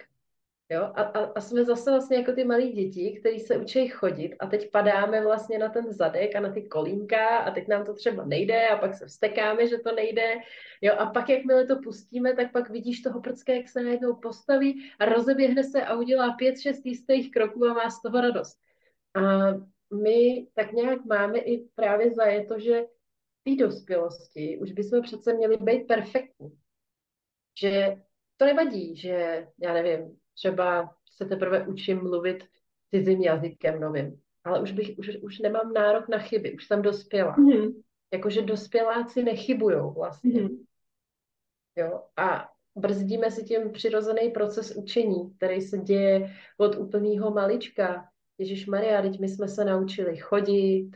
Jo? 0.72 0.82
A, 0.82 1.02
a, 1.02 1.24
a 1.24 1.40
jsme 1.40 1.64
zase 1.64 1.90
vlastně 1.90 2.16
jako 2.16 2.32
ty 2.32 2.44
malí 2.44 2.72
děti, 2.72 3.20
kteří 3.20 3.40
se 3.40 3.56
učí 3.56 3.88
chodit 3.88 4.36
a 4.40 4.46
teď 4.46 4.70
padáme 4.70 5.24
vlastně 5.24 5.58
na 5.58 5.68
ten 5.68 5.92
zadek 5.92 6.36
a 6.36 6.40
na 6.40 6.52
ty 6.52 6.62
kolínka 6.62 7.38
a 7.38 7.50
teď 7.50 7.68
nám 7.68 7.84
to 7.84 7.94
třeba 7.94 8.24
nejde 8.24 8.68
a 8.68 8.76
pak 8.76 8.94
se 8.94 9.06
vstekáme, 9.06 9.66
že 9.66 9.78
to 9.78 9.94
nejde. 9.94 10.34
Jo? 10.80 10.94
A 10.98 11.06
pak, 11.06 11.28
jakmile 11.28 11.66
to 11.66 11.76
pustíme, 11.82 12.34
tak 12.34 12.52
pak 12.52 12.70
vidíš 12.70 13.00
toho 13.00 13.20
prcka, 13.20 13.52
jak 13.52 13.68
se 13.68 13.82
najednou 13.82 14.14
postaví 14.14 14.90
a 14.98 15.04
rozeběhne 15.04 15.64
se 15.64 15.84
a 15.84 15.94
udělá 15.94 16.32
pět, 16.32 16.60
šest 16.60 16.86
jistých 16.86 17.30
kroků 17.30 17.66
a 17.66 17.74
má 17.74 17.90
z 17.90 18.02
toho 18.02 18.20
radost. 18.20 18.58
A 19.14 19.20
my 20.02 20.46
tak 20.54 20.72
nějak 20.72 21.04
máme 21.04 21.38
i 21.38 21.68
právě 21.74 22.10
za 22.10 22.24
to, 22.48 22.58
že 22.58 22.82
v 23.40 23.56
té 23.56 23.64
dospělosti 23.64 24.58
už 24.62 24.72
bychom 24.72 25.02
přece 25.02 25.34
měli 25.34 25.56
být 25.56 25.86
perfektní. 25.86 26.59
Že 27.58 27.96
to 28.36 28.44
nevadí, 28.44 28.96
že 28.96 29.46
já 29.58 29.72
nevím, 29.72 30.16
třeba 30.34 30.94
se 31.16 31.24
teprve 31.24 31.66
učím 31.66 32.02
mluvit 32.02 32.44
cizím 32.90 33.22
jazykem 33.22 33.80
novým, 33.80 34.20
ale 34.44 34.60
už, 34.62 34.72
bych, 34.72 34.98
už, 34.98 35.10
už 35.22 35.38
nemám 35.38 35.72
nárok 35.72 36.08
na 36.08 36.18
chyby, 36.18 36.54
už 36.54 36.66
jsem 36.66 36.82
dospělá. 36.82 37.36
Mm-hmm. 37.36 37.82
Jakože 38.12 38.42
dospěláci 38.42 39.22
nechybujou 39.22 39.92
vlastně. 39.92 40.32
Mm-hmm. 40.32 40.66
Jo? 41.76 42.02
A 42.16 42.48
brzdíme 42.76 43.30
si 43.30 43.44
tím 43.44 43.72
přirozený 43.72 44.30
proces 44.30 44.76
učení, 44.76 45.34
který 45.36 45.60
se 45.60 45.78
děje 45.78 46.34
od 46.58 46.76
úplného 46.76 47.30
malička. 47.30 48.08
Ježíš 48.38 48.66
Maria, 48.66 49.02
teď 49.02 49.20
my 49.20 49.28
jsme 49.28 49.48
se 49.48 49.64
naučili 49.64 50.16
chodit, 50.16 50.90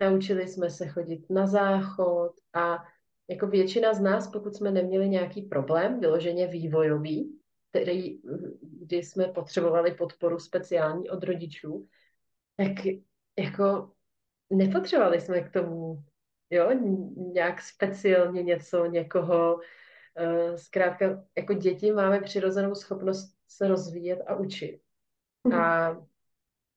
naučili 0.00 0.48
jsme 0.48 0.70
se 0.70 0.88
chodit 0.88 1.30
na 1.30 1.46
záchod 1.46 2.32
a 2.54 2.84
jako 3.28 3.46
většina 3.46 3.94
z 3.94 4.00
nás, 4.00 4.28
pokud 4.28 4.54
jsme 4.54 4.70
neměli 4.70 5.08
nějaký 5.08 5.42
problém, 5.42 6.00
vyloženě 6.00 6.46
vývojový, 6.46 7.38
který, 7.70 8.20
kdy 8.60 8.96
jsme 8.96 9.24
potřebovali 9.24 9.94
podporu 9.94 10.38
speciální 10.38 11.10
od 11.10 11.24
rodičů, 11.24 11.88
tak 12.56 12.72
jako 13.38 13.92
nepotřebovali 14.50 15.20
jsme 15.20 15.40
k 15.40 15.52
tomu 15.52 16.04
jo, 16.50 16.70
nějak 17.16 17.62
speciálně 17.62 18.42
něco, 18.42 18.86
někoho, 18.86 19.60
eh, 20.16 20.58
zkrátka, 20.58 21.24
jako 21.36 21.54
děti 21.54 21.92
máme 21.92 22.20
přirozenou 22.20 22.74
schopnost 22.74 23.34
se 23.48 23.68
rozvíjet 23.68 24.22
a 24.26 24.36
učit. 24.36 24.80
A 25.54 25.96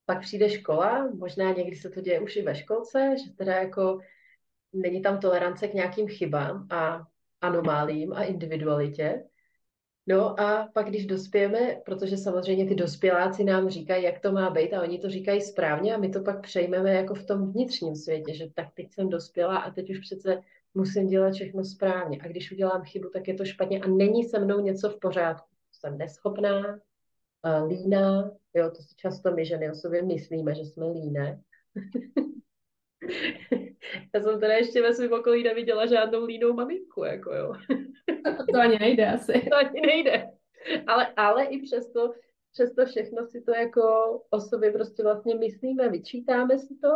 pak 0.06 0.20
přijde 0.20 0.50
škola, 0.50 1.10
možná 1.14 1.52
někdy 1.52 1.76
se 1.76 1.90
to 1.90 2.00
děje 2.00 2.20
už 2.20 2.36
i 2.36 2.42
ve 2.42 2.54
školce, 2.54 3.14
že 3.24 3.32
teda 3.32 3.54
jako 3.54 3.98
není 4.72 5.02
tam 5.02 5.20
tolerance 5.20 5.68
k 5.68 5.74
nějakým 5.74 6.08
chybám 6.08 6.66
a 6.70 7.02
anomálím 7.40 8.12
a 8.12 8.22
individualitě. 8.24 9.24
No 10.06 10.40
a 10.40 10.68
pak, 10.74 10.88
když 10.88 11.06
dospějeme, 11.06 11.76
protože 11.84 12.16
samozřejmě 12.16 12.66
ty 12.66 12.74
dospěláci 12.74 13.44
nám 13.44 13.68
říkají, 13.68 14.04
jak 14.04 14.20
to 14.20 14.32
má 14.32 14.50
být 14.50 14.72
a 14.72 14.82
oni 14.82 14.98
to 14.98 15.10
říkají 15.10 15.40
správně 15.40 15.94
a 15.94 15.98
my 15.98 16.08
to 16.08 16.20
pak 16.20 16.42
přejmeme 16.42 16.92
jako 16.92 17.14
v 17.14 17.26
tom 17.26 17.52
vnitřním 17.52 17.96
světě, 17.96 18.34
že 18.34 18.48
tak 18.54 18.66
teď 18.74 18.92
jsem 18.92 19.08
dospělá 19.08 19.56
a 19.56 19.70
teď 19.70 19.90
už 19.90 19.98
přece 19.98 20.42
musím 20.74 21.08
dělat 21.08 21.32
všechno 21.32 21.64
správně. 21.64 22.18
A 22.22 22.28
když 22.28 22.52
udělám 22.52 22.82
chybu, 22.82 23.08
tak 23.08 23.28
je 23.28 23.34
to 23.34 23.44
špatně 23.44 23.80
a 23.80 23.88
není 23.88 24.24
se 24.24 24.38
mnou 24.38 24.60
něco 24.60 24.90
v 24.90 24.98
pořádku. 25.00 25.48
Jsem 25.72 25.98
neschopná, 25.98 26.78
líná, 27.66 28.30
jo, 28.54 28.70
to 28.70 28.82
si 28.82 28.96
často 28.96 29.34
my 29.34 29.44
ženy 29.44 29.70
o 29.70 29.74
sobě 29.74 30.02
myslíme, 30.02 30.54
že 30.54 30.60
jsme 30.60 30.86
líné. 30.86 31.42
Já 34.14 34.20
jsem 34.20 34.40
teda 34.40 34.54
ještě 34.54 34.82
ve 34.82 34.94
svém 34.94 35.12
okolí 35.12 35.42
neviděla 35.42 35.86
žádnou 35.86 36.24
línou 36.24 36.52
maminku, 36.52 37.04
jako 37.04 37.34
jo. 37.34 37.52
to 38.52 38.60
ani 38.60 38.78
nejde 38.78 39.06
asi. 39.06 39.32
To 39.50 39.56
ani 39.56 39.80
nejde. 39.80 40.30
Ale, 40.86 41.06
ale 41.16 41.44
i 41.44 41.62
přesto, 41.62 42.12
přesto 42.52 42.86
všechno 42.86 43.26
si 43.26 43.40
to 43.40 43.50
jako 43.54 43.82
o 44.30 44.40
sobě 44.40 44.72
prostě 44.72 45.02
vlastně 45.02 45.34
myslíme, 45.34 45.88
vyčítáme 45.88 46.58
si 46.58 46.74
to, 46.82 46.88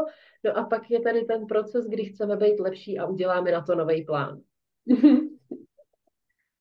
no 0.45 0.59
a 0.59 0.65
pak 0.65 0.91
je 0.91 1.01
tady 1.01 1.25
ten 1.25 1.47
proces, 1.47 1.87
kdy 1.87 2.05
chceme 2.05 2.37
být 2.37 2.61
lepší 2.61 2.99
a 2.99 3.07
uděláme 3.07 3.53
na 3.53 3.63
to 3.63 3.75
nový 3.75 4.05
plán. 4.05 4.41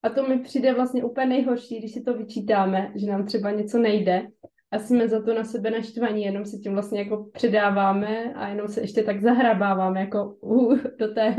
A 0.04 0.10
to 0.10 0.28
mi 0.28 0.40
přijde 0.40 0.74
vlastně 0.74 1.04
úplně 1.04 1.26
nejhorší, 1.26 1.80
když 1.80 1.94
si 1.94 2.02
to 2.02 2.14
vyčítáme, 2.14 2.92
že 2.96 3.08
nám 3.08 3.26
třeba 3.26 3.52
něco 3.52 3.78
nejde 3.78 4.28
a 4.76 4.80
jsme 4.80 5.08
za 5.08 5.22
to 5.22 5.34
na 5.34 5.44
sebe 5.44 5.72
naštvaní, 5.72 6.24
jenom 6.24 6.46
si 6.46 6.60
tím 6.60 6.74
vlastně 6.74 7.00
jako 7.00 7.30
předáváme 7.34 8.34
a 8.34 8.48
jenom 8.48 8.68
se 8.68 8.82
ještě 8.82 9.04
tak 9.04 9.22
zahrabáváme 9.22 10.00
jako 10.00 10.26
uh, 10.26 10.78
do, 11.00 11.14
té, 11.14 11.36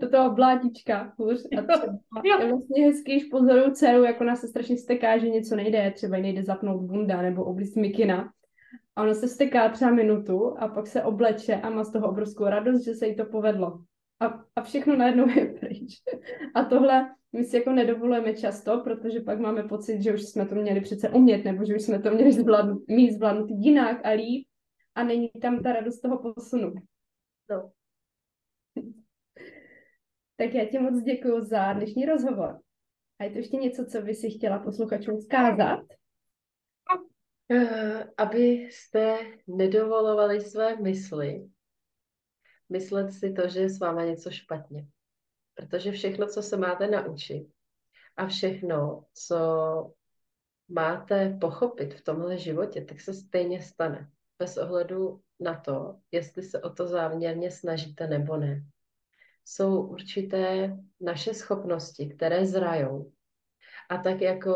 do 0.00 0.10
toho 0.10 0.30
blátička 0.34 1.12
hůř. 1.18 1.46
A 1.58 1.62
třeba 1.62 2.42
je 2.42 2.48
vlastně 2.48 2.86
hezký, 2.86 3.12
když 3.12 3.24
pozoruju 3.24 3.70
dceru, 3.70 4.04
jako 4.04 4.24
nás 4.24 4.40
se 4.40 4.48
strašně 4.48 4.76
steká, 4.76 5.18
že 5.18 5.28
něco 5.28 5.56
nejde, 5.56 5.92
třeba 5.94 6.16
nejde 6.16 6.42
zapnout 6.42 6.82
bunda 6.82 7.22
nebo 7.22 7.44
oblíz 7.44 7.74
mikina. 7.76 8.30
A 8.96 9.02
ona 9.02 9.14
se 9.14 9.28
steká 9.28 9.68
třeba 9.68 9.90
minutu 9.90 10.58
a 10.58 10.68
pak 10.68 10.86
se 10.86 11.02
obleče 11.02 11.54
a 11.54 11.70
má 11.70 11.84
z 11.84 11.92
toho 11.92 12.08
obrovskou 12.08 12.44
radost, 12.44 12.84
že 12.84 12.94
se 12.94 13.06
jí 13.06 13.16
to 13.16 13.24
povedlo. 13.24 13.78
A, 14.20 14.44
a 14.56 14.62
všechno 14.62 14.96
najednou 14.96 15.28
je 15.28 15.46
pryč. 15.46 16.02
A 16.54 16.64
tohle 16.64 17.14
my 17.32 17.44
si 17.44 17.56
jako 17.56 17.72
nedovolujeme 17.72 18.34
často, 18.34 18.80
protože 18.84 19.20
pak 19.20 19.38
máme 19.38 19.62
pocit, 19.62 20.02
že 20.02 20.14
už 20.14 20.22
jsme 20.22 20.46
to 20.46 20.54
měli 20.54 20.80
přece 20.80 21.08
umět, 21.08 21.44
nebo 21.44 21.64
že 21.64 21.76
už 21.76 21.82
jsme 21.82 21.98
to 21.98 22.10
měli 22.10 22.32
zvládnout, 22.32 22.88
mít 22.88 23.12
zvládnout 23.12 23.50
jinak 23.50 24.00
a 24.04 24.10
líp 24.10 24.48
a 24.94 25.02
není 25.02 25.30
tam 25.42 25.62
ta 25.62 25.72
radost 25.72 26.00
toho 26.00 26.18
posunu. 26.18 26.74
No. 27.50 27.70
tak 30.36 30.54
já 30.54 30.64
ti 30.64 30.78
moc 30.78 31.02
děkuji 31.02 31.40
za 31.40 31.72
dnešní 31.72 32.06
rozhovor. 32.06 32.60
A 33.18 33.24
je 33.24 33.30
to 33.30 33.38
ještě 33.38 33.56
něco, 33.56 33.86
co 33.86 34.02
by 34.02 34.14
si 34.14 34.30
chtěla 34.30 34.58
posluchačům 34.58 35.20
zkázat? 35.20 35.80
Uh, 37.52 38.02
abyste 38.16 39.18
nedovolovali 39.46 40.40
své 40.40 40.76
mysli, 40.76 41.48
myslet 42.68 43.12
si 43.12 43.32
to, 43.32 43.48
že 43.48 43.60
je 43.60 43.70
s 43.70 43.78
váma 43.78 44.04
něco 44.04 44.30
špatně. 44.30 44.86
Protože 45.54 45.92
všechno, 45.92 46.26
co 46.26 46.42
se 46.42 46.56
máte 46.56 46.86
naučit 46.86 47.48
a 48.16 48.26
všechno, 48.26 49.04
co 49.14 49.38
máte 50.68 51.38
pochopit 51.40 51.94
v 51.94 52.04
tomhle 52.04 52.38
životě, 52.38 52.84
tak 52.84 53.00
se 53.00 53.14
stejně 53.14 53.62
stane. 53.62 54.10
Bez 54.38 54.56
ohledu 54.56 55.20
na 55.40 55.60
to, 55.60 55.98
jestli 56.12 56.42
se 56.42 56.62
o 56.62 56.70
to 56.70 56.86
záměrně 56.86 57.50
snažíte 57.50 58.06
nebo 58.06 58.36
ne. 58.36 58.62
Jsou 59.44 59.82
určité 59.82 60.76
naše 61.00 61.34
schopnosti, 61.34 62.08
které 62.08 62.46
zrajou. 62.46 63.12
A 63.88 63.98
tak 63.98 64.20
jako 64.20 64.54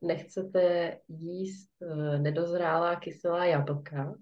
nechcete 0.00 0.98
jíst 1.08 1.70
eh, 1.82 2.18
nedozrálá 2.18 2.96
kyselá 2.96 3.44
jablka, 3.44 4.14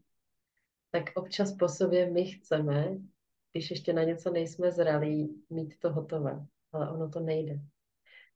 tak 0.91 1.05
občas 1.15 1.53
po 1.53 1.69
sobě 1.69 2.11
my 2.11 2.25
chceme 2.25 2.97
když 3.53 3.71
ještě 3.71 3.93
na 3.93 4.03
něco 4.05 4.31
nejsme 4.31 4.73
zralí, 4.73 5.43
mít 5.51 5.79
to 5.79 5.93
hotové. 5.93 6.47
Ale 6.73 6.91
ono 6.91 7.09
to 7.09 7.21
nejde. 7.21 7.61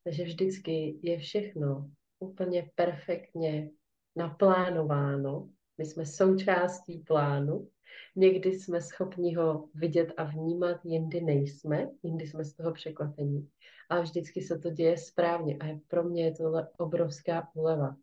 Takže 0.03 0.23
vždycky 0.23 0.99
je 1.01 1.19
všechno 1.19 1.89
úplně 2.19 2.69
perfektně 2.75 3.69
naplánováno. 4.15 5.49
My 5.77 5.85
jsme 5.85 6.05
součástí 6.05 6.99
plánu. 6.99 7.69
Někdy 8.15 8.59
jsme 8.59 8.81
schopni 8.81 9.35
ho 9.35 9.69
vidět 9.75 10.13
a 10.17 10.23
vnímat, 10.23 10.85
jindy 10.85 11.21
nejsme, 11.21 11.89
jindy 12.03 12.27
jsme 12.27 12.43
z 12.43 12.53
toho 12.53 12.73
překvapení. 12.73 13.49
Ale 13.89 14.01
vždycky 14.01 14.41
se 14.41 14.59
to 14.59 14.69
děje 14.69 14.97
správně. 14.97 15.57
A 15.57 15.79
pro 15.87 16.03
mě 16.03 16.25
je 16.25 16.35
tohle 16.35 16.69
obrovská 16.77 17.49
úleva. 17.53 17.95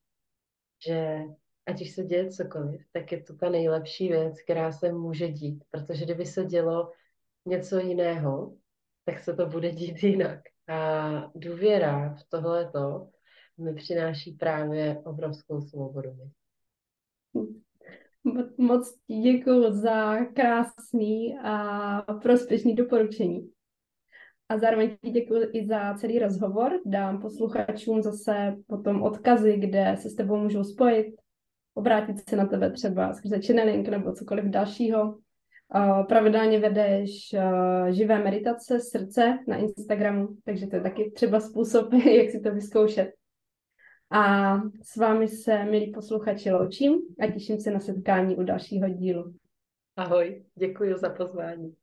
Že 0.87 1.23
ať 1.67 1.83
už 1.83 1.91
se 1.91 2.05
děje 2.05 2.31
cokoliv, 2.31 2.87
tak 2.93 3.13
je 3.13 3.23
to 3.23 3.37
ta 3.37 3.51
nejlepší 3.51 4.09
věc, 4.09 4.43
která 4.43 4.73
se 4.73 4.93
může 4.93 5.29
dít. 5.29 5.65
Protože 5.71 6.05
kdyby 6.05 6.27
se 6.27 6.45
dělo 6.45 6.93
něco 7.47 7.79
jiného, 7.79 8.55
tak 9.05 9.21
se 9.21 9.35
to 9.35 9.47
bude 9.47 9.71
dít 9.71 10.03
jinak. 10.03 10.41
A 10.69 11.31
důvěra 11.35 12.15
v 12.15 12.29
tohleto 12.29 13.09
mi 13.59 13.75
přináší 13.75 14.33
právě 14.33 15.03
obrovskou 15.05 15.61
svobodu. 15.61 16.11
Moc 18.59 18.95
děkuji 19.23 19.71
za 19.71 20.25
krásný 20.25 21.39
a 21.39 22.03
prospěšný 22.23 22.75
doporučení. 22.75 23.51
A 24.49 24.59
zároveň 24.59 24.97
ti 25.05 25.11
děkuji 25.11 25.49
i 25.53 25.67
za 25.67 25.95
celý 25.95 26.19
rozhovor. 26.19 26.81
Dám 26.87 27.21
posluchačům 27.21 28.03
zase 28.03 28.57
potom 28.67 29.03
odkazy, 29.03 29.57
kde 29.57 29.97
se 30.01 30.11
s 30.11 30.15
tebou 30.15 30.37
můžou 30.37 30.65
spojit, 30.65 31.15
obrátit 31.75 32.29
se 32.29 32.37
na 32.37 32.47
tebe 32.47 32.71
třeba 32.71 33.15
skrze 33.15 33.41
channeling 33.47 33.89
nebo 33.89 34.13
cokoliv 34.13 34.45
dalšího. 34.45 35.19
Pravidelně 36.09 36.61
vedeš 36.61 37.35
živé 37.91 38.25
meditace 38.25 38.81
srdce 38.81 39.39
na 39.49 39.57
Instagramu, 39.57 40.29
takže 40.45 40.67
to 40.67 40.77
je 40.77 40.83
taky 40.83 41.11
třeba 41.11 41.41
způsob, 41.41 41.93
jak 41.93 42.31
si 42.31 42.41
to 42.41 42.55
vyzkoušet. 42.55 43.11
A 44.11 44.57
s 44.83 44.97
vámi 44.97 45.29
se, 45.29 45.65
milí 45.65 45.93
posluchači, 45.93 46.51
loučím 46.51 46.99
a 47.21 47.27
těším 47.27 47.61
se 47.61 47.71
na 47.71 47.81
setkání 47.81 48.37
u 48.37 48.43
dalšího 48.43 48.89
dílu. 48.89 49.35
Ahoj, 49.97 50.45
děkuji 50.55 50.97
za 50.97 51.11
pozvání. 51.11 51.75